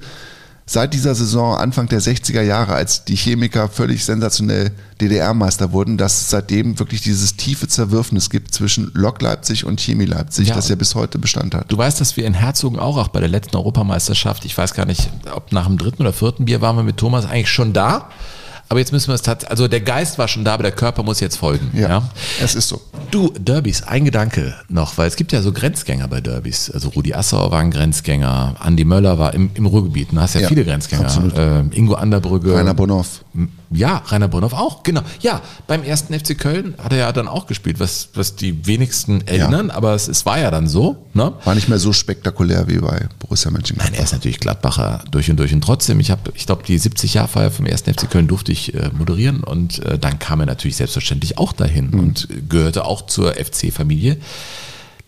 [0.68, 6.22] seit dieser Saison, Anfang der 60er Jahre, als die Chemiker völlig sensationell DDR-Meister wurden, dass
[6.22, 10.56] es seitdem wirklich dieses tiefe Zerwürfnis gibt zwischen Lok Leipzig und Chemie Leipzig, Ja.
[10.56, 11.72] das ja bis heute Bestand hat.
[11.72, 15.52] Du weißt, dass wir in Herzogenaurach bei der letzten Europameisterschaft, ich weiß gar nicht, ob
[15.52, 18.10] nach dem dritten oder vierten Bier waren wir mit Thomas eigentlich schon da.
[18.68, 21.04] Aber jetzt müssen wir es tatsächlich, also der Geist war schon da, aber der Körper
[21.04, 21.70] muss jetzt folgen.
[21.78, 22.10] Ja,
[22.42, 22.82] es ist so.
[23.12, 26.72] Du, Derbys, ein Gedanke noch, weil es gibt ja so Grenzgänger bei Derbys.
[26.72, 30.12] Also Rudi Assauer war ein Grenzgänger, Andi Möller war im, im Ruhrgebiet.
[30.12, 31.06] Du hast ja, Ja, viele Grenzgänger.
[31.06, 31.34] absolut.
[31.38, 32.56] Ähm, Ingo Anderbrügge.
[32.56, 33.24] Rainer Bonhoff.
[33.72, 35.02] Ja, Rainer Bonhoff auch, genau.
[35.22, 39.26] Ja, beim ersten FC Köln hat er ja dann auch gespielt, was, was die wenigsten
[39.28, 41.06] erinnern, aber es, es war ja dann so.
[41.14, 41.34] Ne?
[41.44, 43.92] War nicht mehr so spektakulär wie bei Borussia Mönchengladbach.
[43.92, 45.54] Nein, er ist natürlich Gladbacher durch und durch.
[45.54, 47.82] Und trotzdem, ich habe, ich glaube, die 70-Jahr-Feier vom 1.
[47.82, 51.90] FC Köln durfte ich äh, moderieren und äh, dann kam er natürlich selbstverständlich auch dahin
[51.92, 52.00] Mhm.
[52.00, 54.18] und gehörte auch zur FC-Familie.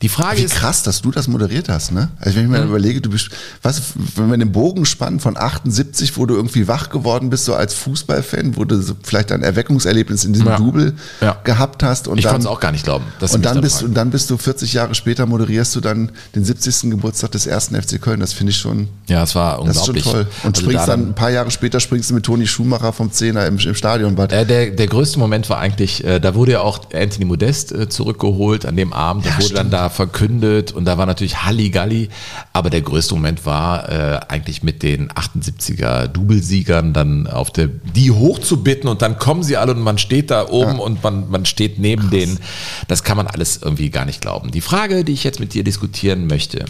[0.03, 2.09] Die Frage Wie ist, krass, dass du das moderiert hast, ne?
[2.19, 2.65] Also wenn ich mir Ja.
[2.65, 3.29] überlege, du bist,
[3.63, 3.81] was,
[4.15, 7.73] wenn wir den Bogen spannen von 78, wo du irgendwie wach geworden bist, so als
[7.73, 10.57] Fußballfan, wo du so vielleicht ein Erweckungserlebnis in diesem Ja.
[10.57, 11.37] Double Ja.
[11.43, 13.05] gehabt hast und ich konnte es auch gar nicht glauben.
[13.27, 16.91] und dann bist, und dann bist du 40 Jahre später moderierst du dann den 70.
[16.91, 18.19] Geburtstag des ersten FC Köln.
[18.19, 20.03] Das finde ich schon, Ja, es war das ist schon unglaublich.
[20.03, 20.27] toll.
[20.43, 23.11] Und Also springst da dann ein paar Jahre später springst du mit Toni Schumacher vom
[23.11, 24.31] Zehner im, im Stadionbad.
[24.31, 27.89] Äh, der, der größte Moment war eigentlich, äh, da wurde ja auch Anthony Modest äh,
[27.89, 29.25] zurückgeholt an dem Abend.
[29.25, 29.73] Ja, wurde dann stimmt.
[29.88, 32.09] Da verkündet und da war natürlich Halligalli.
[32.53, 38.11] Aber der größte Moment war äh, eigentlich mit den 78er Doublesiegern dann auf der, die
[38.11, 41.79] hochzubitten und dann kommen sie alle und man steht da oben und man, man steht
[41.79, 42.39] neben denen.
[42.88, 44.51] Das kann man alles irgendwie gar nicht glauben.
[44.51, 46.65] Die Frage, die ich jetzt mit dir diskutieren möchte.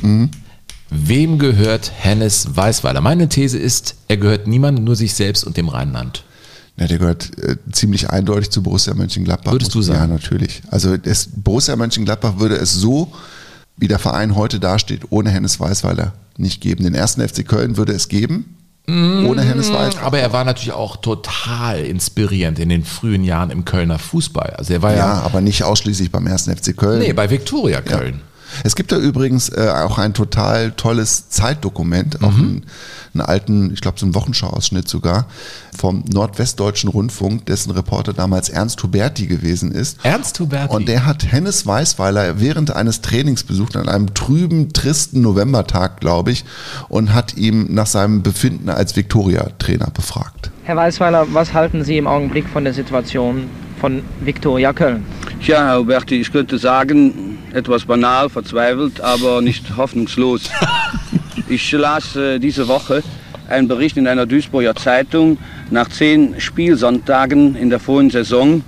[0.90, 3.02] Wem gehört Hennes Weißweiler?
[3.02, 6.24] Meine These ist, er gehört niemandem, nur sich selbst und dem Rheinland.
[6.80, 9.52] Ja, der gehört äh, ziemlich eindeutig zu Borussia Mönchengladbach.
[9.52, 10.00] Würdest du sagen?
[10.00, 10.62] Ja, natürlich.
[10.70, 13.12] Also es, Borussia Mönchengladbach würde es so,
[13.78, 16.84] wie der Verein heute dasteht, ohne Hennes Weißweiler nicht geben.
[16.84, 18.56] Den ersten FC Köln würde es geben,
[18.88, 20.06] ohne Hennes Weißweiler.
[20.06, 24.52] Aber er war natürlich auch total inspirierend in den frühen Jahren im Kölner Fußball.
[24.58, 27.00] Also er war Ja, ja, aber nicht ausschließlich beim ersten FC Köln.
[27.00, 28.22] nee, bei Viktoria Köln.
[28.64, 32.40] Es gibt da übrigens äh, auch ein total tolles Zeitdokument, auch Mhm.
[32.44, 32.66] einen,
[33.14, 35.28] einen alten, ich glaube so einen Wochenschau-Ausschnitt sogar,
[35.78, 40.00] vom Nordwestdeutschen Rundfunk, dessen Reporter damals Ernst Huberti gewesen ist.
[40.04, 40.76] Ernst Huberti.
[40.76, 46.32] Und der hat Hennes Weißweiler während eines Trainings besucht, an einem trüben, tristen Novembertag, glaube
[46.32, 46.46] ich,
[46.90, 50.52] und hat ihm nach seinem Befinden als Viktoria-Trainer befragt.
[50.64, 53.44] Herr Weißweiler, was halten Sie im Augenblick von der Situation
[53.80, 55.06] von Viktoria Köln?
[55.42, 60.50] Tja, Herr Huberti, ich könnte sagen, etwas banal, verzweifelt, aber nicht hoffnungslos.
[61.48, 63.04] Ich las äh, diese Woche
[63.50, 65.38] einen Bericht in einer Duisburger Zeitung.
[65.72, 68.64] Nach zehn Spielsonntagen in der vorigen Saison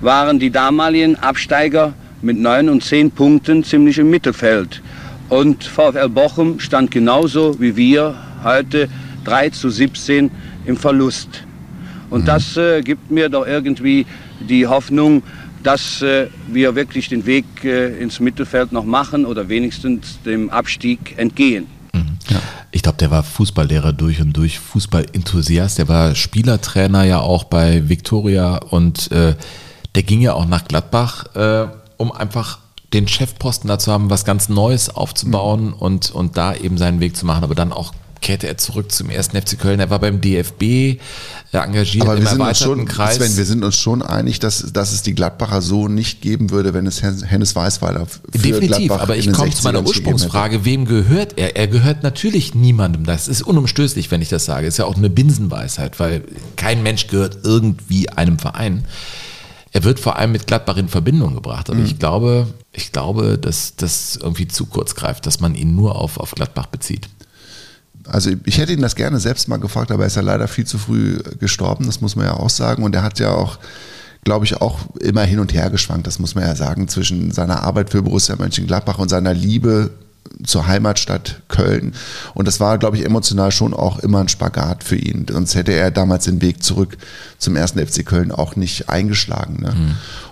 [0.00, 4.82] waren die damaligen Absteiger mit neun und zehn Punkten ziemlich im Mittelfeld.
[5.28, 8.88] Und VfL Bochum stand genauso wie wir heute
[9.24, 10.30] 3 zu 17
[10.64, 11.44] im Verlust.
[12.10, 14.06] Und das äh, gibt mir doch irgendwie
[14.40, 15.22] die Hoffnung,
[15.68, 21.18] dass äh, wir wirklich den Weg äh, ins Mittelfeld noch machen oder wenigstens dem Abstieg
[21.18, 21.66] entgehen.
[22.70, 25.76] Ich glaube, der war Fußballlehrer durch und durch, Fußballenthusiast.
[25.76, 29.34] Der war Spielertrainer ja auch bei Viktoria und äh,
[29.94, 31.66] der ging ja auch nach Gladbach, äh,
[31.98, 32.60] um einfach
[32.94, 37.14] den Chefposten da zu haben, was ganz Neues aufzubauen und, und da eben seinen Weg
[37.14, 37.44] zu machen.
[37.44, 39.80] Aber dann auch kehrte er zurück zum ersten FC Köln.
[39.80, 41.00] Er war beim DFB
[41.52, 43.16] engagiert Aber im wir sind, uns schon, Kreis.
[43.16, 46.74] Sven, wir sind uns schon einig, dass, dass es die Gladbacher so nicht geben würde,
[46.74, 49.84] wenn es Hen- Hennes Weißweiler für Definitiv, Gladbach aber ich komme zu meiner 60ern gegeben
[49.84, 49.88] hätte.
[49.88, 51.56] Ursprungsfrage, wem gehört er?
[51.56, 53.04] Er gehört natürlich niemandem.
[53.04, 54.66] Das ist unumstößlich, wenn ich das sage.
[54.66, 56.24] Ist ja auch eine Binsenweisheit, weil
[56.56, 58.84] kein Mensch gehört irgendwie einem Verein.
[59.72, 61.70] er wird vor allem mit Gladbach in Verbindung gebracht.
[61.70, 65.96] Aber ich glaube, ich glaube, dass das irgendwie zu kurz greift, dass man ihn nur
[65.96, 67.08] auf, auf Gladbach bezieht.
[68.10, 70.66] Also ich hätte ihn das gerne selbst mal gefragt, aber er ist ja leider viel
[70.66, 72.82] zu früh gestorben, das muss man ja auch sagen.
[72.82, 73.58] Und er hat ja auch,
[74.24, 77.62] glaube ich, auch immer hin und her geschwankt, das muss man ja sagen, zwischen seiner
[77.62, 79.90] Arbeit für Borussia Mönchengladbach und seiner Liebe
[80.44, 81.92] zur Heimatstadt Köln.
[82.34, 85.26] Und das war, glaube ich, emotional schon auch immer ein Spagat für ihn.
[85.30, 86.96] Sonst hätte er damals den Weg zurück
[87.38, 89.62] zum ersten FC Köln auch nicht eingeschlagen.
[89.62, 89.74] Ne?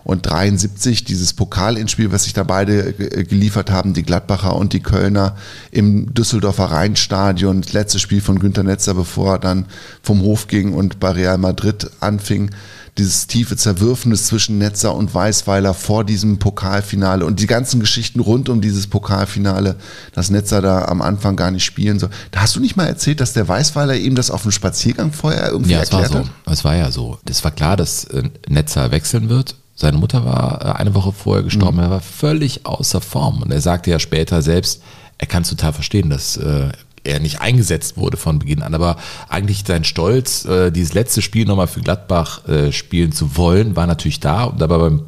[0.05, 4.81] Und 73, dieses Pokalendspiel, was sich da beide ge- geliefert haben, die Gladbacher und die
[4.81, 5.37] Kölner
[5.71, 9.67] im Düsseldorfer Rheinstadion, das letzte Spiel von Günter Netzer, bevor er dann
[10.03, 12.51] vom Hof ging und bei Real Madrid anfing
[12.99, 18.49] dieses tiefe Zerwürfnis zwischen Netzer und Weißweiler vor diesem Pokalfinale und die ganzen Geschichten rund
[18.49, 19.77] um dieses Pokalfinale,
[20.13, 22.11] dass Netzer da am Anfang gar nicht spielen soll.
[22.31, 25.51] Da hast du nicht mal erzählt, dass der Weißweiler ihm das auf dem Spaziergang vorher
[25.51, 26.31] irgendwie Ja, es war erklärt so.
[26.31, 26.53] hat?
[26.53, 27.19] Es war ja so.
[27.29, 29.57] Es war klar, dass äh, Netzer wechseln wird.
[29.75, 31.79] Seine Mutter war äh, eine Woche vorher gestorben.
[31.79, 33.43] Er war völlig außer Form.
[33.43, 34.81] Und er sagte ja später selbst,
[35.19, 36.69] er kann es total verstehen, dass äh,
[37.07, 38.75] er nicht eingesetzt wurde von Beginn an.
[38.75, 38.97] Aber
[39.29, 43.87] eigentlich sein Stolz, äh, dieses letzte Spiel nochmal für Gladbach äh, spielen zu wollen, war
[43.87, 44.45] natürlich da.
[44.45, 45.03] Und aber beim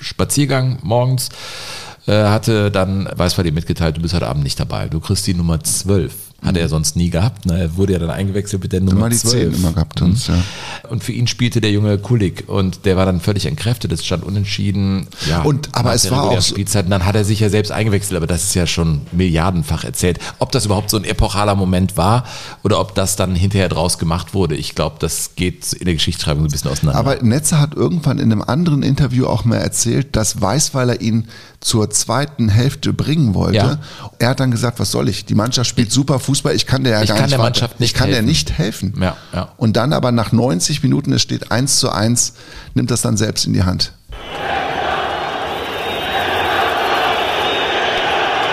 [0.00, 1.28] Spaziergang morgens
[2.06, 4.88] äh, hatte dann Weißweiler mitgeteilt, du bist heute Abend nicht dabei.
[4.88, 6.31] Du kriegst die Nummer 12.
[6.42, 7.46] Hatte er sonst nie gehabt.
[7.46, 7.58] Ne?
[7.60, 9.52] Er wurde ja dann eingewechselt mit der Nummer die 12.
[9.52, 10.34] 10 immer gehabt sonst, ja.
[10.90, 13.92] Und für ihn spielte der junge Kulik und der war dann völlig entkräftet.
[13.92, 15.06] Es stand unentschieden.
[15.28, 16.86] Ja, Und- aber es war auch Spielzeit.
[16.86, 20.18] Und dann hat er sich ja selbst eingewechselt, aber das ist ja schon milliardenfach erzählt.
[20.40, 22.24] Ob das überhaupt so ein epochaler Moment war
[22.64, 26.42] oder ob das dann hinterher draus gemacht wurde, ich glaube, das geht in der Geschichtsschreibung
[26.42, 26.98] so ein bisschen auseinander.
[26.98, 31.28] Aber Netzer hat irgendwann in einem anderen Interview auch mal erzählt, dass Weißweiler ihn
[31.62, 33.56] zur zweiten Hälfte bringen wollte.
[33.56, 33.78] Ja.
[34.18, 35.24] Er hat dann gesagt, was soll ich?
[35.24, 37.80] Die Mannschaft spielt super Fußball, ich kann der ja Ich gar kann nicht der Mannschaft
[37.80, 38.28] nicht Ich kann der helfen.
[38.28, 38.94] nicht helfen.
[39.00, 39.48] Ja, ja.
[39.56, 42.34] Und dann aber nach 90 Minuten, es steht 1 zu 1,
[42.74, 43.92] nimmt das dann selbst in die Hand.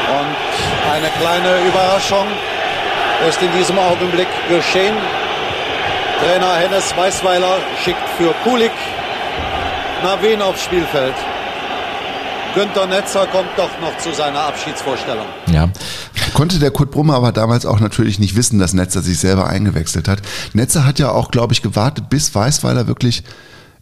[0.10, 2.28] Und eine kleine Überraschung
[3.28, 4.96] ist in diesem Augenblick geschehen.
[6.22, 8.72] Trainer Hennes Weißweiler schickt für Kulik
[10.04, 11.16] Navin aufs Spielfeld.
[12.56, 15.26] Günter Netzer kommt doch noch zu seiner Abschiedsvorstellung.
[15.52, 15.70] Ja.
[16.34, 20.08] Konnte der Kurt Brummer aber damals auch natürlich nicht wissen, dass Netzer sich selber eingewechselt
[20.08, 20.22] hat.
[20.54, 23.24] Netzer hat ja auch, glaube ich, gewartet, bis Weißweiler wirklich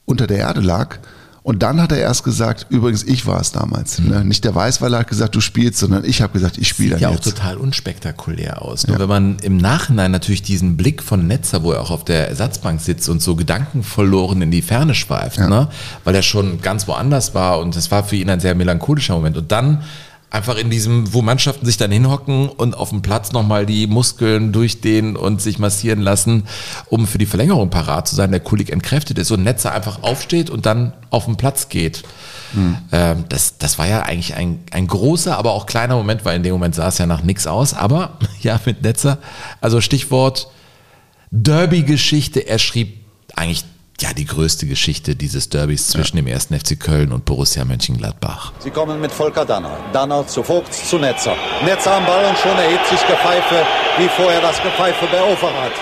[0.06, 1.00] unter der Erde lag.
[1.48, 4.00] Und dann hat er erst gesagt, übrigens, ich war es damals.
[4.00, 4.26] Ne?
[4.26, 7.08] Nicht der Weißweiler hat gesagt, du spielst, sondern ich habe gesagt, ich spiele Sieht ja
[7.08, 7.38] dann auch jetzt.
[7.38, 8.86] total unspektakulär aus.
[8.86, 12.28] Nur wenn man im Nachhinein natürlich diesen Blick von Netzer, wo er auch auf der
[12.28, 15.70] Ersatzbank sitzt und so gedankenverloren in die Ferne schweift, ne?
[16.04, 19.38] weil er schon ganz woanders war und das war für ihn ein sehr melancholischer Moment.
[19.38, 19.84] Und dann
[20.30, 24.52] einfach in diesem, wo Mannschaften sich dann hinhocken und auf dem Platz nochmal die Muskeln
[24.52, 26.44] durchdehnen und sich massieren lassen,
[26.90, 30.50] um für die Verlängerung parat zu sein, der Kulik entkräftet ist und Netzer einfach aufsteht
[30.50, 32.04] und dann auf den Platz geht.
[32.92, 36.44] Ähm, das, das war ja eigentlich ein, ein großer, aber auch kleiner Moment, weil in
[36.44, 37.74] dem Moment sah es ja nach nichts aus.
[37.74, 39.20] Aber ja, mit Netzer,
[39.62, 40.50] also Stichwort
[41.32, 43.06] Derby-Geschichte, er schrieb
[43.36, 43.66] eigentlich
[44.02, 48.54] ja die größte Geschichte dieses Derbys zwischen dem ersten FC Köln und Borussia Mönchengladbach.
[48.60, 49.78] Sie kommen mit Volker Danner.
[49.92, 51.36] Danner zu Vogts, zu Netzer.
[51.66, 53.66] Netzer am Ball und schon erhebt sich Gepfeife,
[53.98, 55.74] wie vorher das Gepfeife bei Overath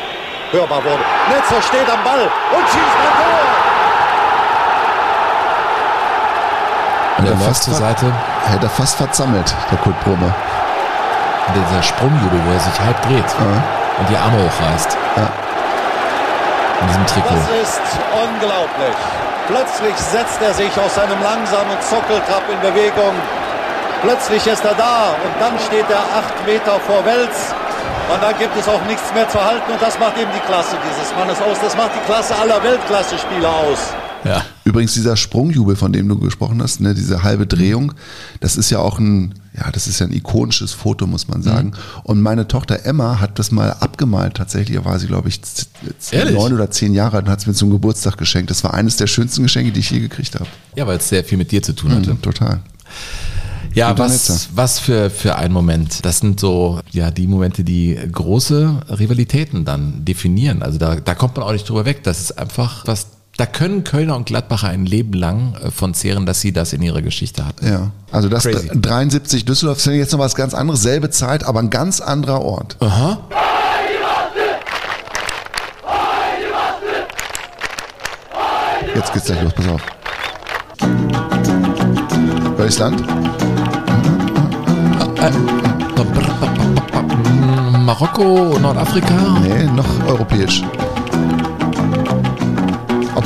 [0.52, 1.04] hörbar wurde.
[1.30, 3.66] Netzer steht am Ball und schießt ein Tor.
[7.18, 8.14] Und er fast zur Seite.
[8.46, 10.36] Hätte er fast verzammelt, der Kurt Brummer.
[11.48, 13.26] Und dieser Sprungjubel, wo er sich halb dreht
[14.00, 14.98] und die Arme hochreißt.
[16.82, 17.36] In diesem Trikot.
[17.36, 17.82] Das ist
[18.12, 18.98] unglaublich.
[19.48, 23.14] Plötzlich setzt er sich aus seinem langsamen Zockeltrab in Bewegung.
[24.02, 27.54] Plötzlich ist er da und dann steht er acht Meter vor Wels.
[28.12, 30.78] Und dann gibt es auch nichts mehr zu halten und das macht eben die Klasse
[30.86, 31.58] dieses Mannes aus.
[31.60, 33.94] Das macht die Klasse aller Weltklasse-Spieler aus.
[34.24, 34.42] Ja.
[34.64, 37.94] Übrigens dieser Sprungjubel, von dem du gesprochen hast, ne, diese halbe Drehung,
[38.42, 41.74] das ist ja auch ein, ja, das ist ja ein ikonisches Foto, muss man sagen.
[42.04, 44.36] Und meine Tochter Emma hat das mal abgemalt.
[44.36, 45.40] Tatsächlich war sie, glaube ich,
[46.12, 48.50] neun oder zehn Jahre alt und hat es mir zum Geburtstag geschenkt.
[48.50, 50.48] Das war eines der schönsten Geschenke, die ich je gekriegt habe.
[50.76, 52.14] Ja, weil es sehr viel mit dir zu tun hatte.
[52.14, 52.60] Mhm, total.
[53.74, 56.06] Ja, was, was für, für ein Moment.
[56.06, 60.64] Das sind so, ja, die Momente, die große Rivalitäten dann definieren.
[60.64, 62.04] Also da, da kommt man auch nicht drüber weg.
[62.04, 63.08] Das ist einfach was,
[63.38, 66.82] da können Kölner und Gladbacher ein Leben lang äh, von zehren, dass sie das in
[66.82, 67.68] ihrer Geschichte hatten.
[67.68, 68.70] Ja, also das Crazy.
[68.74, 72.78] 73 Düsseldorf ist jetzt noch was ganz anderes, selbe Zeit, aber ein ganz anderer Ort.
[72.80, 73.20] Aha.
[78.96, 79.82] Jetzt geht's gleich los, pass auf.
[82.58, 83.04] Welches Land?
[87.86, 89.14] Marokko, Nordafrika?
[89.42, 90.64] Nee, noch europäisch.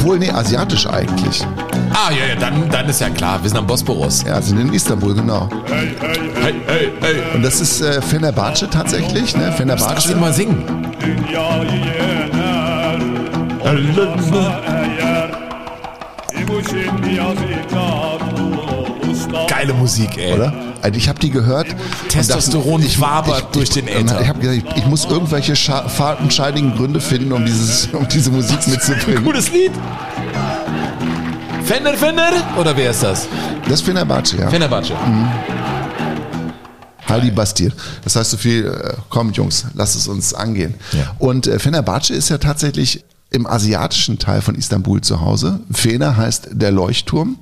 [0.10, 1.46] Obwohl, nee, asiatisch eigentlich.
[1.92, 4.24] Ah, ja, ja, dann, dann ist ja klar, wir sind am Bosporus.
[4.24, 5.48] Ja, sind in Istanbul, genau.
[5.68, 7.36] Hey, hey, hey, hey.
[7.36, 9.52] Und das ist äh, Fenerbahce tatsächlich, ne?
[9.52, 9.94] Fenerbahce.
[9.94, 10.66] Lass ihn mal singen.
[19.48, 20.34] Geile Musik, ey.
[20.34, 20.69] Oder?
[20.82, 21.68] Also ich habe die gehört.
[22.10, 24.22] Testosteron dachte, ich wabert durch den Äther.
[24.22, 28.66] Ich habe gesagt, ich, ich muss irgendwelche fadenscheidigen Gründe finden, um, dieses, um diese Musik
[28.68, 29.24] mitzubringen.
[29.24, 29.72] Gutes Lied.
[31.64, 32.32] Fender, Fender?
[32.58, 33.28] Oder wer ist das?
[33.66, 34.50] Das ist Fenerbahce, ja.
[34.50, 34.94] Fenerbahce.
[37.06, 37.72] Hali Bastir.
[38.04, 40.76] Das heißt so viel, äh, komm Jungs, lasst es uns angehen.
[40.94, 41.16] Ja.
[41.20, 45.60] Und äh, Fenerbahce ist ja tatsächlich im asiatischen Teil von Istanbul zu Hause.
[45.72, 47.38] Fener heißt der Leuchtturm.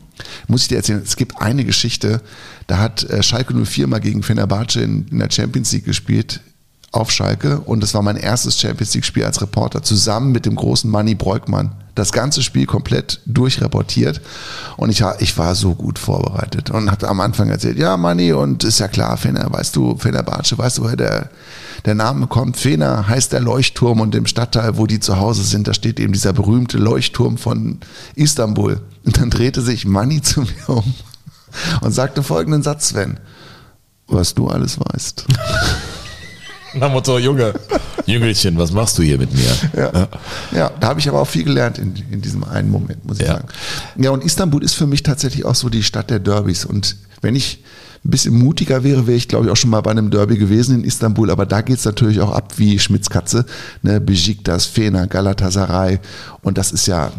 [0.48, 2.22] Muss ich dir erzählen, es gibt eine Geschichte,
[2.68, 6.41] da hat äh, Schalke 04 mal gegen Fenerbahce in, in der Champions League gespielt
[6.91, 10.56] auf Schalke und das war mein erstes Champions League Spiel als Reporter zusammen mit dem
[10.56, 11.72] großen Manni Breukmann.
[11.95, 14.22] Das ganze Spiel komplett durchreportiert
[14.77, 18.31] und ich, war- ich war so gut vorbereitet und hatte am Anfang erzählt, ja Manni
[18.34, 21.30] und ist ja klar, Fener, weißt du, Fenerbahce, weißt du, woher der,
[21.85, 22.57] der Name kommt?
[22.57, 26.13] Fener heißt der Leuchtturm und im Stadtteil, wo die zu Hause sind, da steht eben
[26.13, 27.79] dieser berühmte Leuchtturm von
[28.15, 28.81] Istanbul.
[29.05, 30.93] Und dann drehte sich Manni zu mir um
[31.81, 33.19] und sagte folgenden Satz, Sven,
[34.07, 35.25] was du alles weißt.
[36.73, 37.53] Nach Motto, Junge.
[38.05, 39.49] Jüngelchen, was machst du hier mit mir?
[39.75, 40.07] Ja,
[40.51, 43.25] ja da habe ich aber auch viel gelernt in, in diesem einen Moment, muss ich
[43.25, 43.33] Ja.
[43.33, 43.47] sagen.
[43.97, 46.65] Ja, und Istanbul ist für mich tatsächlich auch so die Stadt der Derbys.
[46.65, 47.63] Und wenn ich
[48.03, 50.75] ein bisschen mutiger wäre, wäre ich, glaube ich, auch schon mal bei einem Derby gewesen
[50.75, 51.31] in Istanbul.
[51.31, 53.45] Aber da geht es natürlich auch ab wie Schmitzkatze.
[53.81, 53.99] Ne?
[53.99, 55.99] Besiktas, Fener, Galatasaray.
[56.41, 57.11] Und das ist ja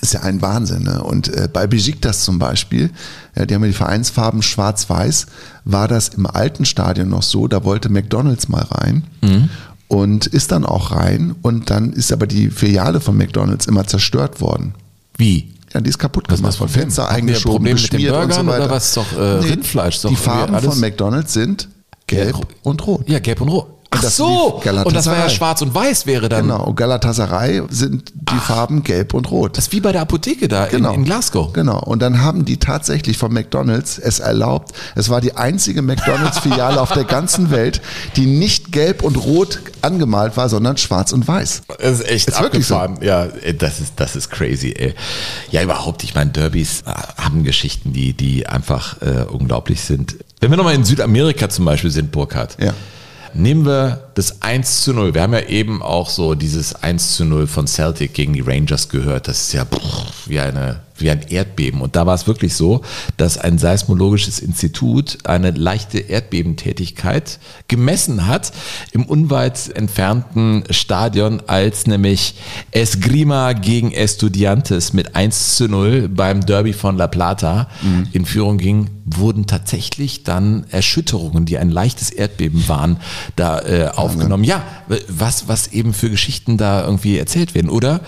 [0.00, 0.84] ist ja ein Wahnsinn.
[0.84, 1.02] Ne?
[1.02, 2.90] Und äh, bei Besiktas zum Beispiel,
[3.36, 5.26] ja, die haben ja die Vereinsfarben schwarz-weiß,
[5.64, 9.04] war das im alten Stadion noch so, da wollte McDonalds mal rein
[9.88, 14.40] und ist dann auch rein und dann ist aber die Filiale von McDonalds immer zerstört
[14.40, 14.74] worden.
[15.16, 15.52] Wie?
[15.72, 16.70] Ja, die ist kaputt gemacht worden.
[16.70, 18.64] Fenster Haben wir eingeschoben, Probleme mit den beschmiert und so weiter.
[18.64, 18.84] oder was?
[18.88, 21.68] Ist doch, äh, Rindfleisch, ist doch Die Farben von McDonalds sind
[22.06, 23.08] gelb und rot.
[23.08, 23.66] Ja, gelb und rot.
[23.94, 26.48] Ach so, und das war ja schwarz und weiß wäre dann.
[26.48, 29.58] Genau, und Galatasaray sind die Farben gelb und rot.
[29.58, 31.52] Das ist wie bei der Apotheke da in, in Glasgow.
[31.52, 31.78] Genau.
[31.78, 34.72] Und dann haben die tatsächlich von McDonalds es erlaubt.
[34.94, 37.82] Es war die einzige McDonalds-Filiale auf der ganzen Welt,
[38.16, 41.62] die nicht gelb und rot angemalt war, sondern schwarz und weiß.
[41.78, 42.76] Das ist echt Ist wirklich so.
[42.76, 43.04] abgefahren.
[43.06, 44.94] Ja, das ist, das ist crazy, ey.
[45.50, 50.16] Ja, überhaupt, ich meine, Derbys äh, haben Geschichten, die, die einfach äh, unglaublich sind.
[50.40, 52.56] Wenn wir nochmal in Südamerika zum Beispiel sind, Burkhard.
[52.60, 52.72] Ja.
[53.34, 55.14] Nehmen wir das 1 zu 0.
[55.14, 58.88] Wir haben ja eben auch so dieses 1 zu 0 von Celtic gegen die Rangers
[58.88, 59.28] gehört.
[59.28, 61.80] Das ist ja pff, wie, eine, wie ein Erdbeben.
[61.80, 62.82] Und da war es wirklich so,
[63.16, 67.38] dass ein seismologisches Institut eine leichte Erdbebentätigkeit
[67.68, 68.52] gemessen hat
[68.92, 72.34] im unweit entfernten Stadion, als nämlich
[72.70, 77.68] Esgrima gegen Estudiantes mit 1 zu 0 beim Derby von La Plata
[78.12, 82.98] in Führung ging, wurden tatsächlich dann Erschütterungen, die ein leichtes Erdbeben waren,
[83.36, 84.44] da äh, aufgenommen.
[84.44, 84.62] Ja,
[85.08, 87.70] was, was eben für Geschichten da irgendwie erzählt werden.
[87.70, 88.00] Oder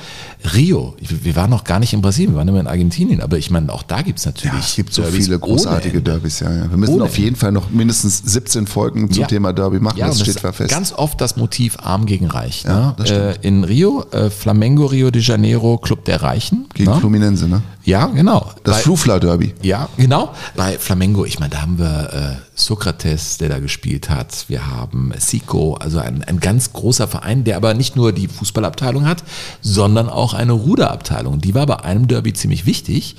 [0.53, 0.95] Rio.
[1.01, 3.73] Wir waren noch gar nicht in Brasilien, wir waren immer in Argentinien, aber ich meine,
[3.73, 4.53] auch da gibt es natürlich.
[4.53, 6.11] Ja, es gibt so Derbys viele großartige Ende.
[6.11, 6.41] Derbys.
[6.41, 6.71] Ja, ja.
[6.71, 9.27] Wir müssen Ohne auf jeden Fall noch mindestens 17 Folgen zum Ja.
[9.27, 9.97] Thema Derby machen.
[9.99, 10.71] Ja, das steht das fest.
[10.71, 12.65] ganz oft das Motiv Arm gegen Reich.
[12.65, 12.95] Ja, ne?
[12.99, 16.67] das äh, in Rio, äh, Flamengo Rio de Janeiro, Club der Reichen.
[16.75, 16.99] Gegen ne?
[17.01, 17.63] Fluminense, ne?
[17.85, 18.51] Ja, genau.
[18.65, 19.55] Das Bei- Flufla-Derby.
[19.63, 20.33] Ja, genau.
[20.57, 24.45] Bei Flamengo, ich meine, da haben wir äh, Sokrates, der da gespielt hat.
[24.49, 29.07] Wir haben Sico, also ein, ein ganz großer Verein, der aber nicht nur die Fußballabteilung
[29.07, 29.25] hat,
[29.61, 31.41] sondern auch eine Ruderabteilung.
[31.41, 33.17] Die war bei einem Derby ziemlich wichtig,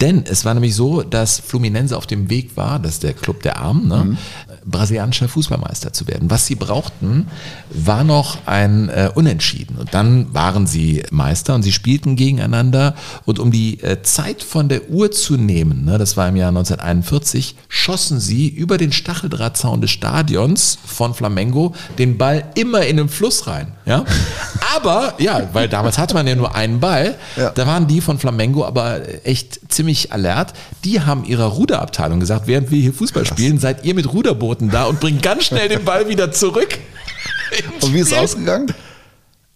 [0.00, 3.42] denn es war nämlich so, dass Fluminense auf dem Weg war, das ist der Club
[3.42, 4.16] der Armen, ne,
[4.64, 6.30] brasilianischer Fußballmeister zu werden.
[6.30, 7.26] Was sie brauchten,
[7.70, 9.76] war noch ein äh, Unentschieden.
[9.76, 12.94] Und dann waren sie Meister und sie spielten gegeneinander.
[13.24, 16.48] Und um die äh, Zeit von der Uhr zu nehmen, ne, das war im Jahr
[16.48, 23.08] 1941, schossen sie über den Stacheldrahtzaun des Stadions von Flamengo den Ball immer in den
[23.08, 23.72] Fluss rein.
[23.84, 24.04] Ja?
[24.76, 27.50] Aber, ja, weil damals hatte man ja nur einen Ball, Ja.
[27.50, 30.52] da waren die von Flamengo aber echt ziemlich alert.
[30.84, 34.84] Die haben ihrer Ruderabteilung gesagt, während wir hier Fußball spielen, seid ihr mit Ruderbooten da
[34.84, 36.78] und bringt ganz schnell den Ball wieder zurück.
[37.80, 38.72] Und wie ist es ausgegangen?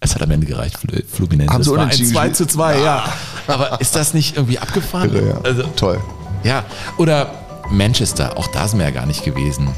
[0.01, 1.53] Es hat am Ende gereicht, Fl- Fluminense.
[1.53, 2.51] Haben Es sie war ein unentschieden 2 gespielt?
[2.51, 3.05] zu 2, ja.
[3.47, 5.15] Aber ist das nicht irgendwie abgefahren?
[5.15, 5.41] Ja, ja.
[5.45, 6.01] Also, Toll.
[6.43, 6.65] ja,
[6.97, 7.42] oder
[7.73, 9.69] Manchester, auch da sind wir ja gar nicht gewesen.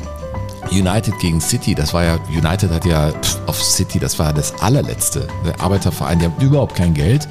[0.70, 4.54] United gegen City, das war ja, United hat ja pff, auf City, das war das
[4.60, 5.28] allerletzte.
[5.44, 7.28] Der Arbeiterverein, die haben überhaupt kein Geld.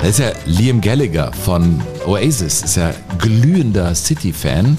[0.00, 4.78] Da ist ja Liam Gallagher von Oasis, ist ja glühender City-Fan,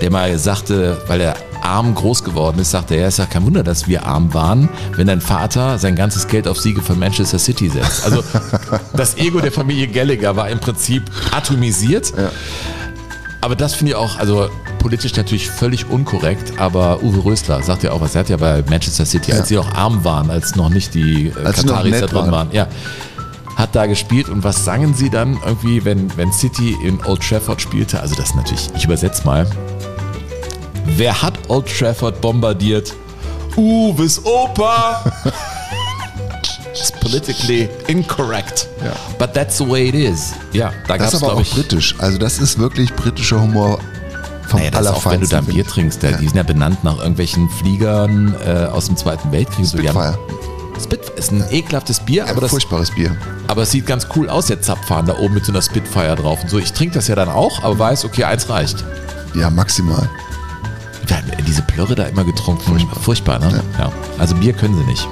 [0.00, 3.44] der mal sagte, weil er arm groß geworden ist, sagt er, ja, ist ja kein
[3.44, 7.38] Wunder, dass wir arm waren, wenn dein Vater sein ganzes Geld auf Siege von Manchester
[7.38, 8.04] City setzt.
[8.04, 8.22] Also
[8.96, 12.12] das Ego der Familie Gallagher war im Prinzip atomisiert.
[13.46, 14.50] Aber das finde ich auch, also
[14.80, 18.16] politisch natürlich völlig unkorrekt, aber Uwe Rösler sagt ja auch was.
[18.16, 21.28] Er hat ja bei Manchester City, als sie noch arm waren, als noch nicht die
[21.28, 22.32] äh, Als Kataris da drin waren.
[22.32, 22.66] waren, ja,
[23.54, 24.28] hat da gespielt.
[24.28, 28.00] Und was sangen sie dann irgendwie, wenn, wenn City in Old Trafford spielte?
[28.00, 29.46] Also das natürlich, ich übersetze mal.
[30.84, 32.94] Wer hat Old Trafford bombardiert?
[33.54, 35.04] Uwes Opa!
[36.88, 38.68] It's politically incorrect.
[39.18, 40.32] But that's the way it is.
[40.52, 41.94] Ja, da gab Das es, ist aber auch ich, britisch.
[41.98, 43.78] Also das ist wirklich britischer Humor
[44.48, 46.44] vom naja, das ist auch wenn du da ein Bier trinkst, der, die sind ja
[46.44, 49.66] benannt nach irgendwelchen Fliegern äh, aus dem Zweiten Weltkrieg.
[49.88, 50.16] Haben-
[50.80, 53.16] Spitfire ist ein ekelhaftes Bier, aber das furchtbares Bier.
[53.48, 56.42] Aber es sieht ganz cool aus, der Zapfhahn da oben mit so einer Spitfire drauf
[56.42, 56.58] und so.
[56.58, 58.84] Ich trinke das ja dann auch, aber weiß, okay, eins reicht.
[59.34, 60.08] Ja, maximal.
[61.06, 62.62] Wir haben diese Plörre da immer getrunken.
[62.62, 63.64] Furchtbar, Furchtbar ne?
[63.78, 63.90] Ja.
[64.18, 65.08] Also Bier können sie nicht.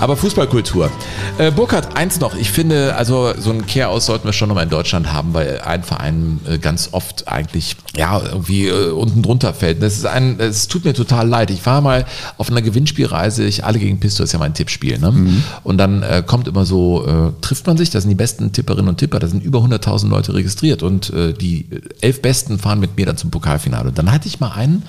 [0.00, 0.90] Aber Fußballkultur.
[1.38, 2.36] Äh, Burkhard, eins noch.
[2.36, 5.82] Ich finde, also so einen Kehraus sollten wir schon nochmal in Deutschland haben, weil ein
[5.82, 9.82] Verein äh, ganz oft eigentlich ja irgendwie äh, unten drunter fällt.
[9.82, 11.50] Das ist ein, es tut mir total leid.
[11.50, 12.06] Ich war mal
[12.36, 13.44] auf einer Gewinnspielreise.
[13.44, 14.98] Ich alle gegen Pisto ist ja mein Tippspiel.
[14.98, 15.42] Ne?
[15.64, 17.90] Und dann äh, kommt immer so, äh, trifft man sich.
[17.90, 19.18] Das sind die besten Tipperinnen und Tipper.
[19.18, 21.66] Da sind über 100.000 Leute registriert und äh, die
[22.00, 23.88] elf Besten fahren mit mir dann zum Pokalfinale.
[23.88, 24.84] Und dann hatte ich mal einen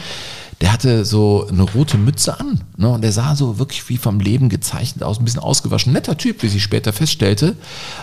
[0.61, 2.61] der hatte so eine rote Mütze an.
[2.75, 2.89] Ne?
[2.89, 5.93] Und der sah so wirklich wie vom Leben gezeichnet aus, ein bisschen ausgewaschen.
[5.93, 7.55] Netter Typ, wie sie später feststellte.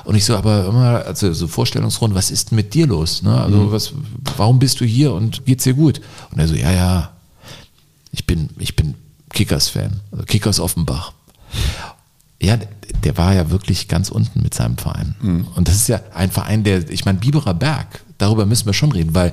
[0.05, 3.23] Und ich so, aber immer, also so Vorstellungsrunde, was ist denn mit dir los?
[3.23, 3.39] Ne?
[3.39, 3.73] Also, Mhm.
[3.73, 3.93] was,
[4.39, 6.01] warum bist du hier und geht's dir gut?
[6.31, 7.11] Und er so, ja, ja,
[8.13, 8.95] ich bin, ich bin
[9.35, 11.13] Kickers-Fan, also Kickers Offenbach.
[12.41, 12.57] Ja,
[13.05, 15.15] der war ja wirklich ganz unten mit seinem Verein.
[15.57, 18.93] Und das ist ja ein Verein, der, ich meine, Biberer Berg, darüber müssen wir schon
[18.93, 19.33] reden, weil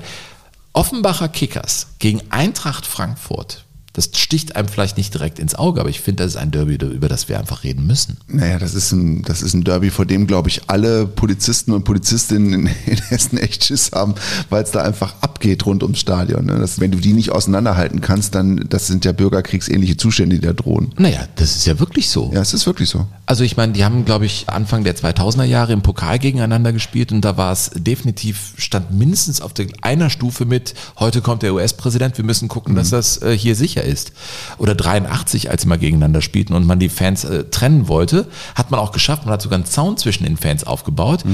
[0.76, 3.63] Offenbacher Kickers gegen Eintracht Frankfurt,
[3.94, 6.74] das sticht einem vielleicht nicht direkt ins Auge, aber ich finde, das ist ein Derby,
[6.74, 8.18] über das wir einfach reden müssen.
[8.26, 11.84] Naja, das ist ein, das ist ein Derby, vor dem, glaube ich, alle Polizisten und
[11.84, 12.52] Polizistinnen
[12.86, 14.16] in, Hessen echt Schiss haben,
[14.50, 16.46] weil es da einfach abgeht rund ums Stadion.
[16.46, 16.58] Ne?
[16.58, 20.52] Das, wenn du die nicht auseinanderhalten kannst, dann, das sind ja bürgerkriegsähnliche Zustände, die da
[20.52, 20.92] drohen.
[20.98, 22.32] Naja, das ist ja wirklich so.
[22.34, 23.06] Ja, es ist wirklich so.
[23.26, 27.12] Also ich meine, die haben, glaube ich, Anfang der 2000er Jahre im Pokal gegeneinander gespielt
[27.12, 31.54] und da war es definitiv, stand mindestens auf der einer Stufe mit, heute kommt der
[31.54, 34.12] US-Präsident, wir müssen gucken, dass das äh, hier sicher ist.
[34.58, 38.70] Oder 83, als sie mal gegeneinander spielten und man die Fans äh, trennen wollte, hat
[38.70, 41.24] man auch geschafft, man hat sogar einen Zaun zwischen den Fans aufgebaut,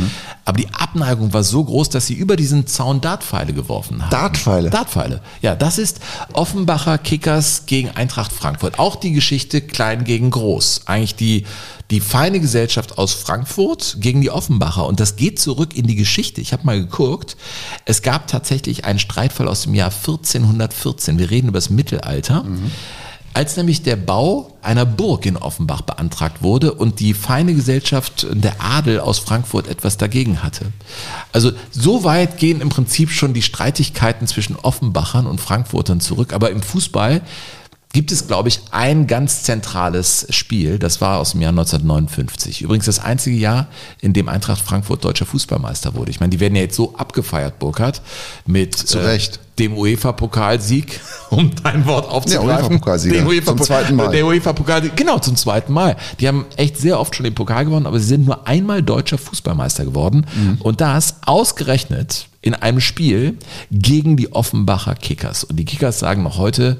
[0.44, 4.10] aber die Abneigung war so groß, dass sie über diesen Zaun Dartpfeile geworfen haben.
[4.10, 4.70] Dartpfeile?
[4.70, 5.20] Dartpfeile.
[5.42, 6.00] Ja, das ist
[6.32, 8.78] Offenbacher Kickers gegen Eintracht Frankfurt.
[8.78, 10.82] Auch die Geschichte klein gegen groß.
[10.86, 11.44] Eigentlich die,
[11.90, 14.86] die feine Gesellschaft aus Frankfurt gegen die Offenbacher.
[14.86, 16.40] Und das geht zurück in die Geschichte.
[16.40, 17.36] Ich habe mal geguckt.
[17.84, 21.18] Es gab tatsächlich einen Streitfall aus dem Jahr 1414.
[21.18, 22.44] Wir reden über das Mittelalter.
[23.32, 28.60] Als nämlich der Bau einer Burg in Offenbach beantragt wurde und die feine Gesellschaft, der
[28.60, 30.66] Adel aus Frankfurt etwas dagegen hatte.
[31.32, 36.32] Also so weit gehen im Prinzip schon die Streitigkeiten zwischen Offenbachern und Frankfurtern zurück.
[36.32, 37.22] Aber im Fußball
[37.92, 40.78] gibt es, glaube ich, ein ganz zentrales Spiel.
[40.78, 42.62] Das war aus dem Jahr 1959.
[42.62, 43.66] Übrigens das einzige Jahr,
[44.00, 46.10] in dem Eintracht Frankfurt deutscher Fußballmeister wurde.
[46.10, 48.00] Ich meine, die werden ja jetzt so abgefeiert, Burkhard,
[48.46, 49.40] mit Recht.
[49.58, 51.00] dem UEFA-Pokalsieg,
[51.30, 52.48] um dein Wort aufzugreifen.
[52.48, 53.24] Ja, UEFA-Pokalsieger.
[53.24, 54.10] Den Zum zweiten Mal.
[54.10, 55.96] Der UEFA-Pokal, genau, zum zweiten Mal.
[56.20, 59.18] Die haben echt sehr oft schon den Pokal gewonnen, aber sie sind nur einmal deutscher
[59.18, 60.26] Fußballmeister geworden.
[60.36, 60.58] Mhm.
[60.60, 63.36] Und das ausgerechnet in einem Spiel
[63.72, 65.42] gegen die Offenbacher Kickers.
[65.42, 66.78] Und die Kickers sagen noch heute,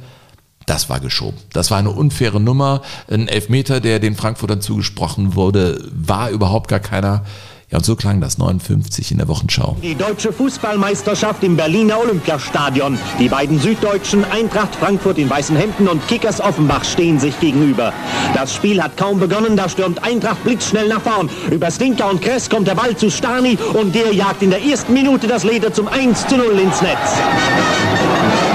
[0.70, 1.36] das war geschoben.
[1.52, 2.82] Das war eine unfaire Nummer.
[3.10, 7.24] Ein Elfmeter, der den Frankfurtern zugesprochen wurde, war überhaupt gar keiner.
[7.72, 9.76] Ja, und so klang das 59 in der Wochenschau.
[9.82, 12.98] Die deutsche Fußballmeisterschaft im Berliner Olympiastadion.
[13.18, 17.92] Die beiden Süddeutschen, Eintracht Frankfurt in weißen Hemden und Kickers Offenbach stehen sich gegenüber.
[18.34, 21.28] Das Spiel hat kaum begonnen, da stürmt Eintracht blitzschnell nach vorn.
[21.51, 24.92] Über Stinker und Kress kommt der Ball zu Stani und der jagt in der ersten
[24.92, 28.49] Minute das Leder zum 1 zu 0 ins Netz.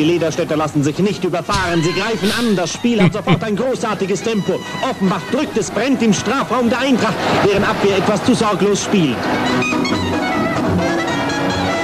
[0.00, 1.82] Die Lederstädter lassen sich nicht überfahren.
[1.82, 2.56] Sie greifen an.
[2.56, 4.58] Das Spiel hat sofort ein großartiges Tempo.
[4.88, 7.12] Offenbach drückt, es brennt im Strafraum der Eintracht,
[7.46, 9.18] deren Abwehr etwas zu sorglos spielt.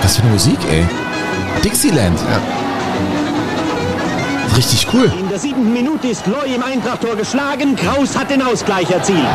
[0.01, 0.86] Was für eine Musik, ey.
[1.62, 2.18] Dixieland.
[4.56, 5.12] Richtig cool.
[5.20, 7.76] In der siebten Minute ist Loy im Eintracht-Tor geschlagen.
[7.76, 9.26] Kraus hat den Ausgleich erzielt.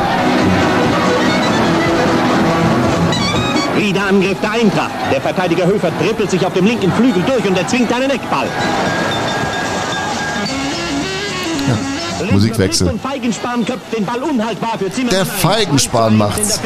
[3.77, 4.91] Wieder Angriff der Eintracht.
[5.11, 8.47] Der Verteidiger Höfer trippelt sich auf dem linken Flügel durch und erzwingt einen Eckball.
[12.31, 12.87] Musikwechsel.
[14.23, 15.09] Unhaltbar für Zimmermann.
[15.09, 15.39] Der ein.
[15.39, 16.59] Feigenspan 2 zu 1 macht's.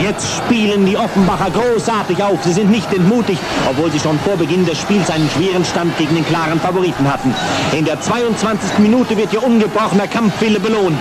[0.00, 2.42] Jetzt spielen die Offenbacher großartig auf.
[2.42, 6.14] Sie sind nicht entmutigt, obwohl sie schon vor Beginn des Spiels einen schweren Stand gegen
[6.14, 7.34] den klaren Favoriten hatten.
[7.72, 8.78] In der 22.
[8.78, 10.98] Minute wird ihr ungebrochener Kampfwille belohnt.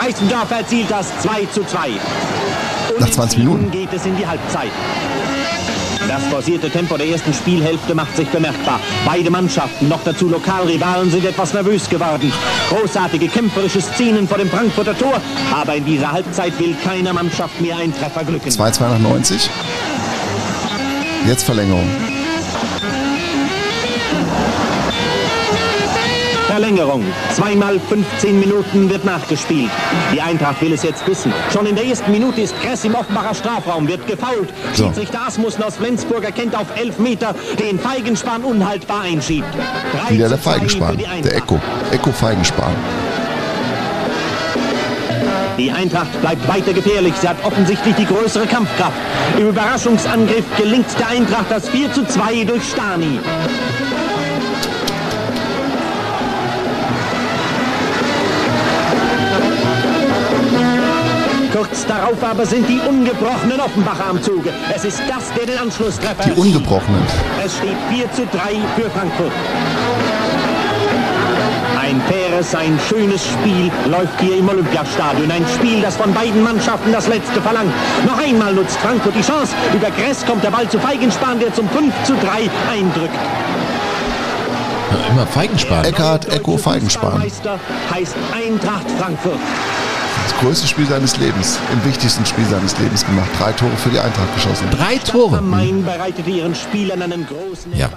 [0.00, 1.90] Reisendorf erzielt das 2 zu 2.
[2.98, 3.70] Nach 20 Minuten.
[3.70, 4.70] geht es in die Halbzeit.
[6.08, 8.80] Das forcierte Tempo der ersten Spielhälfte macht sich bemerkbar.
[9.04, 12.32] Beide Mannschaften, noch dazu Lokalrivalen, sind etwas nervös geworden.
[12.70, 15.20] Großartige kämpferische Szenen vor dem Frankfurter Tor,
[15.54, 18.48] aber in dieser Halbzeit will keiner Mannschaft mehr ein Treffer glücken.
[18.48, 19.50] 2-2 nach 90.
[21.26, 22.17] Jetzt Verlängerung.
[26.58, 27.04] Verlängerung.
[27.34, 29.70] Zweimal 15 Minuten wird nachgespielt.
[30.12, 31.32] Die Eintracht will es jetzt wissen.
[31.52, 34.48] Schon in der ersten Minute ist Kress im Offenbacher Strafraum, wird gefault.
[34.72, 34.86] So.
[34.86, 39.46] Schiedsrichter Asmussen aus Flensburg erkennt auf 11 Meter, den Feigenspan unhaltbar einschiebt.
[39.92, 40.98] Drei Wieder der Feigenspan.
[40.98, 41.36] Der.
[41.36, 41.60] Echo.
[41.92, 42.74] Echo Feigenspan.
[45.58, 47.14] Die Eintracht bleibt weiter gefährlich.
[47.20, 48.96] Sie hat offensichtlich die größere Kampfkraft.
[49.38, 53.20] Im Überraschungsangriff gelingt der Eintracht das 4 zu 2 durch Stani.
[61.58, 64.50] Kurz darauf aber sind die ungebrochenen Offenbacher am Zuge.
[64.72, 66.38] Es ist das, der den Anschlusstreffer Die erzielt.
[66.38, 67.02] Ungebrochenen.
[67.44, 68.38] Es steht 4 zu 3
[68.76, 69.32] für Frankfurt.
[71.80, 75.28] Ein faires, ein schönes Spiel läuft hier im Olympiastadion.
[75.32, 77.72] Ein Spiel, das von beiden Mannschaften das Letzte verlangt.
[78.06, 79.52] Noch einmal nutzt Frankfurt die Chance.
[79.74, 83.18] Über Gress kommt der Ball zu Feigenspan, der zum 5 zu 3 eindrückt.
[85.10, 85.84] Immer Feigenspan.
[85.84, 87.18] Eckhard Echo Feigenspan.
[87.18, 87.58] Meister
[87.92, 89.40] heißt Eintracht Frankfurt.
[90.28, 91.58] Das größte Spiel seines Lebens.
[91.72, 93.30] Im wichtigsten Spiel seines Lebens gemacht.
[93.38, 94.66] Drei Tore für die Eintracht geschossen.
[94.70, 95.40] Drei Tore.
[97.26, 97.88] Großen Ja.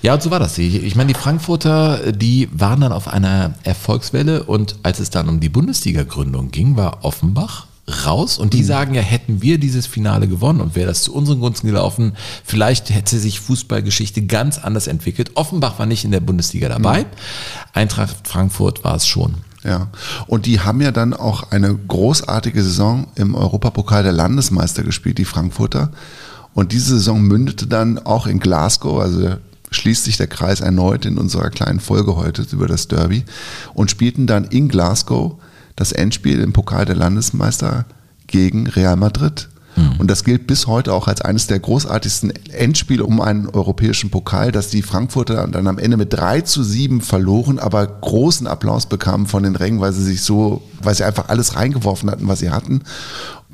[0.00, 0.56] ja, und so war das.
[0.56, 5.28] Ich, ich meine, die Frankfurter, die waren dann auf einer Erfolgswelle und als es dann
[5.28, 7.66] um die Bundesliga-Gründung ging, war Offenbach
[8.06, 11.40] raus und die sagen ja, hätten wir dieses Finale gewonnen und wäre das zu unseren
[11.40, 15.32] Gunsten gelaufen, vielleicht hätte sich Fußballgeschichte ganz anders entwickelt.
[15.34, 17.04] Offenbach war nicht in der Bundesliga dabei,
[17.74, 19.34] Eintracht Frankfurt war es schon.
[19.64, 19.88] Ja,
[20.26, 25.24] und die haben ja dann auch eine großartige Saison im Europapokal der Landesmeister gespielt, die
[25.24, 25.90] Frankfurter.
[26.52, 29.36] Und diese Saison mündete dann auch in Glasgow, also
[29.70, 33.24] schließt sich der Kreis erneut in unserer kleinen Folge heute über das Derby
[33.72, 35.36] und spielten dann in Glasgow
[35.76, 37.86] das Endspiel im Pokal der Landesmeister
[38.26, 39.48] gegen Real Madrid.
[39.98, 44.52] Und das gilt bis heute auch als eines der großartigsten Endspiele um einen europäischen Pokal,
[44.52, 49.26] dass die Frankfurter dann am Ende mit 3 zu 7 verloren, aber großen Applaus bekamen
[49.26, 52.50] von den Rängen, weil sie sich so, weil sie einfach alles reingeworfen hatten, was sie
[52.50, 52.82] hatten.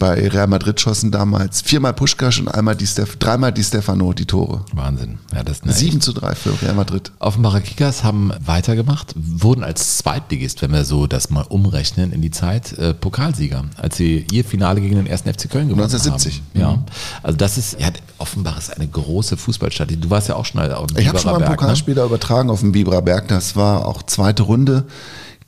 [0.01, 4.25] Bei Real Madrid schossen damals viermal Puschkasch und einmal die Stef dreimal die Stefano die
[4.25, 4.65] Tore.
[4.73, 5.19] Wahnsinn.
[5.35, 7.13] Ja, das ist eine 7 zu 3 für Real Madrid.
[7.19, 12.31] Offenbacher Kickers haben weitergemacht, wurden als Zweitligist, wenn wir so das mal umrechnen in die
[12.31, 16.43] Zeit, äh, Pokalsieger, als sie ihr Finale gegen den ersten FC Köln gewonnen 1970.
[16.55, 16.61] haben.
[16.63, 16.83] Ja,
[17.23, 19.91] also das ist, ja, Offenbach ist eine große Fußballstadt.
[19.91, 21.67] Du warst ja auch schon auf dem Ich habe schon mal einen Biberer Berg, ne?
[21.67, 23.29] Pokalspiel da übertragen auf dem Biberer Berg.
[23.29, 24.87] Das war auch zweite Runde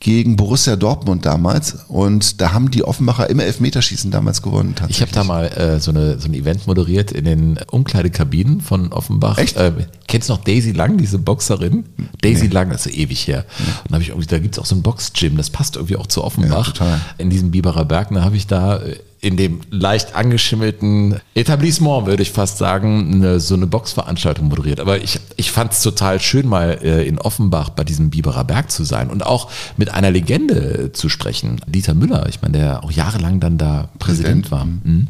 [0.03, 1.85] gegen Borussia Dortmund damals.
[1.87, 4.75] Und da haben die Offenbacher immer Elfmeterschießen damals gewonnen.
[4.89, 8.91] Ich habe da mal äh, so, eine, so ein Event moderiert in den Umkleidekabinen von
[8.91, 9.37] Offenbach.
[9.37, 9.55] Echt?
[9.55, 9.71] Äh,
[10.07, 11.85] kennst du noch Daisy Lang, diese Boxerin?
[12.21, 13.45] Daisy Lang, das ist ewig her.
[13.83, 16.07] Und da habe ich irgendwie, da gibt's auch so ein Boxgym, das passt irgendwie auch
[16.07, 16.67] zu Offenbach.
[16.67, 17.01] Ja, total.
[17.17, 22.21] In diesem Biberer Berg, da habe ich da äh, in dem leicht angeschimmelten Etablissement, würde
[22.21, 24.81] ich fast sagen, eine, so eine Boxveranstaltung moderiert.
[24.81, 28.69] Aber ich, ich fand es total schön, mal äh, in Offenbach bei diesem Biberer Berg
[28.69, 31.61] zu sein und auch mit einer Legende zu sprechen.
[31.65, 34.65] Dieter Müller, ich meine, der auch jahrelang dann da Präsident, Präsident, war.
[34.65, 35.07] Mhm.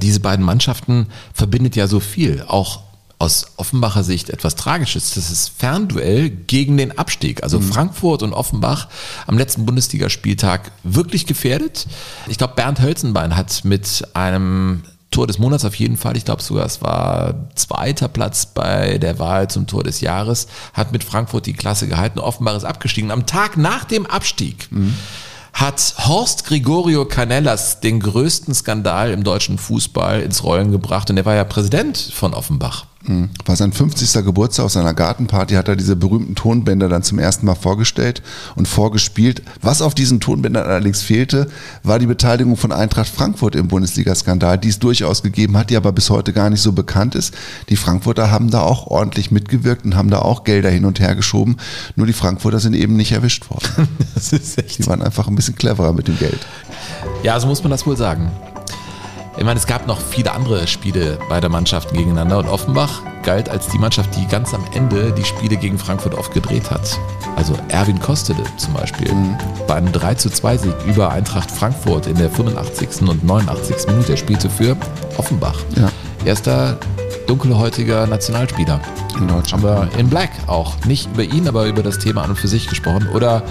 [0.00, 2.42] Diese beiden Mannschaften verbindet ja so viel.
[2.48, 2.80] Auch
[3.20, 5.14] aus Offenbacher Sicht etwas Tragisches.
[5.14, 7.42] Das ist Fernduell gegen den Abstieg.
[7.42, 8.88] Also Frankfurt und Offenbach
[9.26, 11.86] am letzten Bundesligaspieltag wirklich gefährdet.
[12.28, 16.42] Ich glaube, Bernd Hölzenbein hat mit einem Tor des Monats auf jeden Fall, ich glaube
[16.42, 21.44] sogar, es war zweiter Platz bei der Wahl zum Tor des Jahres, hat mit Frankfurt
[21.44, 22.20] die Klasse gehalten.
[22.20, 23.10] Offenbach ist abgestiegen.
[23.10, 24.70] Am Tag nach dem Abstieg
[25.52, 31.26] hat Horst Gregorio Canellas den größten Skandal im deutschen Fußball ins Rollen gebracht und er
[31.26, 32.86] war ja Präsident von Offenbach.
[33.06, 33.30] Mhm.
[33.46, 34.24] War sein 50.
[34.24, 38.22] Geburtstag auf seiner Gartenparty, hat er diese berühmten Tonbänder dann zum ersten Mal vorgestellt
[38.56, 39.42] und vorgespielt.
[39.62, 41.48] Was auf diesen Tonbändern allerdings fehlte,
[41.82, 45.92] war die Beteiligung von Eintracht Frankfurt im Bundesliga-Skandal, die es durchaus gegeben hat, die aber
[45.92, 47.34] bis heute gar nicht so bekannt ist.
[47.70, 51.14] Die Frankfurter haben da auch ordentlich mitgewirkt und haben da auch Gelder hin und her
[51.14, 51.56] geschoben.
[51.96, 53.88] Nur die Frankfurter sind eben nicht erwischt worden.
[54.14, 54.78] Das ist echt.
[54.78, 56.40] Die waren einfach ein bisschen cleverer mit dem Geld.
[57.22, 58.30] Ja, so muss man das wohl sagen.
[59.40, 63.68] Ich meine, es gab noch viele andere Spiele beider Mannschaften gegeneinander und Offenbach galt als
[63.68, 66.98] die Mannschaft, die ganz am Ende die Spiele gegen Frankfurt oft gedreht hat.
[67.36, 69.10] Also Erwin Kostede zum Beispiel.
[69.66, 73.08] Bei einem 3 zu 2 Sieg über Eintracht Frankfurt in der 85.
[73.08, 73.86] und 89.
[73.86, 74.12] Minute.
[74.12, 74.76] Er spielte für
[75.16, 75.58] Offenbach.
[75.74, 75.90] Ja.
[76.26, 76.76] Erster
[77.26, 78.78] dunkelhäutiger Nationalspieler.
[79.18, 79.64] In Deutschland.
[79.64, 80.74] Haben wir in Black auch.
[80.84, 83.08] Nicht über ihn, aber über das Thema an und für sich gesprochen.
[83.14, 83.42] Oder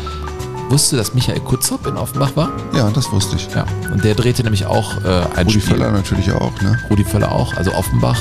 [0.69, 2.51] wusste, dass Michael Kutzop in Offenbach war?
[2.73, 3.49] Ja, das wusste ich.
[3.53, 3.65] Ja.
[3.91, 5.77] Und der drehte nämlich auch äh, ein Rudi Spiel.
[5.77, 6.79] Völler natürlich auch, ne?
[6.89, 7.55] Rudi Völler auch.
[7.55, 8.19] Also Offenbach.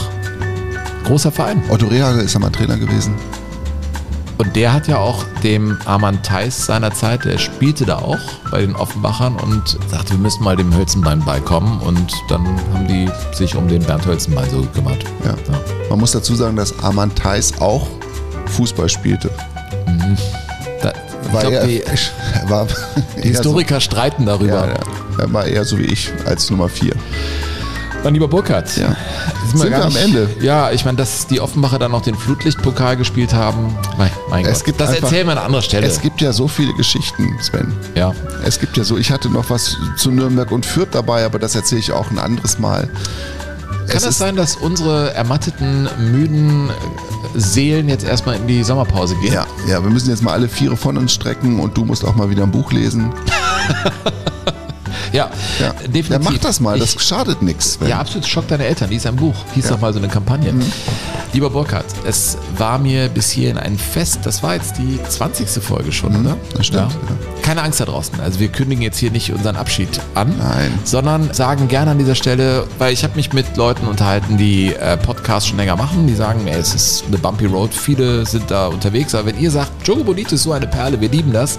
[1.04, 1.62] Großer Verein.
[1.68, 3.14] Otto Rehagel ist ja mal Trainer gewesen.
[4.38, 8.20] Und der hat ja auch dem Arman Theis seiner Zeit, der spielte da auch
[8.52, 11.80] bei den Offenbachern und sagte, wir müssen mal dem Hölzenbein beikommen.
[11.80, 15.04] Und dann haben die sich um den Bernd Hölzenbein so gekümmert.
[15.24, 15.34] Ja.
[15.90, 17.88] Man muss dazu sagen, dass Arman Theis auch
[18.46, 19.28] Fußball spielte.
[20.82, 20.92] Da,
[21.26, 21.82] ich War glaub, er, die,
[22.46, 22.66] war
[23.16, 24.66] die eher Historiker streiten So, darüber.
[24.66, 24.74] ja, ja.
[25.18, 26.92] Er war eher so wie ich als Nummer 4.
[28.04, 28.96] Mein lieber Burkhardt, Ja.
[29.50, 30.30] sind Sind wir am Ende?
[30.40, 34.58] Ja, ich meine, dass die Offenbacher dann noch den Flutlichtpokal gespielt haben, mein, mein Es
[34.58, 34.66] Gott.
[34.66, 35.84] gibt das einfach- erzählen wir an anderer Stelle.
[35.86, 37.72] Es gibt ja so viele Geschichten, Sven.
[37.96, 38.12] ja.
[38.44, 41.56] Es gibt ja so, ich hatte noch was zu Nürnberg und Fürth dabei, aber das
[41.56, 42.88] erzähle ich auch ein anderes Mal.
[43.88, 46.70] Kann es ist, sein, dass unsere ermatteten, müden
[47.34, 49.32] Seelen jetzt erstmal in die Sommerpause gehen?
[49.32, 52.14] ja, ja, wir müssen jetzt mal alle Viere von uns strecken und du musst auch
[52.14, 53.12] mal wieder ein Buch lesen.
[55.12, 55.30] Ja,
[55.60, 56.10] Ja, definitiv.
[56.10, 57.78] ja mach das mal, das Ich, schadet nichts.
[57.86, 58.26] ja, absolut.
[58.26, 58.90] Schock deine Eltern.
[58.90, 59.34] Lies ein Buch.
[59.54, 59.70] Hieß Ja.
[59.70, 59.74] Mhm.
[59.74, 60.54] doch mal so eine Kampagne.
[61.32, 64.20] Lieber Burkhard, es war mir bis hierhin ein Fest.
[64.24, 65.62] Das war jetzt die 20.
[65.62, 66.34] Folge schon, oder?
[66.34, 66.38] Mhm.
[66.56, 66.98] das stimmt, ja.
[67.42, 68.20] Keine Angst da draußen.
[68.20, 70.72] Also wir kündigen jetzt hier nicht unseren Abschied an, Nein.
[70.84, 74.96] sondern sagen gerne an dieser Stelle, weil ich habe mich mit Leuten unterhalten, die äh,
[74.98, 78.66] Podcasts schon länger machen, die sagen, ey, es ist eine bumpy road, viele sind da
[78.66, 81.58] unterwegs, aber wenn ihr sagt, Jogo Bonito ist so eine Perle, wir lieben das,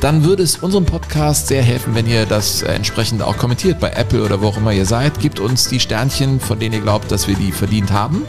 [0.00, 3.90] dann würde es unserem Podcast sehr helfen, wenn ihr das äh, entsprechend auch kommentiert bei
[3.90, 5.20] Apple oder wo auch immer ihr seid.
[5.20, 8.22] Gebt uns die Sternchen, von denen ihr glaubt, dass wir die verdient haben.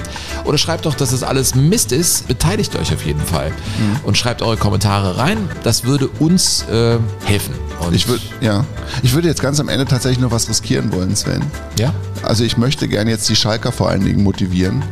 [0.44, 2.28] Oder schreibt doch, dass es alles Mist ist.
[2.28, 3.50] Beteiligt euch auf jeden Fall.
[3.52, 4.02] Mhm.
[4.04, 5.38] Und schreibt eure Kommentare rein.
[5.64, 7.54] Das würde uns äh, helfen.
[7.80, 8.66] Und Ich würde, ja,
[9.04, 11.42] ich würde jetzt ganz am Ende tatsächlich noch was riskieren wollen, Sven.
[11.80, 11.94] Ja?
[12.22, 14.84] Also ich möchte gerne jetzt die Schalker vor allen Dingen motivieren,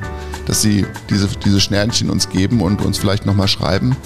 [0.46, 3.98] dass sie diese, diese Sternchen uns geben und uns vielleicht nochmal schreiben.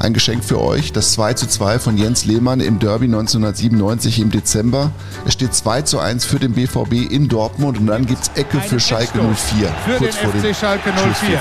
[0.00, 4.30] Ein Geschenk für euch, das 2 zu 2 von Jens Lehmann im Derby 1997 im
[4.30, 4.92] Dezember.
[5.26, 8.80] Es steht 2 zu 1 für den BVB in Dortmund und dann gibt's Ecke für
[8.80, 9.68] Schalke 04.
[9.84, 11.02] Für kurz vor den dem FC Schalke 04.
[11.02, 11.40] Schlusspfiff.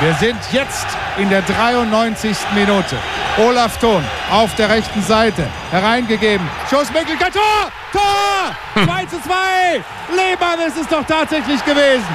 [0.00, 0.86] Wir sind jetzt
[1.18, 2.34] in der 93.
[2.54, 2.96] Minute.
[3.46, 5.44] Olaf Thon auf der rechten Seite.
[5.70, 6.48] Hereingegeben.
[6.70, 7.34] Schuss Möglichkeit.
[7.34, 7.70] Tor!
[7.92, 8.84] Tor!
[8.86, 9.84] 2 zu 2.
[10.16, 12.08] Lehmann ist es doch tatsächlich gewesen.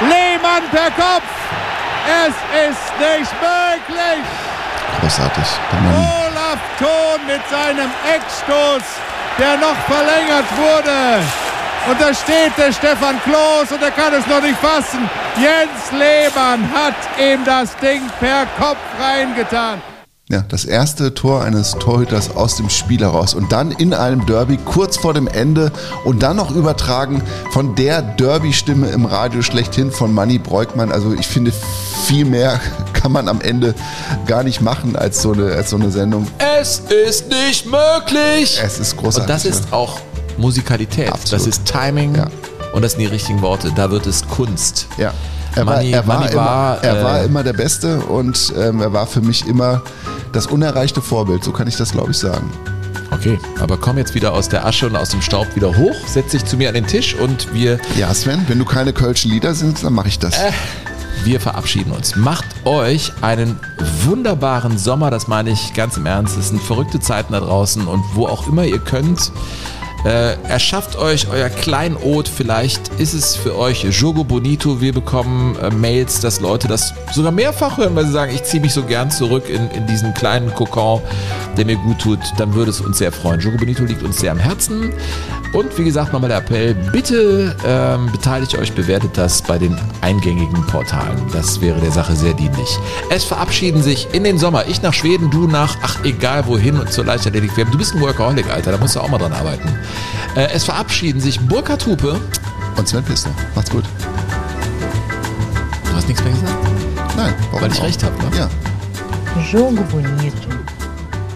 [0.00, 1.28] Lehmann per Kopf.
[2.06, 2.34] Es
[2.70, 4.47] ist nicht möglich.
[5.00, 5.46] Großartig.
[5.72, 8.82] Olaf Thon mit seinem Eckstoß,
[9.38, 11.22] der noch verlängert wurde.
[11.88, 15.08] Und da steht der Stefan Kloß und er kann es noch nicht fassen.
[15.36, 19.80] Jens Lehmann hat ihm das Ding per Kopf reingetan.
[20.30, 24.58] Ja, das erste Tor eines Torhüters aus dem Spiel heraus und dann in einem Derby
[24.58, 25.72] kurz vor dem Ende
[26.04, 30.92] und dann noch übertragen von der Derby-Stimme im Radio schlechthin von Manny Breukmann.
[30.92, 31.50] Also ich finde,
[32.04, 32.60] viel mehr
[32.92, 33.74] kann man am Ende
[34.26, 36.26] gar nicht machen als so eine, als so eine Sendung.
[36.60, 38.60] Es ist nicht möglich.
[38.62, 39.22] Es ist großartig.
[39.22, 39.98] Und das ist auch
[40.36, 41.10] Musikalität.
[41.10, 41.32] Absolut.
[41.32, 42.16] Das ist Timing.
[42.16, 42.26] Ja.
[42.74, 43.72] Und das sind die richtigen Worte.
[43.74, 44.88] Da wird es Kunst.
[44.98, 45.14] Ja.
[45.58, 48.80] Er, war, er, war, Money immer, war, er äh, war immer der Beste und ähm,
[48.80, 49.82] er war für mich immer
[50.32, 51.42] das unerreichte Vorbild.
[51.42, 52.48] So kann ich das, glaube ich, sagen.
[53.10, 56.30] Okay, aber komm jetzt wieder aus der Asche und aus dem Staub wieder hoch, setz
[56.30, 59.54] dich zu mir an den Tisch und wir, Ja, Sven, wenn du keine kölschen Lieder
[59.54, 60.38] singst, dann mache ich das.
[60.38, 60.52] Äh.
[61.24, 62.14] wir verabschieden uns.
[62.14, 63.58] Macht euch einen
[64.04, 66.36] wunderbaren Sommer, das meine ich ganz im Ernst.
[66.38, 69.32] Es sind verrückte Zeiten da draußen und wo auch immer ihr könnt,
[70.04, 72.28] äh, erschafft euch euer Kleinod.
[72.28, 74.80] Vielleicht ist es für euch Jogo Bonito.
[74.80, 78.62] Wir bekommen äh, Mails, dass Leute das sogar mehrfach hören, weil sie sagen, ich ziehe
[78.62, 81.00] mich so gern zurück in, in diesen kleinen Kokon,
[81.56, 82.20] der mir gut tut.
[82.36, 83.40] Dann würde es uns sehr freuen.
[83.40, 84.92] Jogo Bonito liegt uns sehr am Herzen.
[85.52, 90.66] Und wie gesagt, nochmal der Appell, bitte ähm, beteiligt euch, bewertet das bei den eingängigen
[90.66, 91.16] Portalen.
[91.32, 92.68] Das wäre der Sache sehr dienlich.
[93.10, 94.66] Es verabschieden sich in den Sommer.
[94.66, 97.50] Ich nach Schweden, du nach, ach egal wohin und zur Leichtathletik.
[97.72, 99.68] Du bist ein Workaholic, Alter, da musst du auch mal dran arbeiten.
[100.34, 102.20] Äh, es verabschieden sich Burkhard Hupe.
[102.76, 103.30] Und Sven Pister.
[103.54, 103.84] Macht's gut.
[105.84, 106.54] Du hast nichts mehr gesagt?
[107.16, 107.84] Nein, warum Weil ich auch?
[107.84, 108.36] recht habe, ne?
[108.36, 108.48] Ja.
[109.50, 110.50] Jogo Bonito.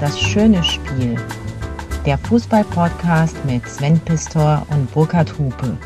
[0.01, 1.17] Das schöne Spiel.
[2.07, 5.77] Der Fußball-Podcast mit Sven Pistor und Burkhard Hupe.